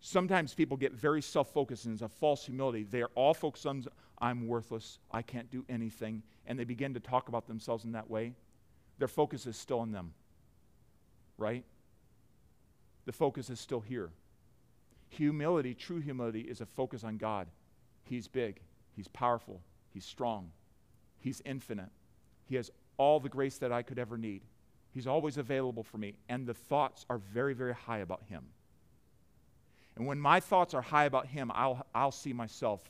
Sometimes 0.00 0.54
people 0.54 0.76
get 0.76 0.92
very 0.92 1.22
self 1.22 1.52
focused 1.52 1.84
and 1.84 1.92
it's 1.92 2.02
a 2.02 2.08
false 2.08 2.44
humility. 2.44 2.84
They 2.84 3.02
are 3.02 3.10
all 3.14 3.34
focused 3.34 3.66
on, 3.66 3.84
I'm 4.18 4.48
worthless, 4.48 4.98
I 5.10 5.22
can't 5.22 5.50
do 5.50 5.64
anything, 5.68 6.22
and 6.46 6.58
they 6.58 6.64
begin 6.64 6.94
to 6.94 7.00
talk 7.00 7.28
about 7.28 7.46
themselves 7.46 7.84
in 7.84 7.92
that 7.92 8.08
way. 8.10 8.34
Their 8.98 9.08
focus 9.08 9.46
is 9.46 9.56
still 9.56 9.80
on 9.80 9.92
them, 9.92 10.14
right? 11.38 11.64
The 13.04 13.12
focus 13.12 13.50
is 13.50 13.60
still 13.60 13.80
here. 13.80 14.10
Humility, 15.16 15.74
true 15.74 16.00
humility, 16.00 16.40
is 16.40 16.62
a 16.62 16.66
focus 16.66 17.04
on 17.04 17.18
God. 17.18 17.46
He's 18.04 18.28
big, 18.28 18.60
He's 18.96 19.08
powerful, 19.08 19.60
He's 19.92 20.06
strong, 20.06 20.50
He's 21.18 21.42
infinite. 21.44 21.90
He 22.46 22.56
has 22.56 22.70
all 22.96 23.20
the 23.20 23.28
grace 23.28 23.58
that 23.58 23.72
I 23.72 23.82
could 23.82 23.98
ever 23.98 24.16
need. 24.16 24.42
He's 24.90 25.06
always 25.06 25.36
available 25.36 25.82
for 25.82 25.98
me, 25.98 26.14
and 26.30 26.46
the 26.46 26.54
thoughts 26.54 27.04
are 27.10 27.18
very, 27.18 27.52
very 27.52 27.74
high 27.74 27.98
about 27.98 28.22
Him. 28.24 28.44
And 29.96 30.06
when 30.06 30.18
my 30.18 30.40
thoughts 30.40 30.72
are 30.72 30.80
high 30.80 31.04
about 31.04 31.26
Him, 31.26 31.52
I'll, 31.54 31.86
I'll 31.94 32.10
see 32.10 32.32
myself 32.32 32.82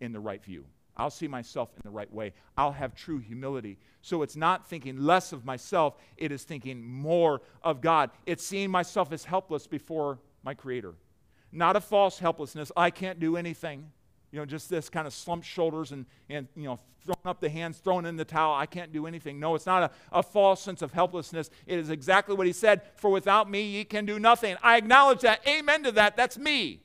in 0.00 0.12
the 0.12 0.20
right 0.20 0.42
view. 0.44 0.64
I'll 0.96 1.10
see 1.10 1.26
myself 1.26 1.70
in 1.74 1.82
the 1.82 1.90
right 1.90 2.12
way. 2.12 2.34
I'll 2.56 2.70
have 2.70 2.94
true 2.94 3.18
humility. 3.18 3.78
So 4.00 4.22
it's 4.22 4.36
not 4.36 4.68
thinking 4.68 4.98
less 4.98 5.32
of 5.32 5.44
myself, 5.44 5.96
it 6.16 6.30
is 6.30 6.44
thinking 6.44 6.84
more 6.84 7.42
of 7.64 7.80
God. 7.80 8.10
It's 8.26 8.46
seeing 8.46 8.70
myself 8.70 9.12
as 9.12 9.24
helpless 9.24 9.66
before 9.66 10.20
my 10.44 10.54
Creator. 10.54 10.94
Not 11.54 11.76
a 11.76 11.80
false 11.80 12.18
helplessness. 12.18 12.72
I 12.76 12.90
can't 12.90 13.20
do 13.20 13.36
anything. 13.36 13.90
You 14.32 14.40
know, 14.40 14.44
just 14.44 14.68
this 14.68 14.88
kind 14.88 15.06
of 15.06 15.14
slumped 15.14 15.46
shoulders 15.46 15.92
and, 15.92 16.04
and 16.28 16.48
you 16.56 16.64
know, 16.64 16.80
throwing 17.04 17.18
up 17.24 17.40
the 17.40 17.48
hands, 17.48 17.78
throwing 17.78 18.06
in 18.06 18.16
the 18.16 18.24
towel. 18.24 18.56
I 18.56 18.66
can't 18.66 18.92
do 18.92 19.06
anything. 19.06 19.38
No, 19.38 19.54
it's 19.54 19.64
not 19.64 19.84
a, 19.84 20.18
a 20.18 20.22
false 20.22 20.60
sense 20.60 20.82
of 20.82 20.92
helplessness. 20.92 21.50
It 21.66 21.78
is 21.78 21.90
exactly 21.90 22.34
what 22.34 22.48
he 22.48 22.52
said 22.52 22.82
For 22.96 23.08
without 23.08 23.48
me, 23.48 23.62
ye 23.62 23.84
can 23.84 24.04
do 24.04 24.18
nothing. 24.18 24.56
I 24.62 24.76
acknowledge 24.76 25.20
that. 25.20 25.46
Amen 25.46 25.84
to 25.84 25.92
that. 25.92 26.16
That's 26.16 26.36
me. 26.36 26.80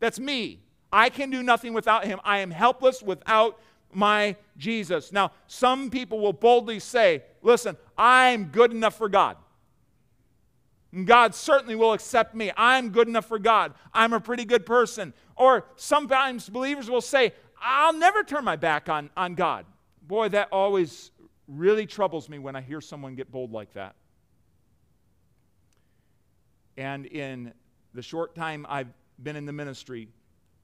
That's 0.00 0.18
me. 0.18 0.58
I 0.92 1.08
can 1.08 1.30
do 1.30 1.42
nothing 1.44 1.72
without 1.74 2.04
him. 2.04 2.18
I 2.24 2.38
am 2.38 2.50
helpless 2.50 3.02
without 3.02 3.60
my 3.92 4.34
Jesus. 4.56 5.12
Now, 5.12 5.30
some 5.46 5.90
people 5.90 6.18
will 6.18 6.32
boldly 6.32 6.80
say, 6.80 7.22
Listen, 7.40 7.76
I'm 7.96 8.46
good 8.46 8.72
enough 8.72 8.98
for 8.98 9.08
God. 9.08 9.36
God 11.04 11.34
certainly 11.34 11.74
will 11.74 11.92
accept 11.92 12.34
me. 12.34 12.50
I'm 12.56 12.90
good 12.90 13.08
enough 13.08 13.26
for 13.26 13.38
God. 13.38 13.74
I'm 13.92 14.12
a 14.12 14.20
pretty 14.20 14.44
good 14.44 14.64
person. 14.64 15.12
Or 15.36 15.66
sometimes 15.76 16.48
believers 16.48 16.88
will 16.88 17.02
say, 17.02 17.34
I'll 17.60 17.92
never 17.92 18.22
turn 18.22 18.44
my 18.44 18.56
back 18.56 18.88
on, 18.88 19.10
on 19.16 19.34
God. 19.34 19.66
Boy, 20.02 20.30
that 20.30 20.48
always 20.50 21.10
really 21.46 21.86
troubles 21.86 22.28
me 22.28 22.38
when 22.38 22.56
I 22.56 22.62
hear 22.62 22.80
someone 22.80 23.14
get 23.14 23.30
bold 23.30 23.52
like 23.52 23.72
that. 23.74 23.96
And 26.78 27.06
in 27.06 27.52
the 27.92 28.02
short 28.02 28.34
time 28.34 28.64
I've 28.68 28.88
been 29.22 29.36
in 29.36 29.44
the 29.44 29.52
ministry, 29.52 30.08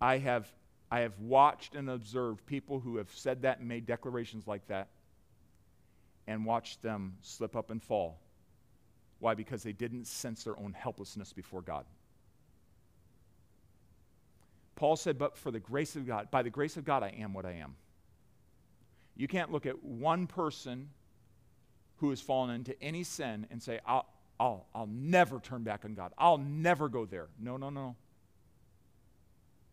I 0.00 0.18
have, 0.18 0.50
I 0.90 1.00
have 1.00 1.18
watched 1.18 1.74
and 1.74 1.90
observed 1.90 2.46
people 2.46 2.80
who 2.80 2.96
have 2.96 3.10
said 3.12 3.42
that 3.42 3.58
and 3.58 3.68
made 3.68 3.84
declarations 3.84 4.46
like 4.46 4.66
that 4.68 4.88
and 6.26 6.46
watched 6.46 6.82
them 6.82 7.16
slip 7.20 7.56
up 7.56 7.70
and 7.70 7.82
fall. 7.82 8.20
Why? 9.24 9.32
Because 9.32 9.62
they 9.62 9.72
didn't 9.72 10.06
sense 10.06 10.44
their 10.44 10.58
own 10.58 10.74
helplessness 10.74 11.32
before 11.32 11.62
God. 11.62 11.86
Paul 14.76 14.96
said, 14.96 15.16
But 15.16 15.38
for 15.38 15.50
the 15.50 15.60
grace 15.60 15.96
of 15.96 16.06
God, 16.06 16.30
by 16.30 16.42
the 16.42 16.50
grace 16.50 16.76
of 16.76 16.84
God, 16.84 17.02
I 17.02 17.08
am 17.18 17.32
what 17.32 17.46
I 17.46 17.52
am. 17.52 17.74
You 19.16 19.26
can't 19.26 19.50
look 19.50 19.64
at 19.64 19.82
one 19.82 20.26
person 20.26 20.90
who 22.00 22.10
has 22.10 22.20
fallen 22.20 22.50
into 22.50 22.78
any 22.82 23.02
sin 23.02 23.46
and 23.50 23.62
say, 23.62 23.80
I'll, 23.86 24.04
I'll, 24.38 24.66
I'll 24.74 24.90
never 24.92 25.40
turn 25.40 25.62
back 25.62 25.86
on 25.86 25.94
God. 25.94 26.12
I'll 26.18 26.36
never 26.36 26.90
go 26.90 27.06
there. 27.06 27.28
No, 27.40 27.56
no, 27.56 27.70
no. 27.70 27.96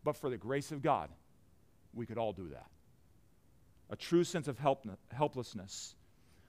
But 0.02 0.16
for 0.16 0.30
the 0.30 0.38
grace 0.38 0.72
of 0.72 0.80
God, 0.80 1.10
we 1.92 2.06
could 2.06 2.16
all 2.16 2.32
do 2.32 2.48
that. 2.48 2.68
A 3.90 3.96
true 3.96 4.24
sense 4.24 4.48
of 4.48 4.58
help, 4.58 4.86
helplessness. 5.10 5.94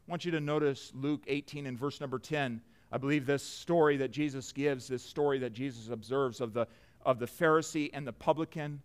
I 0.07 0.11
want 0.11 0.23
you 0.23 0.31
to 0.31 0.39
notice 0.39 0.93
Luke 0.95 1.25
18 1.27 1.65
and 1.65 1.77
verse 1.77 1.99
number 1.99 2.17
10. 2.17 2.61
I 2.93 2.97
believe 2.99 3.25
this 3.25 3.41
story 3.41 3.97
that 3.97 4.11
Jesus 4.11 4.51
gives, 4.51 4.87
this 4.87 5.01
story 5.01 5.39
that 5.39 5.51
Jesus 5.51 5.89
observes 5.89 6.39
of 6.39 6.53
the, 6.53 6.67
of 7.03 7.17
the 7.17 7.25
Pharisee 7.25 7.89
and 7.91 8.05
the 8.05 8.13
publican. 8.13 8.83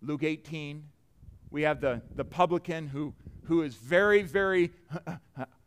Luke 0.00 0.22
18, 0.22 0.84
we 1.50 1.62
have 1.62 1.80
the, 1.80 2.02
the 2.14 2.24
publican 2.24 2.86
who, 2.86 3.12
who 3.46 3.62
is 3.62 3.74
very, 3.74 4.22
very 4.22 4.70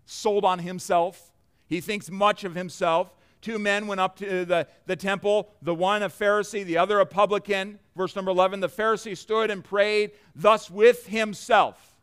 sold 0.06 0.46
on 0.46 0.60
himself. 0.60 1.34
He 1.68 1.82
thinks 1.82 2.10
much 2.10 2.46
of 2.46 2.56
himself. 2.56 3.14
Two 3.42 3.60
men 3.60 3.88
went 3.88 4.00
up 4.00 4.16
to 4.20 4.46
the, 4.46 4.66
the 4.86 4.96
temple, 4.96 5.50
the 5.62 5.76
one 5.76 6.02
a 6.02 6.08
Pharisee, 6.08 6.64
the 6.64 6.78
other 6.78 7.02
a 7.02 7.06
publican. 7.06 7.78
Verse 7.94 8.16
number 8.16 8.32
11 8.32 8.62
the 8.62 8.70
Pharisee 8.70 9.18
stood 9.18 9.52
and 9.52 9.62
prayed 9.66 10.12
thus 10.34 10.72
with 10.72 11.08
himself. 11.08 11.98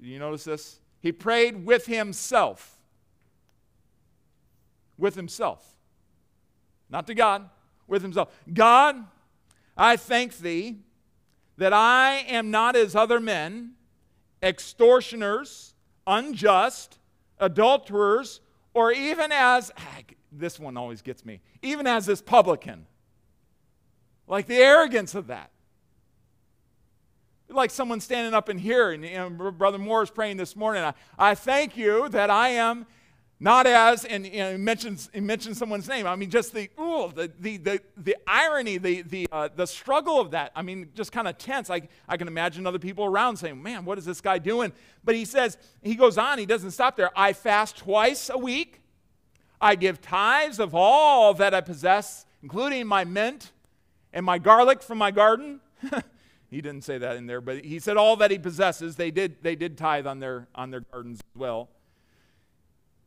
Did 0.00 0.08
you 0.08 0.18
notice 0.18 0.42
this? 0.42 0.80
He 1.00 1.12
prayed 1.12 1.64
with 1.64 1.86
himself. 1.86 2.75
With 4.98 5.14
himself. 5.14 5.76
Not 6.88 7.06
to 7.08 7.14
God, 7.14 7.48
with 7.86 8.02
himself. 8.02 8.34
God, 8.52 8.96
I 9.76 9.96
thank 9.96 10.38
thee 10.38 10.78
that 11.58 11.72
I 11.72 12.24
am 12.28 12.50
not 12.50 12.76
as 12.76 12.94
other 12.94 13.20
men, 13.20 13.72
extortioners, 14.42 15.74
unjust, 16.06 16.98
adulterers, 17.38 18.40
or 18.74 18.92
even 18.92 19.32
as, 19.32 19.72
ah, 19.76 20.00
this 20.30 20.60
one 20.60 20.76
always 20.76 21.02
gets 21.02 21.24
me, 21.24 21.40
even 21.62 21.86
as 21.86 22.06
this 22.06 22.20
publican. 22.20 22.86
Like 24.26 24.46
the 24.46 24.56
arrogance 24.56 25.14
of 25.14 25.28
that. 25.28 25.50
Like 27.48 27.70
someone 27.70 28.00
standing 28.00 28.34
up 28.34 28.48
in 28.48 28.58
here, 28.58 28.90
and 28.90 29.38
Brother 29.56 29.78
Moore 29.78 30.02
is 30.02 30.10
praying 30.10 30.36
this 30.36 30.56
morning. 30.56 30.82
I, 30.82 30.94
I 31.18 31.34
thank 31.34 31.76
you 31.76 32.08
that 32.08 32.28
I 32.28 32.50
am 32.50 32.86
not 33.38 33.66
as, 33.66 34.06
and 34.06 34.26
you 34.26 34.38
know, 34.38 34.52
he, 34.52 34.56
mentions, 34.56 35.10
he 35.12 35.20
mentions 35.20 35.58
someone's 35.58 35.88
name. 35.88 36.06
I 36.06 36.16
mean, 36.16 36.30
just 36.30 36.54
the, 36.54 36.70
ooh, 36.80 37.12
the, 37.14 37.30
the, 37.38 37.58
the, 37.58 37.80
the 37.98 38.16
irony, 38.26 38.78
the, 38.78 39.02
the, 39.02 39.28
uh, 39.30 39.50
the 39.54 39.66
struggle 39.66 40.18
of 40.18 40.30
that. 40.30 40.52
I 40.56 40.62
mean, 40.62 40.88
just 40.94 41.12
kind 41.12 41.28
of 41.28 41.36
tense. 41.36 41.68
I, 41.68 41.82
I 42.08 42.16
can 42.16 42.28
imagine 42.28 42.66
other 42.66 42.78
people 42.78 43.04
around 43.04 43.36
saying, 43.36 43.62
man, 43.62 43.84
what 43.84 43.98
is 43.98 44.06
this 44.06 44.22
guy 44.22 44.38
doing? 44.38 44.72
But 45.04 45.16
he 45.16 45.26
says, 45.26 45.58
he 45.82 45.96
goes 45.96 46.16
on, 46.16 46.38
he 46.38 46.46
doesn't 46.46 46.70
stop 46.70 46.96
there. 46.96 47.10
I 47.14 47.34
fast 47.34 47.76
twice 47.76 48.30
a 48.30 48.38
week. 48.38 48.80
I 49.60 49.74
give 49.74 50.00
tithes 50.00 50.58
of 50.58 50.74
all 50.74 51.34
that 51.34 51.52
I 51.52 51.60
possess, 51.60 52.24
including 52.42 52.86
my 52.86 53.04
mint 53.04 53.52
and 54.14 54.24
my 54.24 54.38
garlic 54.38 54.82
from 54.82 54.96
my 54.96 55.10
garden. 55.10 55.60
he 56.50 56.62
didn't 56.62 56.84
say 56.84 56.96
that 56.96 57.16
in 57.16 57.26
there, 57.26 57.42
but 57.42 57.64
he 57.64 57.80
said 57.80 57.98
all 57.98 58.16
that 58.16 58.30
he 58.30 58.38
possesses. 58.38 58.96
They 58.96 59.10
did, 59.10 59.42
they 59.42 59.56
did 59.56 59.76
tithe 59.76 60.06
on 60.06 60.20
their, 60.20 60.48
on 60.54 60.70
their 60.70 60.80
gardens 60.80 61.20
as 61.20 61.38
well. 61.38 61.68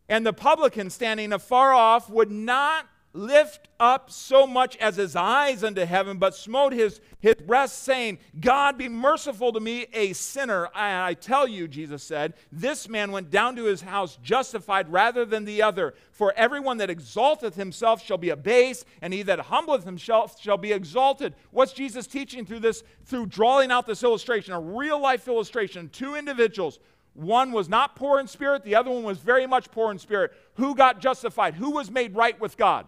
And 0.10 0.26
the 0.26 0.34
publican 0.34 0.90
standing 0.90 1.32
afar 1.32 1.74
off 1.74 2.10
would 2.10 2.32
not 2.32 2.88
lift 3.14 3.68
up 3.80 4.12
so 4.12 4.46
much 4.46 4.78
as 4.78 4.96
his 4.96 5.16
eyes 5.16 5.64
unto 5.64 5.84
heaven, 5.84 6.18
but 6.18 6.36
smote 6.36 6.74
his, 6.74 7.02
his 7.20 7.36
breast, 7.36 7.84
saying, 7.84 8.20
God 8.40 8.78
be 8.78 8.88
merciful 8.88 9.52
to 9.54 9.60
me, 9.60 9.88
a 9.94 10.14
sinner. 10.14 10.70
I, 10.76 11.10
I 11.10 11.14
tell 11.16 11.48
you, 11.48 11.68
Jesus 11.68 12.04
said, 12.04 12.36
this 12.52 12.88
man 12.88 13.12
went 13.12 13.32
down 13.32 13.56
to 13.56 13.66
his 13.66 13.82
house 13.82 14.18
justified 14.22 14.92
rather 14.92 15.26
than 15.26 15.46
the 15.46 15.62
other. 15.62 15.96
For 16.12 16.34
everyone 16.36 16.78
that 16.78 16.90
exalteth 16.90 17.56
himself 17.56 18.04
shall 18.04 18.18
be 18.18 18.30
abased, 18.30 18.86
and 19.02 19.14
he 19.14 19.24
that 19.24 19.40
humbleth 19.40 19.86
himself 19.86 20.40
shall 20.40 20.58
be 20.58 20.72
exalted. 20.72 21.34
What's 21.52 21.74
Jesus 21.74 22.06
teaching 22.06 22.46
through 22.46 22.60
this, 22.60 22.84
through 23.06 23.28
drawing 23.28 23.72
out 23.72 23.88
this 23.88 24.04
illustration, 24.04 24.54
a 24.54 24.60
real 24.60 25.00
life 25.00 25.28
illustration? 25.28 25.90
Two 25.90 26.16
individuals 26.16 26.80
one 27.20 27.52
was 27.52 27.68
not 27.68 27.98
poor 27.98 28.20
in 28.20 28.28
spirit, 28.28 28.64
the 28.64 28.76
other 28.76 28.90
one 28.90 29.04
was 29.04 29.18
very 29.18 29.46
much 29.46 29.72
poor 29.72 29.92
in 29.92 30.00
spirit. 30.00 30.32
Who 30.54 30.74
got 30.74 31.02
justified? 31.02 31.54
Who 31.56 31.72
was 31.72 31.92
made 31.92 32.16
right 32.16 32.40
with 32.40 32.56
God? 32.56 32.86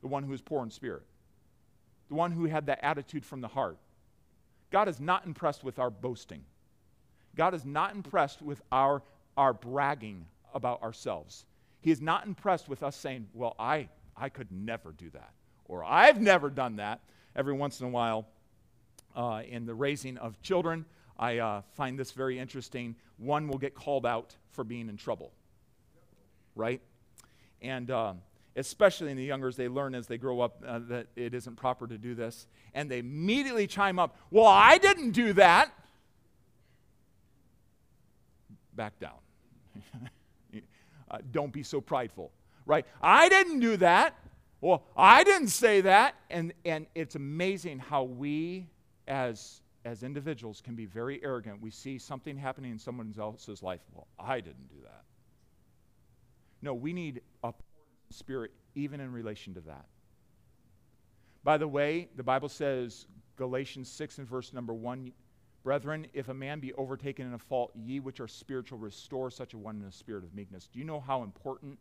The 0.00 0.08
one 0.08 0.24
who 0.24 0.30
was 0.30 0.42
poor 0.42 0.64
in 0.64 0.70
spirit, 0.70 1.02
the 2.08 2.16
one 2.16 2.32
who 2.32 2.46
had 2.46 2.66
that 2.66 2.84
attitude 2.84 3.24
from 3.24 3.40
the 3.40 3.48
heart. 3.48 3.78
God 4.70 4.88
is 4.88 4.98
not 4.98 5.26
impressed 5.26 5.62
with 5.62 5.78
our 5.78 5.90
boasting. 5.90 6.44
God 7.36 7.54
is 7.54 7.64
not 7.64 7.94
impressed 7.94 8.42
with 8.42 8.60
our, 8.72 9.02
our 9.36 9.52
bragging 9.52 10.26
about 10.52 10.82
ourselves. 10.82 11.44
He 11.80 11.92
is 11.92 12.00
not 12.00 12.26
impressed 12.26 12.68
with 12.68 12.82
us 12.82 12.96
saying, 12.96 13.28
Well, 13.32 13.54
I, 13.60 13.88
I 14.16 14.28
could 14.28 14.50
never 14.50 14.90
do 14.90 15.08
that, 15.10 15.30
or 15.66 15.84
I've 15.84 16.20
never 16.20 16.50
done 16.50 16.76
that. 16.76 17.00
Every 17.36 17.52
once 17.52 17.80
in 17.80 17.86
a 17.86 17.90
while, 17.90 18.26
uh, 19.14 19.42
in 19.48 19.66
the 19.66 19.74
raising 19.74 20.16
of 20.18 20.42
children, 20.42 20.84
I 21.18 21.38
uh, 21.38 21.62
find 21.72 21.98
this 21.98 22.12
very 22.12 22.38
interesting. 22.38 22.94
One 23.16 23.48
will 23.48 23.58
get 23.58 23.74
called 23.74 24.06
out 24.06 24.36
for 24.50 24.64
being 24.64 24.88
in 24.88 24.96
trouble, 24.96 25.32
right? 26.54 26.80
And 27.60 27.90
um, 27.90 28.20
especially 28.56 29.10
in 29.10 29.16
the 29.16 29.24
youngers, 29.24 29.56
they 29.56 29.68
learn 29.68 29.94
as 29.94 30.06
they 30.06 30.18
grow 30.18 30.40
up 30.40 30.62
uh, 30.66 30.80
that 30.88 31.08
it 31.16 31.34
isn't 31.34 31.56
proper 31.56 31.86
to 31.86 31.98
do 31.98 32.14
this. 32.14 32.46
And 32.74 32.90
they 32.90 32.98
immediately 32.98 33.66
chime 33.66 33.98
up, 33.98 34.16
Well, 34.30 34.46
I 34.46 34.78
didn't 34.78 35.12
do 35.12 35.32
that. 35.34 35.72
Back 38.74 38.98
down. 39.00 39.18
uh, 41.10 41.18
don't 41.32 41.52
be 41.52 41.64
so 41.64 41.80
prideful, 41.80 42.30
right? 42.64 42.86
I 43.02 43.28
didn't 43.28 43.60
do 43.60 43.76
that. 43.78 44.14
Well, 44.60 44.84
I 44.96 45.24
didn't 45.24 45.48
say 45.48 45.80
that. 45.82 46.14
And, 46.30 46.52
and 46.64 46.86
it's 46.94 47.16
amazing 47.16 47.80
how 47.80 48.04
we, 48.04 48.66
as 49.06 49.60
as 49.88 50.02
individuals 50.02 50.60
can 50.60 50.74
be 50.74 50.84
very 50.84 51.18
arrogant. 51.24 51.62
We 51.62 51.70
see 51.70 51.96
something 51.96 52.36
happening 52.36 52.72
in 52.72 52.78
someone 52.78 53.14
else's 53.18 53.62
life. 53.62 53.80
Well, 53.94 54.06
I 54.18 54.40
didn't 54.40 54.68
do 54.68 54.82
that. 54.84 55.02
No, 56.60 56.74
we 56.74 56.92
need 56.92 57.22
a 57.42 57.54
spirit 58.10 58.50
even 58.74 59.00
in 59.00 59.10
relation 59.12 59.54
to 59.54 59.60
that. 59.62 59.86
By 61.42 61.56
the 61.56 61.66
way, 61.66 62.10
the 62.16 62.22
Bible 62.22 62.50
says, 62.50 63.06
Galatians 63.36 63.90
6 63.90 64.18
and 64.18 64.28
verse 64.28 64.52
number 64.52 64.74
1 64.74 65.10
Brethren, 65.64 66.06
if 66.12 66.28
a 66.28 66.34
man 66.34 66.60
be 66.60 66.72
overtaken 66.74 67.26
in 67.26 67.34
a 67.34 67.38
fault, 67.38 67.72
ye 67.74 67.98
which 67.98 68.20
are 68.20 68.28
spiritual, 68.28 68.78
restore 68.78 69.30
such 69.30 69.54
a 69.54 69.58
one 69.58 69.80
in 69.80 69.88
a 69.88 69.92
spirit 69.92 70.22
of 70.22 70.34
meekness. 70.34 70.68
Do 70.72 70.78
you 70.78 70.84
know 70.84 71.00
how 71.00 71.22
important 71.22 71.78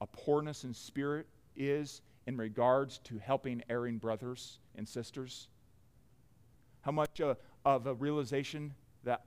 a 0.00 0.06
poorness 0.06 0.64
in 0.64 0.72
spirit 0.72 1.26
is 1.56 2.02
in 2.26 2.36
regards 2.36 2.98
to 2.98 3.18
helping 3.18 3.62
erring 3.68 3.98
brothers 3.98 4.60
and 4.76 4.88
sisters? 4.88 5.48
How 6.82 6.92
much 6.92 7.20
uh, 7.20 7.34
of 7.64 7.86
a 7.86 7.94
realization 7.94 8.74
that 9.04 9.22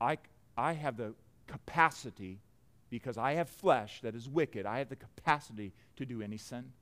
I, 0.00 0.18
I 0.56 0.72
have 0.72 0.96
the 0.96 1.14
capacity, 1.46 2.40
because 2.90 3.18
I 3.18 3.34
have 3.34 3.48
flesh 3.48 4.00
that 4.02 4.14
is 4.14 4.28
wicked, 4.28 4.66
I 4.66 4.78
have 4.78 4.88
the 4.88 4.96
capacity 4.96 5.72
to 5.96 6.06
do 6.06 6.22
any 6.22 6.36
sin. 6.36 6.72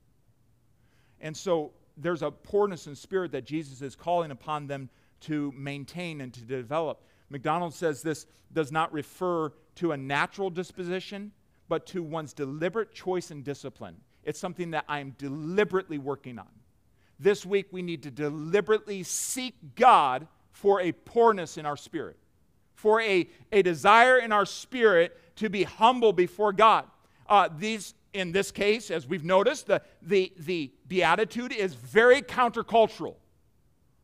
And 1.20 1.36
so 1.36 1.72
there's 1.96 2.22
a 2.22 2.30
poorness 2.30 2.86
in 2.86 2.94
spirit 2.94 3.32
that 3.32 3.44
Jesus 3.44 3.82
is 3.82 3.94
calling 3.94 4.30
upon 4.30 4.66
them 4.66 4.88
to 5.20 5.52
maintain 5.56 6.20
and 6.20 6.32
to 6.32 6.40
develop. 6.40 7.02
McDonald 7.28 7.74
says 7.74 8.02
this 8.02 8.26
does 8.52 8.72
not 8.72 8.92
refer 8.92 9.52
to 9.76 9.92
a 9.92 9.96
natural 9.96 10.50
disposition, 10.50 11.30
but 11.68 11.86
to 11.86 12.02
one's 12.02 12.32
deliberate 12.32 12.92
choice 12.92 13.30
and 13.30 13.44
discipline. 13.44 13.96
It's 14.24 14.40
something 14.40 14.72
that 14.72 14.84
I'm 14.88 15.14
deliberately 15.18 15.98
working 15.98 16.38
on. 16.38 16.48
This 17.20 17.44
week, 17.44 17.66
we 17.70 17.82
need 17.82 18.02
to 18.04 18.10
deliberately 18.10 19.02
seek 19.02 19.54
God 19.76 20.26
for 20.52 20.80
a 20.80 20.92
poorness 20.92 21.58
in 21.58 21.66
our 21.66 21.76
spirit, 21.76 22.16
for 22.74 22.98
a, 23.02 23.28
a 23.52 23.60
desire 23.60 24.18
in 24.18 24.32
our 24.32 24.46
spirit 24.46 25.18
to 25.36 25.50
be 25.50 25.64
humble 25.64 26.14
before 26.14 26.54
God. 26.54 26.86
Uh, 27.28 27.50
these, 27.58 27.92
in 28.14 28.32
this 28.32 28.50
case, 28.50 28.90
as 28.90 29.06
we've 29.06 29.24
noticed, 29.24 29.66
the, 29.66 29.82
the, 30.00 30.32
the 30.38 30.72
beatitude 30.88 31.52
is 31.52 31.74
very 31.74 32.22
countercultural. 32.22 33.16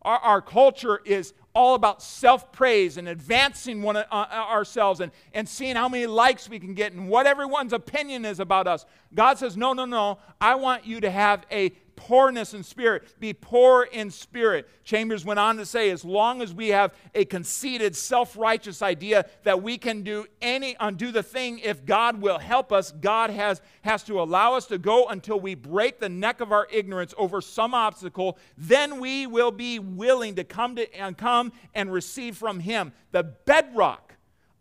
Our, 0.03 0.19
our 0.19 0.43
culture 0.43 1.01
is 1.07 1.33
all 1.55 1.75
about 1.75 2.03
self 2.03 2.53
praise 2.53 2.99
and 2.99 3.09
advancing 3.09 3.81
one, 3.81 3.97
uh, 3.97 4.05
uh, 4.11 4.27
ourselves 4.31 5.01
and, 5.01 5.11
and 5.33 5.49
seeing 5.49 5.75
how 5.75 5.89
many 5.89 6.07
likes 6.07 6.51
we 6.51 6.61
can 6.61 6.75
get 6.75 6.93
and 6.93 7.09
what 7.09 7.27
everyone's 7.27 7.73
opinion 7.73 8.27
is 8.27 8.41
about 8.41 8.67
us. 8.67 8.85
God 9.15 9.39
says, 9.39 9.57
No, 9.57 9.73
no, 9.73 9.87
no. 9.87 10.19
I 10.39 10.55
want 10.57 10.85
you 10.85 11.01
to 11.01 11.11
have 11.11 11.47
a 11.51 11.73
poorness 11.97 12.55
in 12.55 12.63
spirit. 12.63 13.19
Be 13.19 13.33
poor 13.33 13.83
in 13.83 14.11
spirit. 14.11 14.69
Chambers 14.85 15.25
went 15.25 15.41
on 15.41 15.57
to 15.57 15.67
say, 15.67 15.91
as 15.91 16.05
long 16.05 16.43
as 16.43 16.55
we 16.55 16.69
have 16.69 16.95
a 17.15 17.25
conceited, 17.25 17.97
self 17.97 18.37
righteous 18.37 18.83
idea 18.83 19.27
that 19.43 19.63
we 19.63 19.79
can 19.79 20.03
do 20.03 20.27
any, 20.41 20.77
undo 20.79 21.11
the 21.11 21.23
thing 21.23 21.59
if 21.59 21.85
God 21.85 22.21
will 22.21 22.39
help 22.39 22.73
us, 22.73 22.93
God 22.93 23.31
has, 23.31 23.61
has 23.83 24.03
to 24.05 24.21
allow 24.21 24.55
us 24.55 24.67
to 24.67 24.79
go 24.79 25.09
until 25.09 25.41
we 25.41 25.55
break 25.55 25.99
the 25.99 26.09
neck 26.09 26.41
of 26.41 26.53
our 26.53 26.69
ignorance 26.71 27.15
over 27.19 27.41
some 27.41 27.75
obstacle. 27.75 28.39
Then 28.57 29.01
we 29.01 29.27
will 29.27 29.51
be 29.51 29.79
willing 29.79 30.37
to 30.37 30.45
come 30.45 30.77
to 30.77 30.95
and 30.95 31.17
come 31.19 31.53
and 31.75 31.93
receive 31.93 32.37
from 32.37 32.61
Him. 32.61 32.93
The 33.13 33.25
bedrock 33.25 34.06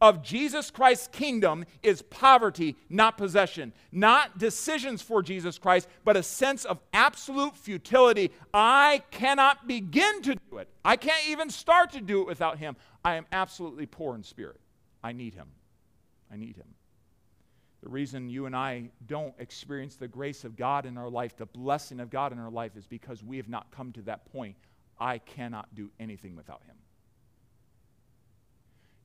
of 0.01 0.21
Jesus 0.21 0.71
Christ's 0.71 1.07
kingdom 1.07 1.65
is 1.81 2.01
poverty, 2.01 2.75
not 2.89 3.17
possession. 3.17 3.71
Not 3.91 4.37
decisions 4.37 5.01
for 5.01 5.23
Jesus 5.23 5.57
Christ, 5.57 5.87
but 6.03 6.17
a 6.17 6.23
sense 6.23 6.65
of 6.65 6.79
absolute 6.93 7.55
futility. 7.55 8.31
I 8.53 9.03
cannot 9.11 9.67
begin 9.67 10.21
to 10.23 10.35
do 10.35 10.57
it. 10.57 10.69
I 10.83 10.97
can't 10.97 11.27
even 11.29 11.49
start 11.49 11.91
to 11.91 12.01
do 12.01 12.21
it 12.21 12.27
without 12.27 12.57
Him. 12.57 12.75
I 13.03 13.15
am 13.15 13.25
absolutely 13.31 13.85
poor 13.85 14.15
in 14.15 14.23
spirit. 14.23 14.59
I 15.03 15.13
need 15.13 15.33
Him. 15.33 15.47
I 16.31 16.35
need 16.35 16.57
Him. 16.57 16.67
The 17.81 17.89
reason 17.89 18.29
you 18.29 18.47
and 18.47 18.55
I 18.55 18.89
don't 19.07 19.33
experience 19.37 19.95
the 19.95 20.07
grace 20.07 20.43
of 20.43 20.55
God 20.55 20.85
in 20.85 20.97
our 20.97 21.09
life, 21.09 21.37
the 21.37 21.45
blessing 21.45 21.99
of 21.99 22.09
God 22.09 22.31
in 22.31 22.39
our 22.39 22.49
life, 22.49 22.75
is 22.75 22.87
because 22.87 23.23
we 23.23 23.37
have 23.37 23.47
not 23.47 23.71
come 23.71 23.91
to 23.93 24.01
that 24.03 24.31
point. 24.31 24.55
I 24.99 25.19
cannot 25.19 25.73
do 25.75 25.89
anything 25.99 26.35
without 26.35 26.63
Him 26.65 26.75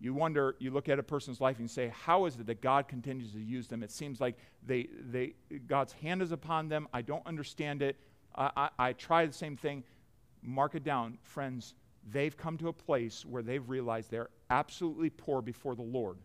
you 0.01 0.15
wonder, 0.15 0.57
you 0.59 0.71
look 0.71 0.89
at 0.89 0.99
a 0.99 1.03
person's 1.03 1.41
life 1.41 1.59
and 1.59 1.65
you 1.65 1.69
say, 1.69 1.93
how 1.95 2.25
is 2.25 2.35
it 2.37 2.47
that 2.47 2.63
God 2.63 2.89
continues 2.89 3.33
to 3.33 3.39
use 3.39 3.69
them? 3.69 3.83
It 3.83 3.93
seems 3.93 4.19
like 4.19 4.37
they, 4.67 4.89
they, 5.11 5.35
God's 5.67 5.93
hand 5.93 6.23
is 6.23 6.33
upon 6.33 6.69
them. 6.69 6.89
I 6.95 7.03
don't 7.03 7.27
understand 7.27 7.83
it. 7.83 7.97
I, 8.35 8.51
I, 8.57 8.69
I 8.79 8.93
try 8.95 9.27
the 9.27 9.33
same 9.33 9.57
thing. 9.57 9.85
Mark 10.43 10.75
it 10.75 10.85
down. 10.85 11.19
Friends, 11.23 11.75
they've 12.11 12.35
come 12.35 12.57
to 12.59 12.69
a 12.69 12.73
place 12.73 13.27
where 13.27 13.43
they've 13.43 13.69
realized 13.69 14.11
they're 14.11 14.31
absolutely 14.49 15.11
poor 15.11 15.43
before 15.43 15.75
the 15.75 15.83
Lord. 15.83 16.17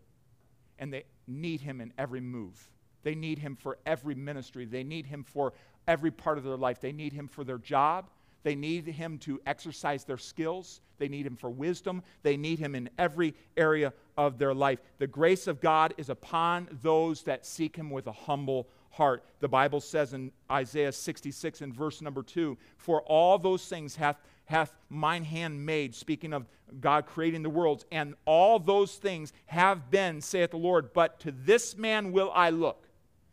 And 0.78 0.90
they 0.90 1.04
need 1.26 1.60
Him 1.60 1.82
in 1.82 1.92
every 1.98 2.20
move. 2.20 2.70
They 3.02 3.14
need 3.14 3.38
Him 3.38 3.56
for 3.56 3.76
every 3.84 4.14
ministry. 4.14 4.64
They 4.64 4.84
need 4.84 5.04
Him 5.04 5.22
for 5.22 5.52
every 5.86 6.10
part 6.10 6.38
of 6.38 6.44
their 6.44 6.56
life. 6.56 6.80
They 6.80 6.92
need 6.92 7.12
Him 7.12 7.28
for 7.28 7.44
their 7.44 7.58
job. 7.58 8.08
They 8.46 8.54
need 8.54 8.86
him 8.86 9.18
to 9.18 9.40
exercise 9.44 10.04
their 10.04 10.18
skills. 10.18 10.80
They 10.98 11.08
need 11.08 11.26
him 11.26 11.34
for 11.34 11.50
wisdom. 11.50 12.04
They 12.22 12.36
need 12.36 12.60
him 12.60 12.76
in 12.76 12.88
every 12.96 13.34
area 13.56 13.92
of 14.16 14.38
their 14.38 14.54
life. 14.54 14.78
The 14.98 15.08
grace 15.08 15.48
of 15.48 15.60
God 15.60 15.94
is 15.96 16.10
upon 16.10 16.68
those 16.80 17.24
that 17.24 17.44
seek 17.44 17.74
him 17.74 17.90
with 17.90 18.06
a 18.06 18.12
humble 18.12 18.68
heart. 18.90 19.24
The 19.40 19.48
Bible 19.48 19.80
says 19.80 20.12
in 20.12 20.30
Isaiah 20.48 20.92
66 20.92 21.60
and 21.60 21.74
verse 21.74 22.00
number 22.00 22.22
2 22.22 22.56
For 22.76 23.02
all 23.02 23.36
those 23.36 23.66
things 23.66 23.96
hath, 23.96 24.20
hath 24.44 24.76
mine 24.88 25.24
hand 25.24 25.66
made, 25.66 25.92
speaking 25.96 26.32
of 26.32 26.46
God 26.80 27.04
creating 27.04 27.42
the 27.42 27.50
worlds, 27.50 27.84
and 27.90 28.14
all 28.26 28.60
those 28.60 28.94
things 28.94 29.32
have 29.46 29.90
been, 29.90 30.20
saith 30.20 30.52
the 30.52 30.56
Lord, 30.56 30.92
but 30.92 31.18
to 31.18 31.32
this 31.32 31.76
man 31.76 32.12
will 32.12 32.30
I 32.32 32.50
look. 32.50 32.86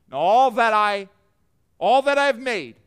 And 0.08 0.16
all 0.16 0.50
that 0.50 0.74
I 0.74 1.08
all 1.78 2.02
that 2.02 2.18
I've 2.18 2.40
made 2.40 2.78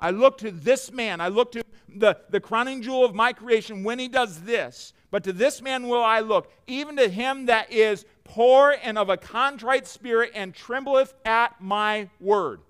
I 0.00 0.10
look 0.10 0.38
to 0.38 0.50
this 0.50 0.90
man. 0.90 1.20
I 1.20 1.28
look 1.28 1.52
to 1.52 1.64
the, 1.88 2.16
the 2.30 2.40
crowning 2.40 2.82
jewel 2.82 3.04
of 3.04 3.14
my 3.14 3.32
creation 3.32 3.84
when 3.84 3.98
he 3.98 4.08
does 4.08 4.42
this. 4.42 4.92
But 5.10 5.24
to 5.24 5.32
this 5.32 5.60
man 5.60 5.88
will 5.88 6.02
I 6.02 6.20
look, 6.20 6.50
even 6.66 6.96
to 6.96 7.08
him 7.08 7.46
that 7.46 7.72
is 7.72 8.04
poor 8.24 8.76
and 8.82 8.96
of 8.96 9.08
a 9.08 9.16
contrite 9.16 9.86
spirit 9.86 10.32
and 10.34 10.54
trembleth 10.54 11.14
at 11.24 11.60
my 11.60 12.08
word. 12.20 12.60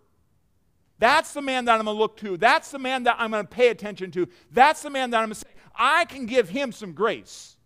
That's 0.98 1.32
the 1.32 1.42
man 1.42 1.66
that 1.66 1.78
I'm 1.78 1.84
going 1.84 1.96
to 1.96 2.00
look 2.00 2.16
to. 2.18 2.36
That's 2.36 2.70
the 2.70 2.78
man 2.78 3.04
that 3.04 3.16
I'm 3.18 3.30
going 3.30 3.44
to 3.44 3.48
pay 3.48 3.68
attention 3.68 4.10
to. 4.12 4.26
That's 4.50 4.82
the 4.82 4.90
man 4.90 5.10
that 5.10 5.18
I'm 5.18 5.28
going 5.28 5.34
to 5.34 5.40
say, 5.40 5.48
I 5.74 6.04
can 6.04 6.26
give 6.26 6.48
him 6.48 6.72
some 6.72 6.92
grace. 6.92 7.56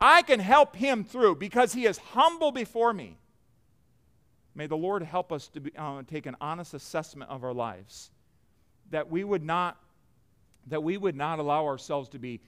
I 0.00 0.22
can 0.22 0.40
help 0.40 0.76
him 0.76 1.04
through 1.04 1.36
because 1.36 1.72
he 1.72 1.86
is 1.86 1.96
humble 1.98 2.52
before 2.52 2.92
me. 2.92 3.18
May 4.54 4.66
the 4.66 4.76
Lord 4.76 5.02
help 5.02 5.32
us 5.32 5.48
to 5.48 5.60
be, 5.60 5.72
uh, 5.76 6.02
take 6.06 6.26
an 6.26 6.36
honest 6.40 6.74
assessment 6.74 7.30
of 7.30 7.44
our 7.44 7.54
lives 7.54 8.10
that 8.94 9.10
we 9.10 9.24
would 9.24 9.42
not 9.42 9.76
that 10.68 10.80
we 10.80 10.96
would 10.96 11.16
not 11.16 11.40
allow 11.40 11.66
ourselves 11.66 12.08
to 12.10 12.18
be 12.20 12.40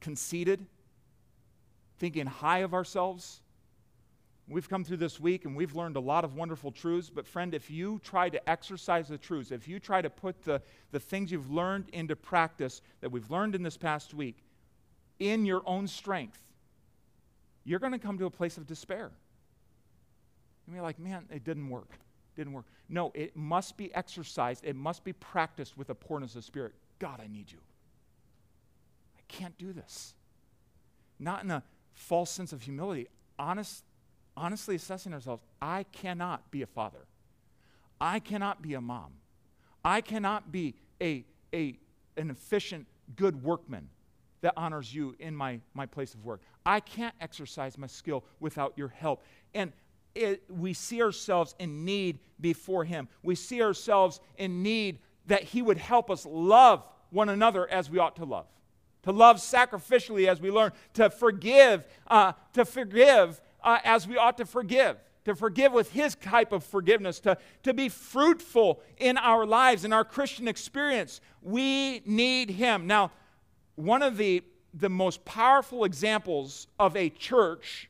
conceited, 0.00 0.66
thinking 2.00 2.26
high 2.26 2.58
of 2.58 2.74
ourselves. 2.74 3.40
We've 4.48 4.68
come 4.68 4.82
through 4.82 4.96
this 4.96 5.20
week 5.20 5.44
and 5.44 5.54
we've 5.54 5.76
learned 5.76 5.94
a 5.94 6.00
lot 6.00 6.24
of 6.24 6.34
wonderful 6.34 6.72
truths, 6.72 7.08
but 7.08 7.24
friend, 7.24 7.54
if 7.54 7.70
you 7.70 8.00
try 8.02 8.28
to 8.28 8.50
exercise 8.50 9.06
the 9.06 9.16
truths, 9.16 9.52
if 9.52 9.68
you 9.68 9.78
try 9.78 10.02
to 10.02 10.10
put 10.10 10.42
the, 10.42 10.60
the 10.90 10.98
things 10.98 11.30
you've 11.30 11.52
learned 11.52 11.88
into 11.92 12.16
practice 12.16 12.82
that 13.00 13.12
we've 13.12 13.30
learned 13.30 13.54
in 13.54 13.62
this 13.62 13.76
past 13.76 14.12
week 14.12 14.42
in 15.20 15.46
your 15.46 15.62
own 15.66 15.86
strength, 15.86 16.42
you're 17.64 17.78
going 17.78 17.92
to 17.92 17.98
come 18.00 18.18
to 18.18 18.26
a 18.26 18.30
place 18.30 18.56
of 18.56 18.66
despair. 18.66 19.12
You'll 20.66 20.74
be 20.74 20.80
like, 20.80 20.98
man, 20.98 21.26
it 21.30 21.44
didn't 21.44 21.70
work 21.70 21.90
didn't 22.36 22.52
work. 22.52 22.66
No, 22.88 23.10
it 23.14 23.36
must 23.36 23.76
be 23.76 23.94
exercised, 23.94 24.64
it 24.64 24.76
must 24.76 25.04
be 25.04 25.12
practiced 25.12 25.76
with 25.76 25.90
a 25.90 25.94
poorness 25.94 26.36
of 26.36 26.44
spirit. 26.44 26.72
God, 26.98 27.20
I 27.22 27.26
need 27.26 27.50
you. 27.50 27.58
I 29.18 29.22
can't 29.28 29.56
do 29.58 29.72
this. 29.72 30.14
Not 31.18 31.44
in 31.44 31.50
a 31.50 31.62
false 31.94 32.30
sense 32.30 32.52
of 32.52 32.62
humility, 32.62 33.08
honest, 33.38 33.84
honestly 34.36 34.76
assessing 34.76 35.12
ourselves. 35.12 35.42
I 35.60 35.84
cannot 35.84 36.50
be 36.50 36.62
a 36.62 36.66
father. 36.66 37.06
I 38.00 38.18
cannot 38.18 38.62
be 38.62 38.74
a 38.74 38.80
mom. 38.80 39.12
I 39.84 40.00
cannot 40.00 40.52
be 40.52 40.74
a, 41.00 41.24
a, 41.54 41.78
an 42.16 42.30
efficient, 42.30 42.86
good 43.16 43.42
workman 43.42 43.88
that 44.42 44.54
honors 44.56 44.94
you 44.94 45.14
in 45.18 45.34
my, 45.34 45.60
my 45.74 45.86
place 45.86 46.14
of 46.14 46.24
work. 46.24 46.40
I 46.66 46.80
can't 46.80 47.14
exercise 47.20 47.78
my 47.78 47.86
skill 47.86 48.24
without 48.40 48.74
your 48.76 48.88
help. 48.88 49.22
And 49.54 49.72
it, 50.14 50.42
we 50.48 50.72
see 50.72 51.02
ourselves 51.02 51.54
in 51.58 51.84
need 51.84 52.18
before 52.40 52.84
Him. 52.84 53.08
We 53.22 53.34
see 53.34 53.62
ourselves 53.62 54.20
in 54.36 54.62
need 54.62 54.98
that 55.26 55.42
He 55.42 55.62
would 55.62 55.78
help 55.78 56.10
us 56.10 56.26
love 56.26 56.86
one 57.10 57.28
another 57.28 57.68
as 57.70 57.90
we 57.90 57.98
ought 57.98 58.16
to 58.16 58.24
love, 58.24 58.46
to 59.02 59.12
love 59.12 59.36
sacrificially 59.36 60.28
as 60.28 60.40
we 60.40 60.50
learn, 60.50 60.72
to 60.94 61.10
forgive, 61.10 61.84
uh, 62.08 62.32
to 62.54 62.64
forgive 62.64 63.40
uh, 63.62 63.78
as 63.84 64.08
we 64.08 64.16
ought 64.16 64.36
to 64.38 64.46
forgive. 64.46 64.96
To 65.26 65.36
forgive 65.36 65.72
with 65.72 65.92
his 65.92 66.16
type 66.16 66.50
of 66.50 66.64
forgiveness, 66.64 67.20
to, 67.20 67.38
to 67.62 67.72
be 67.72 67.88
fruitful 67.88 68.80
in 68.96 69.16
our 69.16 69.46
lives, 69.46 69.84
in 69.84 69.92
our 69.92 70.04
Christian 70.04 70.48
experience. 70.48 71.20
We 71.42 72.02
need 72.04 72.50
him. 72.50 72.88
Now, 72.88 73.12
one 73.76 74.02
of 74.02 74.16
the, 74.16 74.42
the 74.74 74.88
most 74.88 75.24
powerful 75.24 75.84
examples 75.84 76.66
of 76.76 76.96
a 76.96 77.08
church 77.08 77.88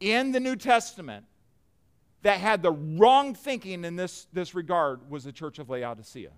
in 0.00 0.32
the 0.32 0.40
New 0.40 0.56
Testament 0.56 1.24
that 2.22 2.40
had 2.40 2.62
the 2.62 2.72
wrong 2.72 3.34
thinking 3.34 3.84
in 3.84 3.96
this, 3.96 4.26
this 4.32 4.54
regard 4.54 5.10
was 5.10 5.24
the 5.24 5.32
church 5.32 5.58
of 5.58 5.70
Laodicea. 5.70 6.32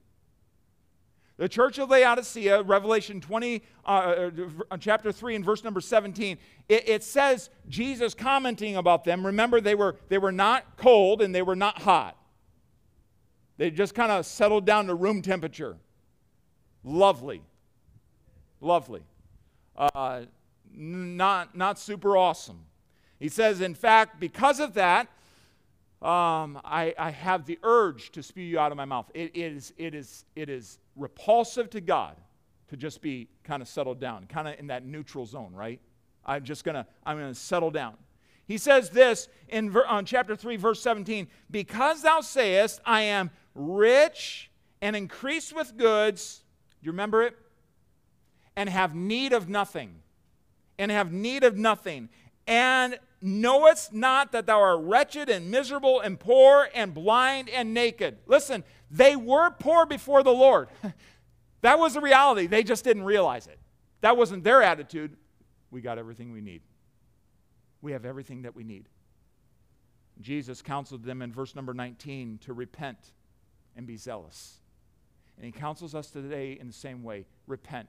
The 1.39 1.49
church 1.49 1.79
of 1.79 1.89
Laodicea, 1.89 2.63
Revelation 2.63 3.21
20, 3.21 3.63
uh, 3.85 3.89
uh, 3.89 4.31
uh, 4.73 4.77
chapter 4.77 5.13
3 5.13 5.37
and 5.37 5.45
verse 5.45 5.63
number 5.63 5.81
17, 5.81 6.37
it, 6.69 6.89
it 6.89 7.05
says 7.05 7.49
Jesus 7.69 8.13
commenting 8.13 8.77
about 8.77 9.05
them. 9.05 9.25
Remember, 9.25 9.61
they 9.61 9.77
were, 9.77 9.97
they 10.09 10.19
were 10.19 10.33
not 10.33 10.77
cold 10.77 11.23
and 11.23 11.33
they 11.33 11.43
were 11.43 11.57
not 11.57 11.81
hot. 11.81 12.17
They 13.57 13.71
just 13.71 13.95
kind 13.95 14.11
of 14.11 14.27
settled 14.27 14.67
down 14.67 14.89
to 14.89 14.95
room 14.95 15.23
temperature. 15.23 15.77
Lovely. 16.83 17.41
Lovely. 18.61 19.03
Uh, 19.77 20.23
not, 20.75 21.57
not 21.57 21.79
super 21.79 22.17
awesome. 22.17 22.65
He 23.19 23.29
says, 23.29 23.61
in 23.61 23.75
fact, 23.75 24.21
because 24.21 24.61
of 24.61 24.75
that, 24.75 25.09
um, 26.01 26.61
I, 26.65 26.95
I, 26.97 27.11
have 27.11 27.45
the 27.45 27.59
urge 27.65 28.13
to 28.13 28.23
spew 28.23 28.45
you 28.45 28.61
out 28.61 28.71
of 28.71 28.77
my 28.77 28.85
mouth. 28.85 29.11
It 29.15 29.33
is, 29.35 29.73
it, 29.77 29.97
is, 29.97 30.25
it 30.37 30.49
is 30.49 30.79
repulsive 30.95 31.71
to 31.71 31.81
God 31.81 32.15
to 32.69 32.77
just 32.77 33.03
be 33.03 33.29
kind 33.43 33.63
of 33.63 33.69
settled 33.69 33.99
down, 33.99 34.27
kind 34.27 34.47
of 34.47 34.61
in 34.61 34.69
that 34.69 34.87
neutral 34.87 35.27
zone, 35.27 35.53
right? 35.53 35.81
I'm 36.25 36.45
just 36.45 36.63
gonna, 36.63 36.87
I'm 37.05 37.19
gonna 37.19 37.35
settle 37.35 37.73
down. 37.73 37.95
He 38.47 38.59
says 38.59 38.91
this 38.91 39.29
in 39.49 39.71
ver, 39.71 39.87
on 39.87 40.05
chapter 40.05 40.37
3, 40.37 40.57
verse 40.57 40.81
17 40.81 41.27
Because 41.51 42.03
thou 42.03 42.21
sayest, 42.21 42.81
I 42.85 43.03
am 43.03 43.31
rich 43.55 44.51
and 44.81 44.95
increased 44.95 45.55
with 45.55 45.77
goods, 45.77 46.45
do 46.81 46.87
you 46.87 46.93
remember 46.93 47.23
it? 47.23 47.37
And 48.55 48.69
have 48.69 48.95
need 48.95 49.33
of 49.33 49.49
nothing. 49.49 49.97
And 50.79 50.93
have 50.93 51.13
need 51.13 51.43
of 51.43 51.57
nothing. 51.59 52.09
And 52.47 52.99
knowest 53.21 53.93
not 53.93 54.33
that 54.33 54.47
thou 54.47 54.61
art 54.61 54.81
wretched 54.83 55.29
and 55.29 55.51
miserable 55.51 56.01
and 56.01 56.19
poor 56.19 56.69
and 56.75 56.95
blind 56.95 57.49
and 57.49 57.75
naked? 57.75 58.19
Listen, 58.27 58.65
they 58.91 59.17
were 59.17 59.51
poor 59.51 59.87
before 59.87 60.23
the 60.23 60.33
Lord. 60.33 60.69
that 61.61 61.79
was 61.79 61.95
the 61.95 62.01
reality. 62.01 62.47
They 62.47 62.63
just 62.63 62.85
didn't 62.85 63.05
realize 63.05 63.47
it. 63.47 63.59
that 64.01 64.17
wasn't 64.17 64.45
their 64.45 64.63
attitude, 64.63 65.17
we 65.71 65.81
got 65.81 65.99
everything 65.99 66.33
we 66.33 66.41
need. 66.41 66.63
We 67.83 67.93
have 67.93 68.05
everything 68.05 68.43
that 68.43 68.57
we 68.57 68.65
need. 68.65 68.89
Jesus 70.21 70.63
counseled 70.63 71.05
them 71.05 71.23
in 71.23 71.33
verse 71.33 71.55
number 71.55 71.75
19 71.75 72.39
to 72.45 72.53
repent 72.53 72.99
and 73.77 73.87
be 73.87 73.97
zealous. 73.97 74.59
And 75.37 75.47
he 75.47 75.53
counsels 75.53 75.95
us 75.95 76.11
today 76.11 76.59
in 76.59 76.67
the 76.67 76.73
same 76.73 77.05
way 77.05 77.27
repent. 77.47 77.89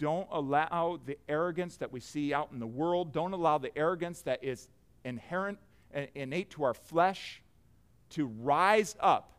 Don't 0.00 0.28
allow 0.32 0.98
the 1.04 1.18
arrogance 1.28 1.76
that 1.76 1.92
we 1.92 2.00
see 2.00 2.32
out 2.32 2.48
in 2.52 2.58
the 2.58 2.66
world, 2.66 3.12
don't 3.12 3.34
allow 3.34 3.58
the 3.58 3.76
arrogance 3.76 4.22
that 4.22 4.42
is 4.42 4.66
inherent, 5.04 5.58
innate 6.14 6.48
to 6.52 6.64
our 6.64 6.72
flesh 6.72 7.42
to 8.08 8.24
rise 8.24 8.96
up. 8.98 9.32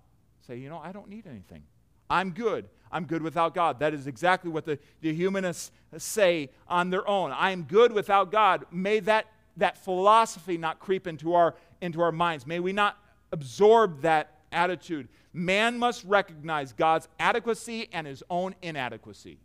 Say, 0.46 0.58
you 0.58 0.70
know, 0.70 0.78
I 0.78 0.92
don't 0.92 1.10
need 1.10 1.26
anything. 1.26 1.64
I'm 2.12 2.30
good. 2.30 2.70
I'm 2.92 3.06
good 3.06 3.24
without 3.24 3.56
God. 3.56 3.80
That 3.80 3.96
is 3.96 4.06
exactly 4.06 4.52
what 4.52 4.66
the, 4.66 4.78
the 5.02 5.12
humanists 5.12 5.72
say 5.98 6.52
on 6.68 6.92
their 6.92 7.08
own. 7.08 7.32
I 7.32 7.50
am 7.50 7.64
good 7.64 7.92
without 7.92 8.32
God. 8.32 8.66
May 8.70 9.00
that, 9.00 9.26
that 9.58 9.80
philosophy 9.80 10.60
not 10.60 10.78
creep 10.80 11.08
into 11.08 11.34
our, 11.34 11.56
into 11.82 12.02
our 12.02 12.12
minds. 12.12 12.46
May 12.46 12.60
we 12.60 12.72
not 12.72 13.00
absorb 13.32 14.02
that 14.02 14.42
attitude. 14.52 15.08
Man 15.34 15.80
must 15.80 16.04
recognize 16.04 16.72
God's 16.72 17.08
adequacy 17.20 17.90
and 17.92 18.06
his 18.06 18.22
own 18.30 18.54
inadequacy. 18.62 19.40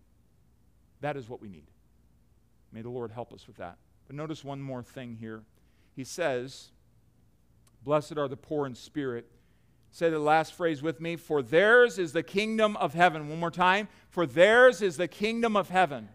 That 1.00 1.16
is 1.16 1.28
what 1.28 1.40
we 1.40 1.48
need. 1.48 1.66
May 2.72 2.82
the 2.82 2.90
Lord 2.90 3.10
help 3.10 3.32
us 3.32 3.46
with 3.46 3.56
that. 3.56 3.76
But 4.06 4.16
notice 4.16 4.44
one 4.44 4.60
more 4.60 4.82
thing 4.82 5.16
here. 5.18 5.42
He 5.94 6.04
says, 6.04 6.70
Blessed 7.84 8.18
are 8.18 8.28
the 8.28 8.36
poor 8.36 8.66
in 8.66 8.74
spirit. 8.74 9.26
Say 9.90 10.10
the 10.10 10.18
last 10.18 10.54
phrase 10.54 10.82
with 10.82 11.00
me. 11.00 11.16
For 11.16 11.42
theirs 11.42 11.98
is 11.98 12.12
the 12.12 12.22
kingdom 12.22 12.76
of 12.76 12.94
heaven. 12.94 13.28
One 13.28 13.40
more 13.40 13.50
time. 13.50 13.88
For 14.10 14.26
theirs 14.26 14.82
is 14.82 14.96
the 14.96 15.08
kingdom 15.08 15.56
of 15.56 15.70
heaven. 15.70 16.08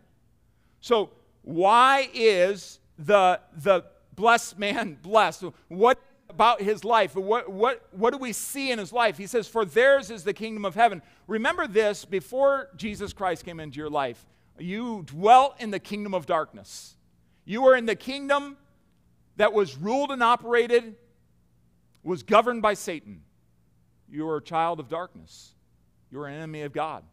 So, 0.81 1.11
why 1.43 2.09
is 2.13 2.79
the, 2.99 3.39
the 3.55 3.85
blessed 4.15 4.59
man 4.59 4.97
blessed? 5.01 5.45
What 5.67 5.99
about 6.29 6.61
his 6.61 6.83
life? 6.83 7.15
What, 7.15 7.51
what, 7.51 7.87
what 7.91 8.11
do 8.11 8.17
we 8.17 8.33
see 8.33 8.71
in 8.71 8.79
his 8.79 8.93
life? 8.93 9.17
He 9.17 9.27
says, 9.27 9.47
For 9.47 9.65
theirs 9.65 10.11
is 10.11 10.23
the 10.23 10.33
kingdom 10.33 10.65
of 10.65 10.75
heaven. 10.75 11.01
Remember 11.27 11.67
this 11.67 12.05
before 12.05 12.69
Jesus 12.75 13.13
Christ 13.13 13.45
came 13.45 13.59
into 13.59 13.77
your 13.79 13.89
life, 13.89 14.25
you 14.63 15.03
dwelt 15.05 15.55
in 15.59 15.71
the 15.71 15.79
kingdom 15.79 16.13
of 16.13 16.25
darkness. 16.25 16.95
You 17.45 17.63
were 17.63 17.75
in 17.75 17.85
the 17.85 17.95
kingdom 17.95 18.57
that 19.37 19.53
was 19.53 19.77
ruled 19.77 20.11
and 20.11 20.21
operated, 20.21 20.95
was 22.03 22.23
governed 22.23 22.61
by 22.61 22.73
Satan. 22.73 23.21
You 24.09 24.25
were 24.25 24.37
a 24.37 24.41
child 24.41 24.79
of 24.79 24.89
darkness. 24.89 25.53
You 26.11 26.19
were 26.19 26.27
an 26.27 26.35
enemy 26.35 26.61
of 26.61 26.73
God. 26.73 27.03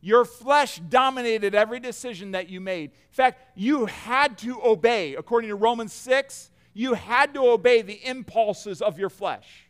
Your 0.00 0.24
flesh 0.24 0.80
dominated 0.88 1.54
every 1.54 1.78
decision 1.78 2.30
that 2.30 2.48
you 2.48 2.60
made. 2.60 2.90
In 2.90 3.12
fact, 3.12 3.42
you 3.54 3.86
had 3.86 4.38
to 4.38 4.60
obey. 4.62 5.14
According 5.14 5.50
to 5.50 5.56
Romans 5.56 5.92
6, 5.92 6.50
you 6.72 6.94
had 6.94 7.34
to 7.34 7.40
obey 7.40 7.82
the 7.82 8.00
impulses 8.06 8.80
of 8.80 8.98
your 8.98 9.10
flesh. 9.10 9.69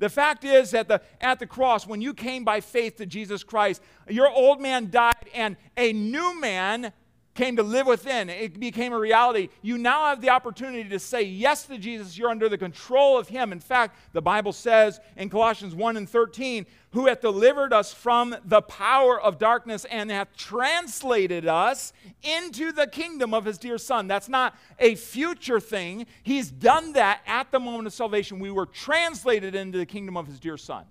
The 0.00 0.08
fact 0.08 0.44
is 0.44 0.70
that 0.70 0.88
the, 0.88 1.02
at 1.20 1.38
the 1.38 1.46
cross, 1.46 1.86
when 1.86 2.00
you 2.00 2.14
came 2.14 2.42
by 2.42 2.60
faith 2.60 2.96
to 2.96 3.06
Jesus 3.06 3.44
Christ, 3.44 3.82
your 4.08 4.30
old 4.30 4.60
man 4.60 4.90
died 4.90 5.28
and 5.34 5.58
a 5.76 5.92
new 5.92 6.40
man 6.40 6.92
came 7.34 7.56
to 7.56 7.62
live 7.62 7.86
within. 7.86 8.28
It 8.28 8.58
became 8.58 8.92
a 8.92 8.98
reality. 8.98 9.48
You 9.62 9.78
now 9.78 10.06
have 10.06 10.20
the 10.20 10.30
opportunity 10.30 10.88
to 10.88 10.98
say 10.98 11.22
yes 11.22 11.64
to 11.66 11.78
Jesus. 11.78 12.18
You're 12.18 12.30
under 12.30 12.48
the 12.48 12.58
control 12.58 13.16
of 13.18 13.28
Him. 13.28 13.52
In 13.52 13.60
fact, 13.60 13.96
the 14.12 14.22
Bible 14.22 14.52
says 14.52 15.00
in 15.16 15.30
Colossians 15.30 15.74
1 15.74 15.96
and 15.96 16.08
13, 16.08 16.66
who 16.92 17.06
hath 17.06 17.20
delivered 17.20 17.72
us 17.72 17.94
from 17.94 18.34
the 18.44 18.62
power 18.62 19.20
of 19.20 19.38
darkness 19.38 19.84
and 19.86 20.10
hath 20.10 20.36
translated 20.36 21.46
us 21.46 21.92
into 22.22 22.72
the 22.72 22.88
kingdom 22.88 23.32
of 23.32 23.44
His 23.44 23.58
dear 23.58 23.78
Son. 23.78 24.08
That's 24.08 24.28
not 24.28 24.56
a 24.78 24.96
future 24.96 25.60
thing. 25.60 26.06
He's 26.24 26.50
done 26.50 26.94
that 26.94 27.20
at 27.26 27.52
the 27.52 27.60
moment 27.60 27.86
of 27.86 27.92
salvation. 27.92 28.40
We 28.40 28.50
were 28.50 28.66
translated 28.66 29.54
into 29.54 29.78
the 29.78 29.86
kingdom 29.86 30.16
of 30.16 30.26
His 30.26 30.40
dear 30.40 30.56
Son. 30.56 30.84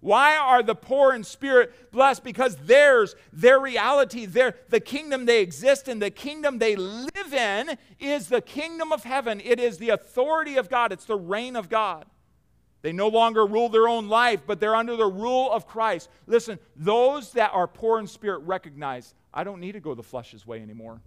Why 0.00 0.36
are 0.36 0.62
the 0.62 0.74
poor 0.74 1.14
in 1.14 1.24
spirit 1.24 1.90
blessed? 1.90 2.22
Because 2.22 2.56
theirs, 2.56 3.16
their 3.32 3.58
reality, 3.58 4.26
their, 4.26 4.54
the 4.68 4.80
kingdom 4.80 5.24
they 5.24 5.40
exist 5.40 5.88
in, 5.88 5.98
the 5.98 6.10
kingdom 6.10 6.58
they 6.58 6.76
live 6.76 7.32
in, 7.32 7.76
is 7.98 8.28
the 8.28 8.40
kingdom 8.40 8.92
of 8.92 9.04
heaven. 9.04 9.40
It 9.42 9.58
is 9.58 9.78
the 9.78 9.90
authority 9.90 10.56
of 10.56 10.68
God, 10.68 10.92
it's 10.92 11.06
the 11.06 11.16
reign 11.16 11.56
of 11.56 11.68
God. 11.68 12.06
They 12.82 12.92
no 12.92 13.08
longer 13.08 13.44
rule 13.44 13.68
their 13.68 13.88
own 13.88 14.08
life, 14.08 14.42
but 14.46 14.60
they're 14.60 14.76
under 14.76 14.94
the 14.94 15.06
rule 15.06 15.50
of 15.50 15.66
Christ. 15.66 16.08
Listen, 16.26 16.58
those 16.76 17.32
that 17.32 17.50
are 17.52 17.66
poor 17.66 17.98
in 17.98 18.06
spirit 18.06 18.38
recognize 18.40 19.14
I 19.34 19.44
don't 19.44 19.60
need 19.60 19.72
to 19.72 19.80
go 19.80 19.94
the 19.94 20.02
flesh's 20.02 20.46
way 20.46 20.62
anymore. 20.62 21.00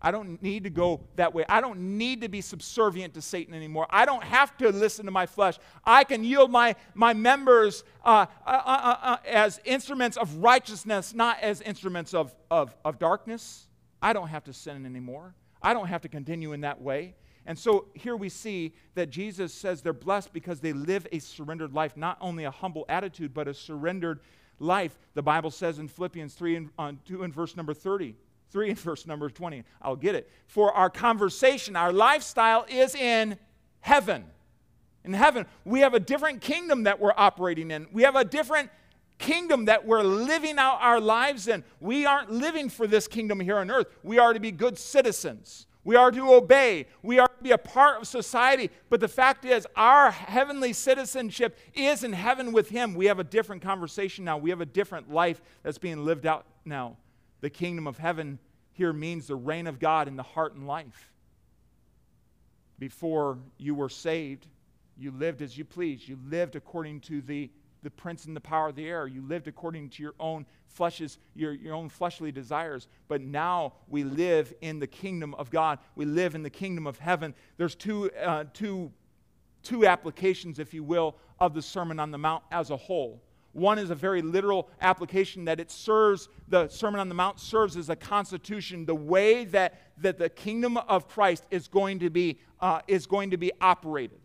I 0.00 0.10
don't 0.10 0.40
need 0.42 0.64
to 0.64 0.70
go 0.70 1.00
that 1.16 1.32
way. 1.32 1.44
I 1.48 1.60
don't 1.60 1.98
need 1.98 2.20
to 2.20 2.28
be 2.28 2.40
subservient 2.40 3.14
to 3.14 3.22
Satan 3.22 3.54
anymore. 3.54 3.86
I 3.88 4.04
don't 4.04 4.22
have 4.22 4.56
to 4.58 4.70
listen 4.70 5.06
to 5.06 5.10
my 5.10 5.26
flesh. 5.26 5.58
I 5.84 6.04
can 6.04 6.22
yield 6.22 6.50
my, 6.50 6.76
my 6.94 7.14
members 7.14 7.82
uh, 8.04 8.26
uh, 8.46 8.50
uh, 8.50 8.60
uh, 8.66 8.96
uh 9.02 9.16
as 9.26 9.58
instruments 9.64 10.16
of 10.16 10.36
righteousness, 10.36 11.14
not 11.14 11.40
as 11.40 11.62
instruments 11.62 12.12
of, 12.12 12.34
of, 12.50 12.76
of 12.84 12.98
darkness. 12.98 13.66
I 14.02 14.12
don't 14.12 14.28
have 14.28 14.44
to 14.44 14.52
sin 14.52 14.84
anymore. 14.84 15.34
I 15.62 15.72
don't 15.72 15.88
have 15.88 16.02
to 16.02 16.08
continue 16.08 16.52
in 16.52 16.60
that 16.60 16.80
way. 16.80 17.14
And 17.46 17.58
so 17.58 17.86
here 17.94 18.16
we 18.16 18.28
see 18.28 18.74
that 18.96 19.08
Jesus 19.08 19.54
says 19.54 19.80
they're 19.80 19.92
blessed 19.92 20.32
because 20.32 20.60
they 20.60 20.72
live 20.72 21.06
a 21.10 21.20
surrendered 21.20 21.72
life, 21.72 21.96
not 21.96 22.18
only 22.20 22.44
a 22.44 22.50
humble 22.50 22.84
attitude, 22.88 23.32
but 23.32 23.48
a 23.48 23.54
surrendered 23.54 24.20
life. 24.58 24.98
The 25.14 25.22
Bible 25.22 25.50
says 25.50 25.78
in 25.78 25.88
Philippians 25.88 26.34
3 26.34 26.56
and, 26.56 26.70
uh, 26.78 26.92
2 27.06 27.22
and 27.22 27.32
verse 27.32 27.56
number 27.56 27.72
30 27.72 28.14
3 28.50 28.70
and 28.70 28.78
verse 28.78 29.06
number 29.06 29.28
20. 29.28 29.64
I'll 29.82 29.96
get 29.96 30.14
it. 30.14 30.30
For 30.46 30.72
our 30.72 30.90
conversation, 30.90 31.76
our 31.76 31.92
lifestyle 31.92 32.66
is 32.68 32.94
in 32.94 33.38
heaven. 33.80 34.24
In 35.04 35.12
heaven, 35.12 35.46
we 35.64 35.80
have 35.80 35.94
a 35.94 36.00
different 36.00 36.40
kingdom 36.40 36.84
that 36.84 37.00
we're 37.00 37.14
operating 37.16 37.70
in. 37.70 37.86
We 37.92 38.02
have 38.02 38.16
a 38.16 38.24
different 38.24 38.70
kingdom 39.18 39.66
that 39.66 39.86
we're 39.86 40.02
living 40.02 40.58
out 40.58 40.78
our 40.80 41.00
lives 41.00 41.48
in. 41.48 41.64
We 41.80 42.06
aren't 42.06 42.30
living 42.30 42.68
for 42.68 42.86
this 42.86 43.08
kingdom 43.08 43.40
here 43.40 43.58
on 43.58 43.70
earth. 43.70 43.86
We 44.02 44.18
are 44.18 44.32
to 44.32 44.40
be 44.40 44.50
good 44.50 44.78
citizens. 44.78 45.66
We 45.84 45.94
are 45.94 46.10
to 46.10 46.34
obey. 46.34 46.86
We 47.02 47.20
are 47.20 47.28
to 47.28 47.42
be 47.42 47.52
a 47.52 47.58
part 47.58 48.00
of 48.00 48.08
society. 48.08 48.70
But 48.90 48.98
the 48.98 49.08
fact 49.08 49.44
is, 49.44 49.66
our 49.76 50.10
heavenly 50.10 50.72
citizenship 50.72 51.56
is 51.74 52.02
in 52.02 52.12
heaven 52.12 52.52
with 52.52 52.70
Him. 52.70 52.94
We 52.94 53.06
have 53.06 53.20
a 53.20 53.24
different 53.24 53.62
conversation 53.62 54.24
now. 54.24 54.36
We 54.36 54.50
have 54.50 54.60
a 54.60 54.66
different 54.66 55.12
life 55.12 55.40
that's 55.62 55.78
being 55.78 56.04
lived 56.04 56.26
out 56.26 56.44
now. 56.64 56.96
The 57.46 57.50
kingdom 57.50 57.86
of 57.86 57.96
heaven 57.96 58.40
here 58.72 58.92
means 58.92 59.28
the 59.28 59.36
reign 59.36 59.68
of 59.68 59.78
God 59.78 60.08
in 60.08 60.16
the 60.16 60.24
heart 60.24 60.56
and 60.56 60.66
life. 60.66 61.12
Before 62.80 63.38
you 63.56 63.72
were 63.72 63.88
saved, 63.88 64.48
you 64.98 65.12
lived 65.12 65.42
as 65.42 65.56
you 65.56 65.64
pleased. 65.64 66.08
You 66.08 66.18
lived 66.28 66.56
according 66.56 67.02
to 67.02 67.22
the, 67.22 67.48
the 67.84 67.90
prince 67.92 68.24
and 68.24 68.34
the 68.34 68.40
power 68.40 68.70
of 68.70 68.74
the 68.74 68.88
air. 68.88 69.06
You 69.06 69.22
lived 69.22 69.46
according 69.46 69.90
to 69.90 70.02
your 70.02 70.14
own 70.18 70.44
flesh's, 70.66 71.18
your, 71.36 71.52
your 71.52 71.76
own 71.76 71.88
fleshly 71.88 72.32
desires. 72.32 72.88
But 73.06 73.20
now 73.20 73.74
we 73.86 74.02
live 74.02 74.52
in 74.60 74.80
the 74.80 74.88
kingdom 74.88 75.32
of 75.34 75.48
God. 75.48 75.78
We 75.94 76.04
live 76.04 76.34
in 76.34 76.42
the 76.42 76.50
kingdom 76.50 76.84
of 76.84 76.98
heaven. 76.98 77.32
There's 77.58 77.76
two, 77.76 78.10
uh, 78.10 78.46
two, 78.54 78.90
two 79.62 79.86
applications, 79.86 80.58
if 80.58 80.74
you 80.74 80.82
will, 80.82 81.14
of 81.38 81.54
the 81.54 81.62
Sermon 81.62 82.00
on 82.00 82.10
the 82.10 82.18
Mount 82.18 82.42
as 82.50 82.70
a 82.70 82.76
whole. 82.76 83.22
One 83.56 83.78
is 83.78 83.88
a 83.88 83.94
very 83.94 84.20
literal 84.20 84.68
application 84.82 85.46
that 85.46 85.58
it 85.60 85.70
serves, 85.70 86.28
the 86.46 86.68
Sermon 86.68 87.00
on 87.00 87.08
the 87.08 87.14
Mount 87.14 87.40
serves 87.40 87.78
as 87.78 87.88
a 87.88 87.96
constitution, 87.96 88.84
the 88.84 88.94
way 88.94 89.46
that, 89.46 89.80
that 89.96 90.18
the 90.18 90.28
kingdom 90.28 90.76
of 90.76 91.08
Christ 91.08 91.46
is 91.50 91.66
going 91.66 92.00
to 92.00 92.10
be, 92.10 92.38
uh, 92.60 92.82
is 92.86 93.06
going 93.06 93.30
to 93.30 93.38
be 93.38 93.50
operated. 93.62 94.18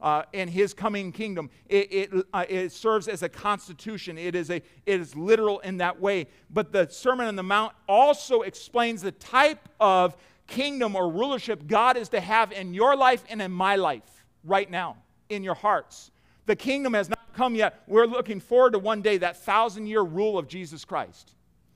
Uh, 0.00 0.22
in 0.32 0.46
his 0.46 0.72
coming 0.72 1.10
kingdom. 1.10 1.50
It, 1.68 1.92
it, 1.92 2.26
uh, 2.32 2.44
it, 2.48 2.70
serves 2.70 3.08
as 3.08 3.24
a 3.24 3.28
constitution. 3.28 4.16
It 4.16 4.36
is, 4.36 4.48
a, 4.48 4.62
it 4.86 5.00
is 5.00 5.16
literal 5.16 5.58
in 5.58 5.78
that 5.78 6.00
way. 6.00 6.28
But 6.50 6.70
the 6.70 6.86
Sermon 6.88 7.26
on 7.26 7.34
the 7.34 7.42
Mount 7.42 7.72
also 7.88 8.42
explains 8.42 9.02
the 9.02 9.10
type 9.10 9.68
of 9.80 10.16
kingdom 10.46 10.94
or 10.94 11.10
rulership 11.10 11.66
God 11.66 11.96
is 11.96 12.10
to 12.10 12.20
have 12.20 12.52
in 12.52 12.74
your 12.74 12.94
life 12.94 13.24
and 13.28 13.42
in 13.42 13.50
my 13.50 13.74
life 13.74 14.24
right 14.44 14.70
now, 14.70 14.98
in 15.30 15.42
your 15.42 15.56
hearts. 15.56 16.12
The 16.48 16.56
kingdom 16.56 16.94
has 16.94 17.10
not 17.10 17.34
come 17.34 17.54
yet. 17.54 17.82
We're 17.86 18.06
looking 18.06 18.40
forward 18.40 18.72
to 18.72 18.78
one 18.78 19.02
day 19.02 19.18
that 19.18 19.36
thousand 19.36 19.86
year 19.86 20.00
rule 20.00 20.38
of 20.38 20.48
Jesus 20.48 20.82
Christ. 20.82 21.34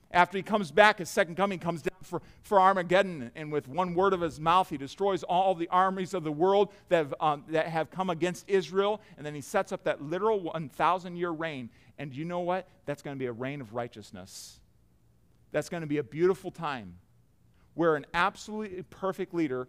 After 0.09 0.35
he 0.35 0.41
comes 0.41 0.71
back, 0.71 0.97
his 0.97 1.09
second 1.09 1.35
coming 1.37 1.59
comes 1.59 1.83
down 1.83 1.99
for, 2.01 2.23
for 2.41 2.59
Armageddon, 2.59 3.29
and 3.35 3.51
with 3.51 3.67
one 3.67 3.93
word 3.93 4.13
of 4.13 4.21
his 4.21 4.39
mouth, 4.39 4.71
he 4.71 4.77
destroys 4.77 5.21
all 5.21 5.53
the 5.53 5.67
armies 5.67 6.15
of 6.15 6.23
the 6.23 6.31
world 6.31 6.73
that 6.89 6.97
have, 6.97 7.13
um, 7.19 7.43
that 7.49 7.67
have 7.67 7.91
come 7.91 8.09
against 8.09 8.49
Israel, 8.49 8.99
and 9.15 9.23
then 9.23 9.35
he 9.35 9.41
sets 9.41 9.71
up 9.71 9.83
that 9.83 10.01
literal 10.01 10.39
1,000 10.39 11.17
year 11.17 11.29
reign. 11.29 11.69
And 11.99 12.11
you 12.11 12.25
know 12.25 12.39
what? 12.39 12.67
That's 12.87 13.03
going 13.03 13.15
to 13.15 13.19
be 13.19 13.27
a 13.27 13.31
reign 13.31 13.61
of 13.61 13.75
righteousness. 13.75 14.59
That's 15.51 15.69
going 15.69 15.81
to 15.81 15.87
be 15.87 15.99
a 15.99 16.03
beautiful 16.03 16.49
time 16.49 16.95
where 17.75 17.95
an 17.95 18.07
absolutely 18.15 18.81
perfect 18.89 19.35
leader, 19.35 19.67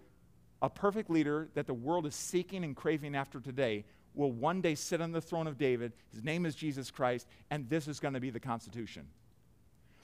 a 0.62 0.70
perfect 0.70 1.10
leader 1.10 1.50
that 1.52 1.66
the 1.66 1.74
world 1.74 2.06
is 2.06 2.14
seeking 2.14 2.64
and 2.64 2.74
craving 2.74 3.14
after 3.14 3.38
today, 3.38 3.84
will 4.14 4.32
one 4.32 4.60
day 4.60 4.74
sit 4.74 5.00
on 5.00 5.12
the 5.12 5.20
throne 5.20 5.46
of 5.46 5.58
David. 5.58 5.92
His 6.12 6.22
name 6.22 6.46
is 6.46 6.54
Jesus 6.54 6.90
Christ, 6.90 7.26
and 7.50 7.68
this 7.68 7.88
is 7.88 8.00
going 8.00 8.14
to 8.14 8.20
be 8.20 8.30
the 8.30 8.40
Constitution. 8.40 9.06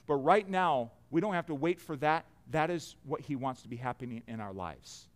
But 0.07 0.17
right 0.17 0.49
now, 0.49 0.91
we 1.11 1.21
don't 1.21 1.35
have 1.35 1.47
to 1.47 1.55
wait 1.55 1.81
for 1.81 1.97
that. 1.99 2.27
That 2.51 2.71
is 2.71 2.97
what 3.05 3.21
He 3.21 3.37
wants 3.37 3.63
to 3.63 3.69
be 3.69 3.77
happening 3.77 4.23
in 4.27 4.41
our 4.41 4.53
lives. 4.53 5.07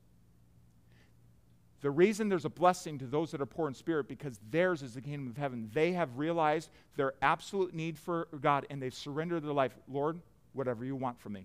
The 1.84 1.90
reason 1.90 2.30
there's 2.30 2.46
a 2.46 2.50
blessing 2.50 2.98
to 3.00 3.06
those 3.06 3.30
that 3.32 3.42
are 3.42 3.46
poor 3.46 3.68
in 3.68 3.74
spirit 3.74 4.08
because 4.08 4.40
theirs 4.50 4.82
is 4.82 4.94
the 4.94 5.02
kingdom 5.02 5.28
of 5.28 5.36
heaven. 5.36 5.70
They 5.74 5.92
have 5.92 6.16
realized 6.16 6.70
their 6.96 7.12
absolute 7.20 7.74
need 7.74 7.98
for 7.98 8.26
God 8.40 8.66
and 8.70 8.80
they've 8.80 8.94
surrendered 8.94 9.44
their 9.44 9.52
life. 9.52 9.76
Lord, 9.86 10.18
whatever 10.54 10.86
you 10.86 10.96
want 10.96 11.20
from 11.20 11.34
me. 11.34 11.44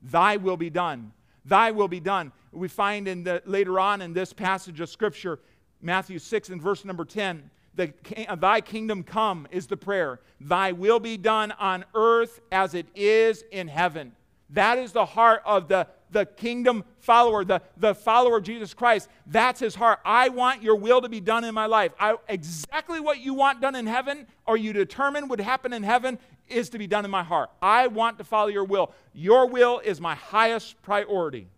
Thy 0.00 0.36
will 0.36 0.56
be 0.56 0.70
done. 0.70 1.12
Thy 1.44 1.72
will 1.72 1.88
be 1.88 1.98
done. 1.98 2.30
We 2.52 2.68
find 2.68 3.08
in 3.08 3.24
the 3.24 3.42
later 3.46 3.80
on 3.80 4.00
in 4.00 4.12
this 4.12 4.32
passage 4.32 4.80
of 4.80 4.88
scripture, 4.88 5.40
Matthew 5.84 6.18
6 6.18 6.48
and 6.48 6.60
verse 6.60 6.84
number 6.84 7.04
10, 7.04 7.50
the, 7.74 7.92
thy 8.38 8.60
kingdom 8.60 9.02
come 9.02 9.46
is 9.50 9.66
the 9.66 9.76
prayer. 9.76 10.20
Thy 10.40 10.72
will 10.72 10.98
be 10.98 11.16
done 11.16 11.52
on 11.52 11.84
earth 11.94 12.40
as 12.50 12.74
it 12.74 12.86
is 12.94 13.44
in 13.50 13.68
heaven. 13.68 14.12
That 14.50 14.78
is 14.78 14.92
the 14.92 15.04
heart 15.04 15.42
of 15.44 15.68
the, 15.68 15.86
the 16.10 16.24
kingdom 16.24 16.84
follower, 17.00 17.44
the, 17.44 17.60
the 17.76 17.94
follower 17.94 18.38
of 18.38 18.44
Jesus 18.44 18.72
Christ. 18.72 19.08
That's 19.26 19.60
his 19.60 19.74
heart. 19.74 20.00
I 20.04 20.30
want 20.30 20.62
your 20.62 20.76
will 20.76 21.02
to 21.02 21.08
be 21.08 21.20
done 21.20 21.44
in 21.44 21.54
my 21.54 21.66
life. 21.66 21.92
I, 21.98 22.16
exactly 22.28 23.00
what 23.00 23.20
you 23.20 23.34
want 23.34 23.60
done 23.60 23.74
in 23.74 23.86
heaven, 23.86 24.26
or 24.46 24.56
you 24.56 24.72
determine 24.72 25.28
would 25.28 25.40
happen 25.40 25.72
in 25.72 25.82
heaven, 25.82 26.18
is 26.48 26.70
to 26.70 26.78
be 26.78 26.86
done 26.86 27.04
in 27.04 27.10
my 27.10 27.22
heart. 27.22 27.50
I 27.60 27.88
want 27.88 28.18
to 28.18 28.24
follow 28.24 28.48
your 28.48 28.64
will. 28.64 28.92
Your 29.12 29.48
will 29.48 29.80
is 29.80 30.00
my 30.00 30.14
highest 30.14 30.80
priority. 30.82 31.48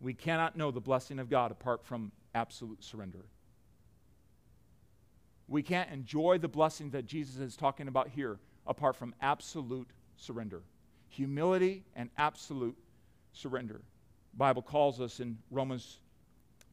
We 0.00 0.14
cannot 0.14 0.56
know 0.56 0.70
the 0.70 0.80
blessing 0.80 1.18
of 1.18 1.30
God 1.30 1.50
apart 1.50 1.84
from 1.84 2.12
absolute 2.34 2.82
surrender. 2.82 3.24
We 5.46 5.62
can't 5.62 5.90
enjoy 5.90 6.38
the 6.38 6.48
blessing 6.48 6.90
that 6.90 7.06
Jesus 7.06 7.38
is 7.38 7.56
talking 7.56 7.88
about 7.88 8.08
here 8.08 8.38
apart 8.66 8.96
from 8.96 9.14
absolute 9.20 9.88
surrender. 10.16 10.62
Humility 11.08 11.84
and 11.96 12.10
absolute 12.18 12.76
surrender. 13.32 13.80
The 14.32 14.36
Bible 14.36 14.62
calls 14.62 15.00
us 15.00 15.20
in 15.20 15.38
Romans 15.50 15.98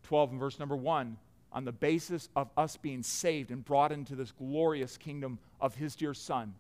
12 0.04 0.32
and 0.32 0.40
verse 0.40 0.60
number 0.60 0.76
1 0.76 1.18
on 1.54 1.64
the 1.64 1.72
basis 1.72 2.28
of 2.36 2.50
us 2.58 2.76
being 2.76 3.02
saved 3.02 3.50
and 3.50 3.64
brought 3.64 3.94
into 3.94 4.16
this 4.16 4.32
glorious 4.32 4.98
kingdom 4.98 5.40
of 5.62 5.74
his 5.76 5.96
dear 5.96 6.14
son 6.14 6.54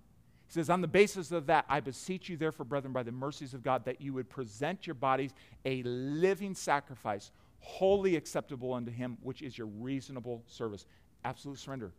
he 0.48 0.54
says, 0.54 0.70
On 0.70 0.82
the 0.82 0.88
basis 0.88 1.32
of 1.32 1.48
that, 1.48 1.66
I 1.68 1.80
beseech 1.80 2.30
you, 2.30 2.38
therefore, 2.38 2.66
brethren, 2.66 2.94
by 2.94 3.04
the 3.04 3.12
mercies 3.12 3.54
of 3.54 3.64
God, 3.64 3.86
that 3.86 4.02
you 4.02 4.14
would 4.14 4.30
present 4.30 4.86
your 4.86 4.94
bodies 4.94 5.32
a 5.66 5.82
living 5.84 6.54
sacrifice, 6.54 7.32
wholly 7.60 8.16
acceptable 8.16 8.74
unto 8.74 8.92
Him, 8.92 9.18
which 9.22 9.42
is 9.42 9.58
your 9.58 9.68
reasonable 9.68 10.44
service. 10.48 10.86
Absolute 11.24 11.60
surrender. 11.60 11.92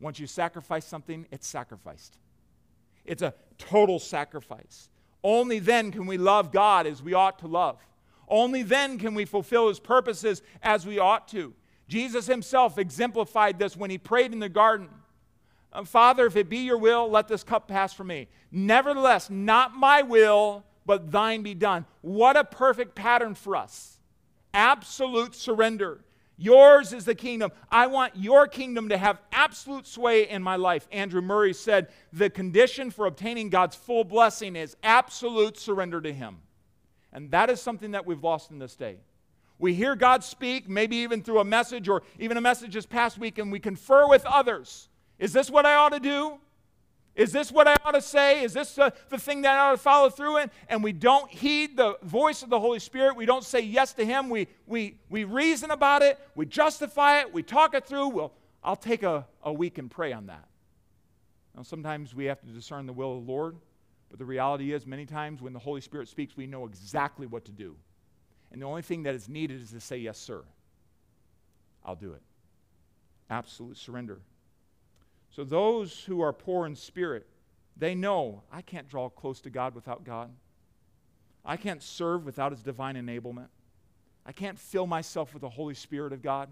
Once 0.00 0.18
you 0.18 0.26
sacrifice 0.26 0.84
something, 0.84 1.26
it's 1.30 1.46
sacrificed. 1.46 2.18
It's 3.04 3.22
a 3.22 3.34
total 3.58 3.98
sacrifice. 3.98 4.88
Only 5.22 5.58
then 5.58 5.92
can 5.92 6.06
we 6.06 6.18
love 6.18 6.52
God 6.52 6.86
as 6.86 7.02
we 7.02 7.14
ought 7.14 7.38
to 7.40 7.46
love. 7.46 7.86
Only 8.28 8.62
then 8.62 8.98
can 8.98 9.14
we 9.14 9.24
fulfill 9.24 9.68
His 9.68 9.80
purposes 9.80 10.42
as 10.62 10.86
we 10.86 10.98
ought 10.98 11.28
to. 11.28 11.54
Jesus 11.88 12.26
Himself 12.26 12.78
exemplified 12.78 13.58
this 13.58 13.76
when 13.76 13.90
He 13.90 13.98
prayed 13.98 14.32
in 14.32 14.38
the 14.38 14.48
garden. 14.48 14.88
Uh, 15.72 15.84
Father, 15.84 16.26
if 16.26 16.36
it 16.36 16.48
be 16.48 16.58
your 16.58 16.78
will, 16.78 17.10
let 17.10 17.28
this 17.28 17.42
cup 17.42 17.68
pass 17.68 17.92
from 17.92 18.06
me. 18.06 18.28
Nevertheless, 18.50 19.28
not 19.28 19.74
my 19.74 20.02
will, 20.02 20.64
but 20.86 21.10
thine 21.10 21.42
be 21.42 21.54
done. 21.54 21.84
What 22.00 22.36
a 22.36 22.44
perfect 22.44 22.94
pattern 22.94 23.34
for 23.34 23.56
us. 23.56 23.98
Absolute 24.54 25.34
surrender. 25.34 26.04
Yours 26.36 26.92
is 26.92 27.04
the 27.04 27.14
kingdom. 27.14 27.52
I 27.70 27.86
want 27.86 28.16
your 28.16 28.48
kingdom 28.48 28.88
to 28.88 28.96
have 28.96 29.20
absolute 29.32 29.86
sway 29.86 30.28
in 30.28 30.42
my 30.42 30.56
life. 30.56 30.88
Andrew 30.90 31.20
Murray 31.20 31.52
said 31.52 31.88
the 32.12 32.28
condition 32.30 32.90
for 32.90 33.06
obtaining 33.06 33.50
God's 33.50 33.76
full 33.76 34.04
blessing 34.04 34.56
is 34.56 34.76
absolute 34.82 35.58
surrender 35.58 36.00
to 36.00 36.12
Him. 36.12 36.38
And 37.12 37.30
that 37.30 37.50
is 37.50 37.60
something 37.60 37.92
that 37.92 38.06
we've 38.06 38.22
lost 38.22 38.50
in 38.50 38.58
this 38.58 38.74
day. 38.74 38.96
We 39.58 39.74
hear 39.74 39.94
God 39.94 40.24
speak, 40.24 40.68
maybe 40.68 40.96
even 40.96 41.22
through 41.22 41.38
a 41.38 41.44
message 41.44 41.88
or 41.88 42.02
even 42.18 42.36
a 42.36 42.40
message 42.40 42.74
this 42.74 42.86
past 42.86 43.18
week, 43.18 43.38
and 43.38 43.52
we 43.52 43.60
confer 43.60 44.08
with 44.08 44.26
others. 44.26 44.88
Is 45.20 45.32
this 45.32 45.48
what 45.48 45.64
I 45.64 45.76
ought 45.76 45.92
to 45.92 46.00
do? 46.00 46.38
Is 47.14 47.30
this 47.30 47.52
what 47.52 47.68
I 47.68 47.76
ought 47.84 47.92
to 47.92 48.02
say? 48.02 48.42
Is 48.42 48.54
this 48.54 48.74
the, 48.74 48.92
the 49.08 49.18
thing 49.18 49.42
that 49.42 49.56
I 49.56 49.68
ought 49.68 49.72
to 49.72 49.78
follow 49.78 50.10
through 50.10 50.38
in? 50.38 50.50
And 50.68 50.82
we 50.82 50.92
don't 50.92 51.30
heed 51.30 51.76
the 51.76 51.96
voice 52.02 52.42
of 52.42 52.50
the 52.50 52.58
Holy 52.58 52.80
Spirit. 52.80 53.16
We 53.16 53.24
don't 53.24 53.44
say 53.44 53.60
yes 53.60 53.92
to 53.94 54.04
Him. 54.04 54.30
We, 54.30 54.48
we, 54.66 54.98
we 55.08 55.22
reason 55.24 55.70
about 55.70 56.02
it. 56.02 56.18
We 56.34 56.46
justify 56.46 57.20
it. 57.20 57.32
We 57.32 57.44
talk 57.44 57.74
it 57.74 57.86
through. 57.86 58.08
Well, 58.08 58.32
I'll 58.64 58.74
take 58.74 59.04
a, 59.04 59.26
a 59.44 59.52
week 59.52 59.78
and 59.78 59.88
pray 59.88 60.12
on 60.12 60.26
that. 60.26 60.48
Now, 61.56 61.62
sometimes 61.62 62.14
we 62.16 62.24
have 62.24 62.40
to 62.40 62.48
discern 62.48 62.86
the 62.86 62.92
will 62.92 63.18
of 63.18 63.26
the 63.26 63.30
Lord, 63.30 63.56
but 64.10 64.18
the 64.18 64.24
reality 64.24 64.72
is, 64.72 64.84
many 64.84 65.06
times 65.06 65.40
when 65.40 65.52
the 65.52 65.58
Holy 65.60 65.80
Spirit 65.80 66.08
speaks, 66.08 66.36
we 66.36 66.48
know 66.48 66.66
exactly 66.66 67.28
what 67.28 67.44
to 67.44 67.52
do. 67.52 67.76
And 68.50 68.60
the 68.60 68.66
only 68.66 68.82
thing 68.82 69.04
that 69.04 69.14
is 69.14 69.28
needed 69.28 69.62
is 69.62 69.70
to 69.70 69.80
say, 69.80 69.98
Yes, 69.98 70.18
sir. 70.18 70.42
I'll 71.84 71.94
do 71.94 72.12
it. 72.12 72.22
Absolute 73.30 73.76
surrender. 73.76 74.20
So 75.34 75.42
those 75.42 76.04
who 76.04 76.20
are 76.20 76.32
poor 76.32 76.64
in 76.64 76.76
spirit, 76.76 77.26
they 77.76 77.96
know 77.96 78.44
I 78.52 78.62
can't 78.62 78.88
draw 78.88 79.08
close 79.08 79.40
to 79.40 79.50
God 79.50 79.74
without 79.74 80.04
God. 80.04 80.30
I 81.44 81.56
can't 81.56 81.82
serve 81.82 82.24
without 82.24 82.52
His 82.52 82.62
divine 82.62 82.94
enablement. 82.94 83.48
I 84.24 84.30
can't 84.30 84.56
fill 84.56 84.86
myself 84.86 85.34
with 85.34 85.40
the 85.40 85.48
Holy 85.48 85.74
Spirit 85.74 86.12
of 86.12 86.22
God. 86.22 86.50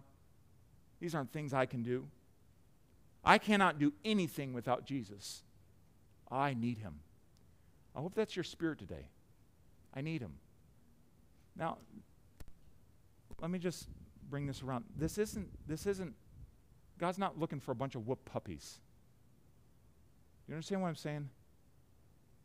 These 1.00 1.14
aren't 1.14 1.32
things 1.32 1.54
I 1.54 1.64
can 1.64 1.84
do. 1.84 2.08
I 3.24 3.38
cannot 3.38 3.78
do 3.78 3.92
anything 4.04 4.52
without 4.52 4.84
Jesus. 4.84 5.44
I 6.28 6.54
need 6.54 6.78
Him. 6.78 6.94
I 7.94 8.00
hope 8.00 8.16
that's 8.16 8.34
your 8.34 8.42
spirit 8.42 8.80
today. 8.80 9.06
I 9.94 10.00
need 10.00 10.22
Him. 10.22 10.32
Now, 11.56 11.78
let 13.40 13.48
me 13.48 13.60
just 13.60 13.86
bring 14.28 14.46
this 14.46 14.60
around. 14.60 14.86
This 14.98 15.18
isn't, 15.18 15.48
this 15.68 15.86
isn't 15.86 16.14
God's 16.98 17.18
not 17.18 17.38
looking 17.38 17.60
for 17.60 17.72
a 17.72 17.74
bunch 17.74 17.94
of 17.94 18.06
whoop 18.06 18.24
puppies. 18.24 18.78
You 20.48 20.54
understand 20.54 20.82
what 20.82 20.88
I'm 20.88 20.96
saying? 20.96 21.28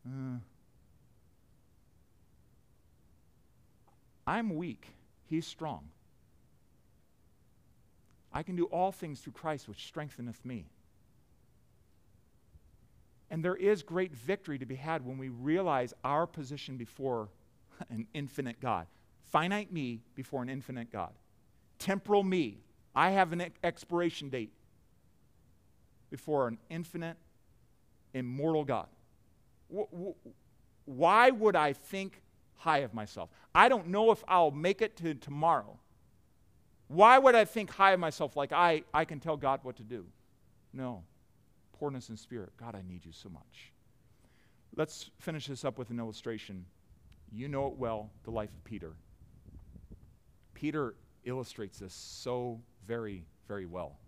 Uh, 0.06 0.38
I'm 4.26 4.56
weak. 4.56 4.86
He's 5.26 5.46
strong. 5.46 5.88
I 8.32 8.42
can 8.42 8.56
do 8.56 8.64
all 8.66 8.92
things 8.92 9.20
through 9.20 9.32
Christ, 9.32 9.68
which 9.68 9.86
strengtheneth 9.86 10.44
me. 10.44 10.66
And 13.30 13.44
there 13.44 13.56
is 13.56 13.82
great 13.82 14.14
victory 14.14 14.58
to 14.58 14.66
be 14.66 14.74
had 14.74 15.04
when 15.04 15.18
we 15.18 15.28
realize 15.28 15.92
our 16.04 16.26
position 16.26 16.76
before 16.76 17.28
an 17.90 18.06
infinite 18.14 18.60
God. 18.60 18.86
Finite 19.30 19.72
me 19.72 20.00
before 20.14 20.42
an 20.42 20.48
infinite 20.48 20.90
God. 20.90 21.12
Temporal 21.78 22.22
me 22.22 22.58
I 22.98 23.10
have 23.10 23.32
an 23.32 23.44
expiration 23.62 24.28
date 24.28 24.50
before 26.10 26.48
an 26.48 26.58
infinite, 26.68 27.16
immortal 28.12 28.64
God. 28.64 28.88
Why 30.84 31.30
would 31.30 31.54
I 31.54 31.74
think 31.74 32.20
high 32.56 32.78
of 32.78 32.94
myself? 32.94 33.30
I 33.54 33.68
don't 33.68 33.86
know 33.86 34.10
if 34.10 34.24
I'll 34.26 34.50
make 34.50 34.82
it 34.82 34.96
to 34.96 35.14
tomorrow. 35.14 35.78
Why 36.88 37.18
would 37.18 37.36
I 37.36 37.44
think 37.44 37.70
high 37.70 37.92
of 37.92 38.00
myself 38.00 38.34
like 38.34 38.52
I, 38.52 38.82
I 38.92 39.04
can 39.04 39.20
tell 39.20 39.36
God 39.36 39.60
what 39.62 39.76
to 39.76 39.84
do? 39.84 40.04
No. 40.72 41.04
Poorness 41.78 42.08
in 42.08 42.16
spirit. 42.16 42.50
God, 42.56 42.74
I 42.74 42.82
need 42.82 43.06
you 43.06 43.12
so 43.12 43.28
much. 43.28 43.70
Let's 44.74 45.12
finish 45.20 45.46
this 45.46 45.64
up 45.64 45.78
with 45.78 45.90
an 45.90 46.00
illustration. 46.00 46.64
You 47.30 47.46
know 47.46 47.68
it 47.68 47.74
well, 47.74 48.10
the 48.24 48.32
life 48.32 48.50
of 48.50 48.64
Peter. 48.64 48.94
Peter 50.52 50.96
illustrates 51.24 51.78
this 51.78 51.94
so 51.94 52.60
very, 52.88 53.22
very 53.46 53.66
well. 53.66 53.98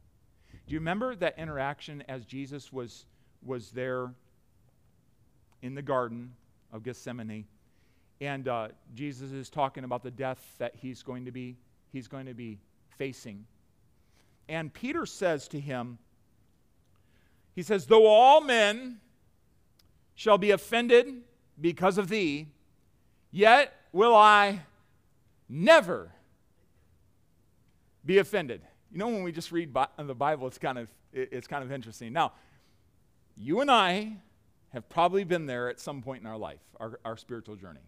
Do 0.66 0.72
you 0.72 0.78
remember 0.80 1.14
that 1.16 1.38
interaction 1.38 2.02
as 2.08 2.24
Jesus 2.24 2.72
was, 2.72 3.04
was 3.44 3.70
there 3.70 4.12
in 5.62 5.74
the 5.74 5.82
Garden 5.82 6.32
of 6.72 6.82
Gethsemane? 6.82 7.44
And 8.22 8.48
uh, 8.48 8.68
Jesus 8.94 9.32
is 9.32 9.50
talking 9.50 9.84
about 9.84 10.02
the 10.02 10.10
death 10.10 10.54
that 10.58 10.74
he's 10.74 11.02
going 11.02 11.26
to 11.26 11.30
be, 11.30 11.56
he's 11.92 12.08
going 12.08 12.26
to 12.26 12.34
be 12.34 12.58
facing. 12.96 13.44
And 14.48 14.72
Peter 14.72 15.04
says 15.04 15.46
to 15.48 15.60
him, 15.60 15.98
he 17.54 17.62
says, 17.62 17.86
Though 17.86 18.06
all 18.06 18.40
men 18.40 19.00
shall 20.14 20.38
be 20.38 20.50
offended 20.50 21.22
because 21.60 21.98
of 21.98 22.08
thee, 22.08 22.48
yet 23.30 23.74
will 23.92 24.16
I 24.16 24.60
never 25.48 26.12
be 28.04 28.18
offended. 28.18 28.62
You 28.90 28.98
know, 28.98 29.08
when 29.08 29.22
we 29.22 29.32
just 29.32 29.52
read 29.52 29.74
the 29.98 30.14
Bible, 30.14 30.46
it's 30.46 30.58
kind 30.58 30.78
of, 30.78 30.90
it's 31.12 31.46
kind 31.46 31.62
of 31.62 31.70
interesting. 31.70 32.12
Now, 32.12 32.32
you 33.36 33.60
and 33.60 33.70
I 33.70 34.16
have 34.70 34.88
probably 34.88 35.24
been 35.24 35.46
there 35.46 35.68
at 35.68 35.80
some 35.80 36.02
point 36.02 36.22
in 36.22 36.26
our 36.26 36.36
life, 36.36 36.60
our, 36.78 36.98
our 37.04 37.16
spiritual 37.16 37.56
journey. 37.56 37.80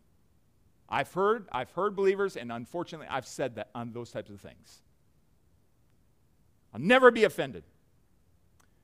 I've 0.89 1.13
heard, 1.13 1.49
I've 1.51 1.71
heard 1.71 1.97
believers, 1.97 2.37
and 2.37 2.53
unfortunately, 2.53 3.07
I've 3.09 3.27
said 3.27 3.57
that 3.57 3.71
on 3.75 3.93
those 3.93 4.11
types 4.11 4.31
of 4.31 4.41
things. 4.41 4.83
I'll 6.75 6.81
never 6.81 7.11
be 7.11 7.25
offended. 7.25 7.65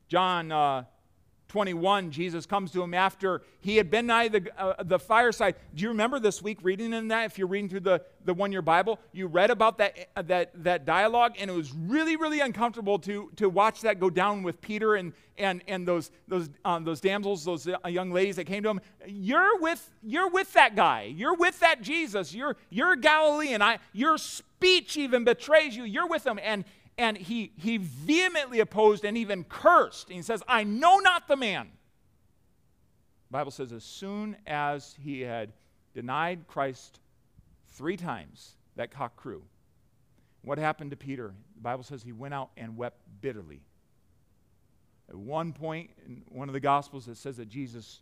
John 0.09 0.51
uh, 0.51 0.85
21, 1.49 2.11
Jesus 2.11 2.45
comes 2.45 2.71
to 2.73 2.83
him 2.83 2.93
after 2.93 3.43
he 3.61 3.77
had 3.77 3.91
been 3.91 4.07
nigh 4.07 4.29
the, 4.29 4.47
uh, 4.59 4.83
the 4.83 4.99
fireside. 4.99 5.55
Do 5.75 5.83
you 5.83 5.89
remember 5.89 6.21
this 6.21 6.43
week 6.43 6.59
reading 6.63 6.93
in 6.93 7.09
that? 7.09 7.25
If 7.27 7.39
you're 7.39 7.49
reading 7.49 7.71
through 7.71 7.81
the, 7.81 8.03
the 8.25 8.35
one 8.35 8.53
year 8.53 8.61
Bible, 8.61 8.99
you 9.13 9.27
read 9.27 9.51
about 9.51 9.79
that, 9.79 10.09
uh, 10.15 10.23
that, 10.23 10.53
that 10.63 10.85
dialogue, 10.85 11.37
and 11.39 11.51
it 11.51 11.55
was 11.55 11.73
really, 11.73 12.17
really 12.17 12.41
uncomfortable 12.41 12.99
to, 13.01 13.31
to 13.37 13.49
watch 13.49 13.81
that 13.81 13.99
go 13.99 14.11
down 14.11 14.43
with 14.43 14.61
Peter 14.61 14.97
and, 14.97 15.15
and, 15.39 15.63
and 15.67 15.89
those, 15.89 16.11
those, 16.27 16.51
um, 16.67 16.85
those 16.85 17.01
damsels, 17.01 17.45
those 17.45 17.67
uh, 17.67 17.89
young 17.89 18.13
ladies 18.13 18.37
that 18.37 18.45
came 18.45 18.63
to 18.63 18.69
him. 18.69 18.81
You're 19.07 19.59
with, 19.59 19.91
you're 20.03 20.29
with 20.29 20.53
that 20.53 20.77
guy. 20.77 21.13
You're 21.15 21.37
with 21.37 21.61
that 21.61 21.81
Jesus. 21.81 22.35
You're, 22.35 22.57
you're 22.69 22.95
Galilean. 22.95 23.63
I, 23.63 23.79
your 23.95 24.19
speech 24.19 24.99
even 24.99 25.25
betrays 25.25 25.75
you. 25.75 25.85
You're 25.85 26.09
with 26.09 26.27
him. 26.27 26.39
And, 26.43 26.65
and 26.99 27.17
he, 27.17 27.53
he 27.57 27.77
vehemently 27.79 28.59
opposed 28.59 29.05
and 29.05 29.17
even 29.17 29.45
cursed. 29.45 30.09
And 30.09 30.17
he 30.17 30.23
says, 30.23 30.43
I 30.49 30.65
know 30.65 30.99
not 30.99 31.29
the 31.29 31.37
man. 31.37 31.69
The 33.29 33.33
Bible 33.33 33.53
says, 33.53 33.73
as 33.73 33.85
soon 33.85 34.37
as 34.47 34.97
he 35.01 35.21
had 35.21 35.53
denied 35.95 36.47
Christ 36.49 36.99
three 37.69 37.97
times, 37.97 38.57
that 38.75 38.91
cock 38.91 39.17
crew. 39.17 39.45
What 40.43 40.59
happened 40.59 40.91
to 40.91 40.97
Peter? 40.97 41.35
The 41.55 41.63
Bible 41.63 41.85
says 41.85 42.03
he 42.03 42.13
went 42.13 42.35
out 42.35 42.51
and 42.57 42.77
wept 42.77 43.01
bitterly. 43.21 43.61
At 45.09 45.15
one 45.15 45.53
point 45.53 45.91
in 46.05 46.23
one 46.29 46.49
of 46.49 46.53
the 46.53 46.61
Gospels, 46.61 47.07
it 47.07 47.17
says 47.17 47.37
that 47.37 47.49
Jesus 47.49 48.01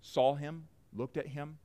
saw 0.00 0.34
him, 0.34 0.68
looked 0.94 1.16
at 1.16 1.26
him. 1.26 1.58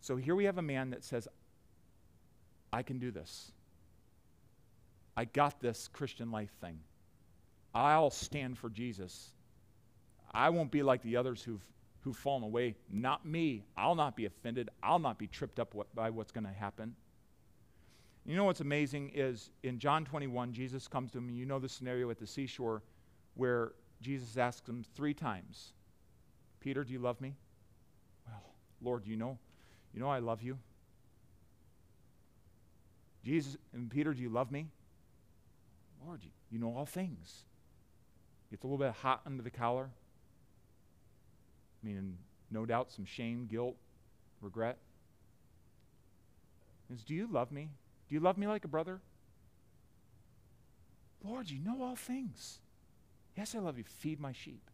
So 0.00 0.16
here 0.16 0.34
we 0.34 0.44
have 0.44 0.58
a 0.58 0.62
man 0.62 0.90
that 0.90 1.04
says, 1.04 1.28
I 2.72 2.82
can 2.82 2.98
do 2.98 3.10
this. 3.10 3.52
I 5.16 5.24
got 5.24 5.60
this 5.60 5.88
Christian 5.88 6.30
life 6.30 6.52
thing. 6.60 6.78
I'll 7.74 8.10
stand 8.10 8.58
for 8.58 8.70
Jesus. 8.70 9.30
I 10.32 10.50
won't 10.50 10.70
be 10.70 10.82
like 10.82 11.02
the 11.02 11.16
others 11.16 11.42
who've, 11.42 11.64
who've 12.00 12.16
fallen 12.16 12.42
away. 12.42 12.76
Not 12.90 13.26
me. 13.26 13.64
I'll 13.76 13.94
not 13.94 14.16
be 14.16 14.26
offended. 14.26 14.70
I'll 14.82 14.98
not 14.98 15.18
be 15.18 15.26
tripped 15.26 15.58
up 15.58 15.74
what, 15.74 15.94
by 15.94 16.10
what's 16.10 16.32
going 16.32 16.46
to 16.46 16.52
happen. 16.52 16.94
You 18.26 18.36
know 18.36 18.44
what's 18.44 18.60
amazing 18.60 19.12
is 19.14 19.50
in 19.62 19.78
John 19.78 20.04
21, 20.04 20.52
Jesus 20.52 20.86
comes 20.86 21.10
to 21.12 21.18
him, 21.18 21.30
you 21.30 21.46
know 21.46 21.58
the 21.58 21.68
scenario 21.68 22.10
at 22.10 22.18
the 22.18 22.26
seashore 22.26 22.82
where 23.34 23.72
Jesus 24.00 24.36
asks 24.36 24.68
him 24.68 24.84
three 24.94 25.14
times, 25.14 25.72
Peter, 26.60 26.84
do 26.84 26.92
you 26.92 26.98
love 26.98 27.20
me? 27.20 27.34
Well, 28.26 28.42
Lord, 28.82 29.06
you 29.06 29.16
know, 29.16 29.38
you 29.94 30.00
know 30.00 30.08
I 30.08 30.18
love 30.18 30.42
you. 30.42 30.58
Jesus 33.24 33.56
and 33.72 33.90
Peter, 33.90 34.14
do 34.14 34.22
you 34.22 34.30
love 34.30 34.50
me? 34.50 34.66
Lord, 36.04 36.20
you, 36.22 36.30
you 36.50 36.58
know 36.58 36.74
all 36.74 36.86
things. 36.86 37.44
Gets 38.50 38.64
a 38.64 38.66
little 38.66 38.78
bit 38.78 38.94
hot 39.02 39.20
under 39.26 39.42
the 39.42 39.50
collar. 39.50 39.90
I 41.82 41.86
mean, 41.86 42.16
no 42.50 42.66
doubt 42.66 42.90
some 42.90 43.04
shame, 43.04 43.46
guilt, 43.50 43.76
regret. 44.40 44.78
Is, 46.92 47.04
do 47.04 47.14
you 47.14 47.28
love 47.30 47.52
me? 47.52 47.68
Do 48.08 48.14
you 48.14 48.20
love 48.20 48.36
me 48.36 48.46
like 48.46 48.64
a 48.64 48.68
brother? 48.68 49.00
Lord, 51.22 51.50
you 51.50 51.60
know 51.60 51.82
all 51.82 51.96
things. 51.96 52.58
Yes, 53.36 53.54
I 53.54 53.58
love 53.58 53.78
you. 53.78 53.84
Feed 53.84 54.18
my 54.18 54.32
sheep. 54.32 54.70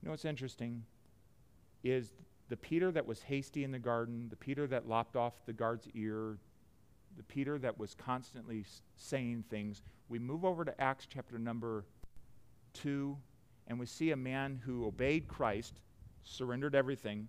You 0.00 0.06
know 0.06 0.10
what's 0.12 0.24
interesting 0.24 0.84
is 1.84 2.12
the 2.48 2.56
Peter 2.56 2.90
that 2.90 3.06
was 3.06 3.22
hasty 3.22 3.62
in 3.62 3.70
the 3.70 3.78
garden, 3.78 4.26
the 4.30 4.36
Peter 4.36 4.66
that 4.66 4.88
lopped 4.88 5.16
off 5.16 5.34
the 5.46 5.52
guard's 5.52 5.86
ear, 5.94 6.38
the 7.18 7.24
Peter 7.24 7.58
that 7.58 7.78
was 7.78 7.94
constantly 7.94 8.64
saying 8.96 9.44
things. 9.50 9.82
We 10.08 10.18
move 10.18 10.44
over 10.44 10.64
to 10.64 10.80
Acts 10.80 11.06
chapter 11.12 11.38
number 11.38 11.84
2, 12.74 13.16
and 13.66 13.78
we 13.78 13.86
see 13.86 14.12
a 14.12 14.16
man 14.16 14.60
who 14.64 14.86
obeyed 14.86 15.28
Christ, 15.28 15.74
surrendered 16.24 16.74
everything, 16.74 17.28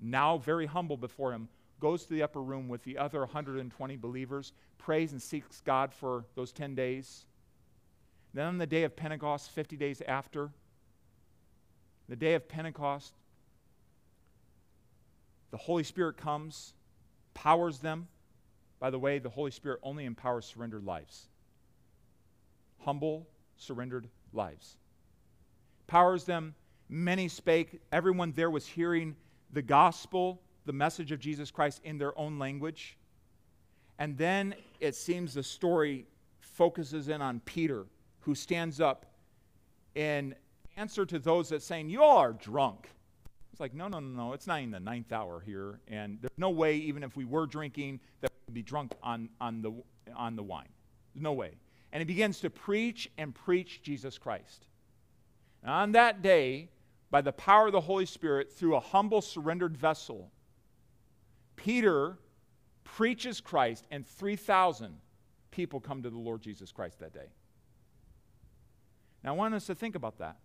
now 0.00 0.38
very 0.38 0.66
humble 0.66 0.96
before 0.96 1.32
him, 1.32 1.48
goes 1.78 2.04
to 2.04 2.14
the 2.14 2.22
upper 2.22 2.42
room 2.42 2.68
with 2.68 2.82
the 2.84 2.98
other 2.98 3.20
120 3.20 3.96
believers, 3.96 4.52
prays 4.78 5.12
and 5.12 5.20
seeks 5.20 5.60
God 5.60 5.92
for 5.92 6.24
those 6.34 6.50
10 6.50 6.74
days. 6.74 7.26
Then 8.32 8.46
on 8.46 8.58
the 8.58 8.66
day 8.66 8.84
of 8.84 8.96
Pentecost, 8.96 9.50
50 9.50 9.76
days 9.76 10.02
after, 10.08 10.50
the 12.08 12.16
day 12.16 12.34
of 12.34 12.48
Pentecost, 12.48 13.12
the 15.50 15.56
Holy 15.58 15.84
Spirit 15.84 16.16
comes, 16.16 16.72
powers 17.34 17.78
them, 17.78 18.08
by 18.80 18.90
the 18.90 18.98
way, 18.98 19.18
the 19.18 19.30
Holy 19.30 19.50
Spirit 19.50 19.80
only 19.82 20.04
empowers 20.04 20.44
surrendered 20.44 20.84
lives. 20.84 21.28
Humble, 22.80 23.26
surrendered 23.56 24.08
lives. 24.32 24.76
Powers 25.86 26.24
them. 26.24 26.54
Many 26.88 27.28
spake. 27.28 27.80
Everyone 27.92 28.32
there 28.32 28.50
was 28.50 28.66
hearing 28.66 29.16
the 29.52 29.62
gospel, 29.62 30.42
the 30.66 30.72
message 30.72 31.12
of 31.12 31.20
Jesus 31.20 31.50
Christ 31.50 31.80
in 31.84 31.98
their 31.98 32.16
own 32.18 32.38
language. 32.38 32.98
And 33.98 34.18
then 34.18 34.54
it 34.80 34.94
seems 34.94 35.34
the 35.34 35.42
story 35.42 36.06
focuses 36.40 37.08
in 37.08 37.22
on 37.22 37.40
Peter, 37.40 37.86
who 38.20 38.34
stands 38.34 38.80
up 38.80 39.06
in 39.94 40.34
answer 40.76 41.06
to 41.06 41.18
those 41.18 41.48
that 41.50 41.62
saying, 41.62 41.88
You 41.88 42.02
all 42.02 42.18
are 42.18 42.32
drunk. 42.32 42.90
It's 43.54 43.60
like, 43.60 43.72
no, 43.72 43.86
no, 43.86 44.00
no, 44.00 44.08
no. 44.08 44.32
It's 44.32 44.48
not 44.48 44.58
even 44.58 44.72
the 44.72 44.80
ninth 44.80 45.12
hour 45.12 45.38
here. 45.38 45.78
And 45.86 46.18
there's 46.20 46.36
no 46.36 46.50
way, 46.50 46.74
even 46.74 47.04
if 47.04 47.16
we 47.16 47.24
were 47.24 47.46
drinking, 47.46 48.00
that 48.20 48.32
be 48.54 48.62
drunk 48.62 48.92
on, 49.02 49.28
on, 49.40 49.62
the, 49.62 49.72
on 50.14 50.36
the 50.36 50.42
wine. 50.42 50.68
No 51.14 51.32
way. 51.32 51.52
And 51.92 52.00
he 52.00 52.04
begins 52.04 52.40
to 52.40 52.50
preach 52.50 53.10
and 53.18 53.34
preach 53.34 53.82
Jesus 53.82 54.18
Christ. 54.18 54.66
And 55.62 55.70
on 55.70 55.92
that 55.92 56.22
day, 56.22 56.70
by 57.10 57.20
the 57.20 57.32
power 57.32 57.66
of 57.66 57.72
the 57.72 57.80
Holy 57.80 58.06
Spirit, 58.06 58.52
through 58.52 58.74
a 58.74 58.80
humble, 58.80 59.20
surrendered 59.20 59.76
vessel, 59.76 60.30
Peter 61.56 62.18
preaches 62.82 63.40
Christ, 63.40 63.86
and 63.90 64.06
3,000 64.06 64.96
people 65.50 65.80
come 65.80 66.02
to 66.02 66.10
the 66.10 66.18
Lord 66.18 66.42
Jesus 66.42 66.72
Christ 66.72 66.98
that 67.00 67.14
day. 67.14 67.28
Now, 69.22 69.30
I 69.30 69.36
want 69.36 69.54
us 69.54 69.66
to 69.66 69.74
think 69.74 69.94
about 69.94 70.18
that. 70.18 70.36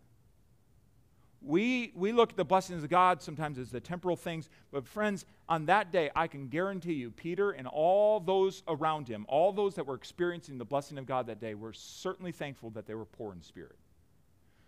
We, 1.41 1.93
we 1.95 2.11
look 2.11 2.31
at 2.31 2.37
the 2.37 2.45
blessings 2.45 2.83
of 2.83 2.89
God 2.89 3.21
sometimes 3.21 3.57
as 3.57 3.71
the 3.71 3.79
temporal 3.79 4.17
things, 4.17 4.49
but 4.71 4.85
friends, 4.85 5.25
on 5.47 5.65
that 5.67 5.91
day, 5.91 6.11
I 6.15 6.27
can 6.27 6.47
guarantee 6.47 6.93
you, 6.93 7.11
Peter 7.11 7.51
and 7.51 7.65
all 7.65 8.19
those 8.19 8.61
around 8.67 9.07
him, 9.07 9.25
all 9.29 9.53
those 9.53 9.75
that 9.75 9.85
were 9.85 9.95
experiencing 9.95 10.57
the 10.57 10.65
blessing 10.65 10.97
of 10.97 11.05
God 11.05 11.27
that 11.27 11.39
day, 11.39 11.53
were 11.53 11.71
certainly 11.71 12.33
thankful 12.33 12.69
that 12.71 12.85
they 12.85 12.93
were 12.93 13.05
poor 13.05 13.31
in 13.31 13.41
spirit. 13.41 13.77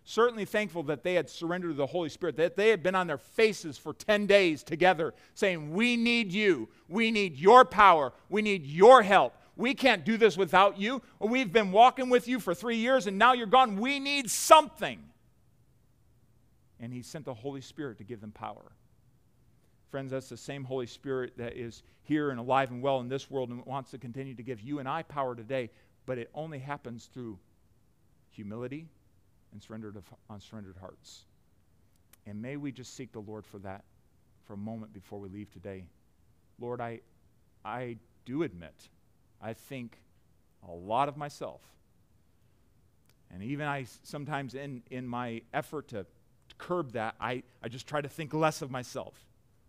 Certainly 0.04 0.46
thankful 0.46 0.84
that 0.84 1.04
they 1.04 1.14
had 1.14 1.30
surrendered 1.30 1.72
to 1.72 1.76
the 1.76 1.86
Holy 1.86 2.10
Spirit, 2.10 2.38
that 2.38 2.56
they 2.56 2.70
had 2.70 2.82
been 2.82 2.96
on 2.96 3.06
their 3.06 3.20
faces 3.20 3.78
for 3.78 3.94
10 3.94 4.26
days 4.26 4.64
together 4.64 5.14
saying, 5.36 5.74
We 5.74 5.96
need 5.96 6.32
you. 6.32 6.70
We 6.88 7.12
need 7.12 7.38
your 7.38 7.66
power. 7.66 8.12
We 8.30 8.42
need 8.42 8.66
your 8.66 9.04
help. 9.04 9.36
We 9.56 9.76
can't 9.76 10.04
do 10.04 10.18
this 10.18 10.38
without 10.38 10.80
you. 10.80 11.04
We've 11.20 11.52
been 11.52 11.72
walking 11.72 12.10
with 12.10 12.28
you 12.28 12.40
for 12.40 12.56
three 12.56 12.78
years 12.78 13.06
and 13.06 13.20
now 13.20 13.34
you're 13.34 13.46
gone. 13.46 13.78
We 13.78 14.00
need 14.00 14.32
something 14.32 15.04
and 16.82 16.92
He 16.92 17.02
sent 17.02 17.26
the 17.26 17.34
Holy 17.34 17.62
Spirit 17.62 17.98
to 18.00 18.04
give 18.04 18.20
them 18.20 18.32
power. 18.32 18.74
Friends, 19.90 20.12
that's 20.12 20.30
the 20.30 20.38
same 20.38 20.64
Holy 20.64 20.88
Spirit 20.88 21.38
that 21.38 21.56
is 21.56 21.84
here 22.04 22.32
and 22.32 22.40
alive 22.40 22.72
and 22.72 22.82
well 22.82 23.00
in 23.00 23.08
this 23.08 23.30
world 23.30 23.50
and 23.50 23.66
wants 23.66 23.92
to 23.92 23.98
continue 23.98 24.34
to 24.34 24.44
give 24.44 24.62
you 24.62 24.80
and 24.80 24.90
I 24.90 25.04
power 25.04 25.36
today, 25.36 25.70
but 26.06 26.18
it 26.18 26.30
only 26.34 26.60
happens 26.60 27.10
through 27.14 27.38
humility 28.30 28.88
and 29.52 29.62
surrendered 29.62 29.96
of, 29.96 30.06
unsurrendered 30.30 30.78
hearts. 30.80 31.26
And 32.26 32.42
may 32.42 32.56
we 32.58 32.72
just 32.72 32.96
seek 32.96 33.12
the 33.12 33.20
Lord 33.20 33.46
for 33.46 33.60
that 33.60 33.84
for 34.46 34.54
a 34.54 34.58
moment 34.58 34.94
before 34.94 35.20
we 35.20 35.30
leave 35.30 35.52
today. 35.52 35.86
Lord, 36.60 36.82
I, 36.82 37.02
I 37.66 37.98
do 38.26 38.44
admit, 38.44 38.90
I 39.42 39.54
think 39.54 39.98
a 40.68 40.72
lot 40.72 41.10
of 41.10 41.18
myself. 41.18 41.62
And 43.34 43.44
even 43.44 43.68
I 43.68 43.86
sometimes, 44.04 44.56
in, 44.56 44.84
in 44.92 45.08
my 45.08 45.42
effort 45.54 45.88
to 45.90 46.06
curb 46.62 46.94
that, 46.94 47.16
I, 47.20 47.44
I 47.62 47.68
just 47.68 47.88
try 47.88 48.02
to 48.02 48.08
think 48.08 48.34
less 48.34 48.62
of 48.62 48.72
myself. 48.72 49.16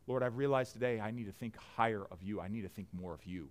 Lord, 0.07 0.23
I've 0.23 0.37
realized 0.37 0.75
today 0.75 1.01
I 1.01 1.11
need 1.11 1.27
to 1.27 1.33
think 1.33 1.57
higher 1.77 2.05
of 2.11 2.23
you. 2.23 2.41
I 2.41 2.49
need 2.49 2.63
to 2.63 2.69
think 2.69 2.89
more 2.93 3.15
of 3.15 3.25
you. 3.25 3.49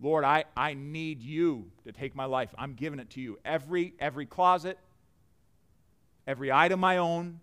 Lord, 0.00 0.24
I, 0.24 0.44
I 0.56 0.74
need 0.74 1.22
you 1.22 1.70
to 1.84 1.92
take 1.92 2.14
my 2.14 2.26
life. 2.26 2.54
I'm 2.58 2.74
giving 2.74 2.98
it 2.98 3.10
to 3.10 3.20
you. 3.20 3.38
Every, 3.44 3.94
every 3.98 4.26
closet, 4.26 4.78
every 6.26 6.52
item 6.52 6.84
I 6.84 6.98
own, 6.98 7.40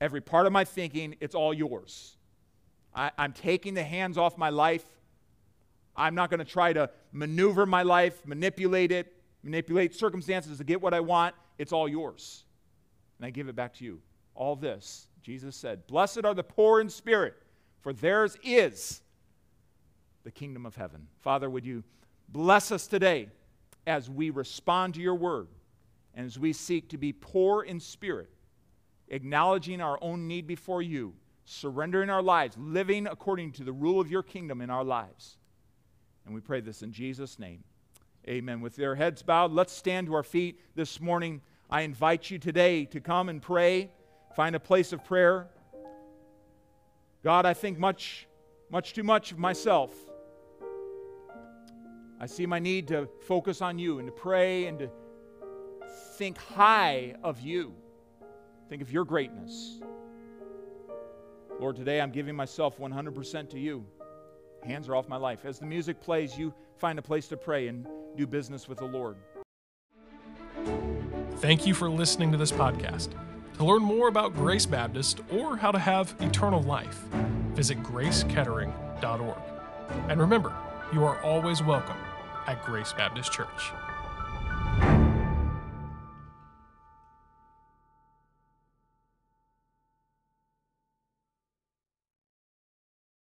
every 0.00 0.20
part 0.20 0.46
of 0.46 0.52
my 0.52 0.64
thinking, 0.64 1.16
it's 1.20 1.34
all 1.34 1.54
yours. 1.54 2.16
I, 2.94 3.12
I'm 3.16 3.32
taking 3.32 3.74
the 3.74 3.84
hands 3.84 4.18
off 4.18 4.36
my 4.36 4.50
life. 4.50 4.84
I'm 5.94 6.14
not 6.14 6.30
going 6.30 6.38
to 6.38 6.50
try 6.50 6.72
to 6.72 6.90
maneuver 7.12 7.66
my 7.66 7.82
life, 7.82 8.26
manipulate 8.26 8.90
it, 8.90 9.12
manipulate 9.42 9.94
circumstances 9.94 10.58
to 10.58 10.64
get 10.64 10.80
what 10.80 10.94
I 10.94 11.00
want. 11.00 11.34
It's 11.58 11.72
all 11.72 11.88
yours 11.88 12.44
and 13.18 13.26
I 13.26 13.30
give 13.30 13.48
it 13.48 13.56
back 13.56 13.74
to 13.74 13.84
you. 13.84 14.00
All 14.34 14.56
this, 14.56 15.08
Jesus 15.22 15.56
said, 15.56 15.86
Blessed 15.86 16.24
are 16.24 16.34
the 16.34 16.44
poor 16.44 16.80
in 16.80 16.88
spirit, 16.88 17.34
for 17.80 17.92
theirs 17.92 18.36
is 18.42 19.02
the 20.24 20.30
kingdom 20.30 20.66
of 20.66 20.76
heaven. 20.76 21.08
Father, 21.20 21.50
would 21.50 21.64
you 21.64 21.82
bless 22.28 22.70
us 22.70 22.86
today 22.86 23.28
as 23.86 24.08
we 24.10 24.30
respond 24.30 24.94
to 24.94 25.00
your 25.00 25.14
word 25.14 25.48
and 26.14 26.26
as 26.26 26.38
we 26.38 26.52
seek 26.52 26.88
to 26.90 26.98
be 26.98 27.12
poor 27.12 27.62
in 27.62 27.80
spirit, 27.80 28.28
acknowledging 29.08 29.80
our 29.80 29.98
own 30.02 30.28
need 30.28 30.46
before 30.46 30.82
you, 30.82 31.14
surrendering 31.44 32.10
our 32.10 32.22
lives, 32.22 32.56
living 32.58 33.06
according 33.06 33.52
to 33.52 33.64
the 33.64 33.72
rule 33.72 34.00
of 34.00 34.10
your 34.10 34.22
kingdom 34.22 34.60
in 34.60 34.70
our 34.70 34.84
lives. 34.84 35.36
And 36.26 36.34
we 36.34 36.40
pray 36.40 36.60
this 36.60 36.82
in 36.82 36.92
Jesus' 36.92 37.38
name. 37.38 37.64
Amen. 38.28 38.60
With 38.60 38.76
their 38.76 38.94
heads 38.94 39.22
bowed, 39.22 39.52
let's 39.52 39.72
stand 39.72 40.08
to 40.08 40.14
our 40.14 40.22
feet 40.22 40.60
this 40.74 41.00
morning. 41.00 41.40
I 41.70 41.82
invite 41.82 42.30
you 42.30 42.38
today 42.38 42.86
to 42.86 43.00
come 43.00 43.28
and 43.28 43.42
pray, 43.42 43.90
find 44.34 44.56
a 44.56 44.60
place 44.60 44.94
of 44.94 45.04
prayer. 45.04 45.48
God, 47.22 47.44
I 47.44 47.52
think 47.52 47.78
much, 47.78 48.26
much 48.70 48.94
too 48.94 49.02
much 49.02 49.32
of 49.32 49.38
myself. 49.38 49.94
I 52.18 52.24
see 52.24 52.46
my 52.46 52.58
need 52.58 52.88
to 52.88 53.06
focus 53.26 53.60
on 53.60 53.78
you 53.78 53.98
and 53.98 54.08
to 54.08 54.12
pray 54.12 54.66
and 54.66 54.78
to 54.78 54.90
think 56.16 56.38
high 56.38 57.14
of 57.22 57.40
you. 57.40 57.74
Think 58.70 58.80
of 58.80 58.90
your 58.90 59.04
greatness. 59.04 59.78
Lord, 61.60 61.76
today 61.76 62.00
I'm 62.00 62.10
giving 62.10 62.34
myself 62.34 62.78
100% 62.78 63.50
to 63.50 63.58
you. 63.58 63.84
Hands 64.64 64.88
are 64.88 64.96
off 64.96 65.06
my 65.06 65.16
life. 65.16 65.44
As 65.44 65.58
the 65.58 65.66
music 65.66 66.00
plays, 66.00 66.36
you 66.38 66.54
find 66.78 66.98
a 66.98 67.02
place 67.02 67.28
to 67.28 67.36
pray 67.36 67.68
and 67.68 67.86
do 68.16 68.26
business 68.26 68.68
with 68.68 68.78
the 68.78 68.86
Lord. 68.86 69.16
Thank 71.40 71.68
you 71.68 71.74
for 71.74 71.88
listening 71.88 72.32
to 72.32 72.36
this 72.36 72.50
podcast. 72.50 73.10
To 73.58 73.64
learn 73.64 73.82
more 73.82 74.08
about 74.08 74.34
Grace 74.34 74.66
Baptist 74.66 75.20
or 75.30 75.56
how 75.56 75.70
to 75.70 75.78
have 75.78 76.12
eternal 76.18 76.62
life, 76.62 77.04
visit 77.54 77.80
gracekettering.org. 77.80 79.38
And 80.08 80.20
remember, 80.20 80.52
you 80.92 81.04
are 81.04 81.22
always 81.22 81.62
welcome 81.62 81.96
at 82.48 82.64
Grace 82.64 82.92
Baptist 82.92 83.32
Church. 83.32 83.70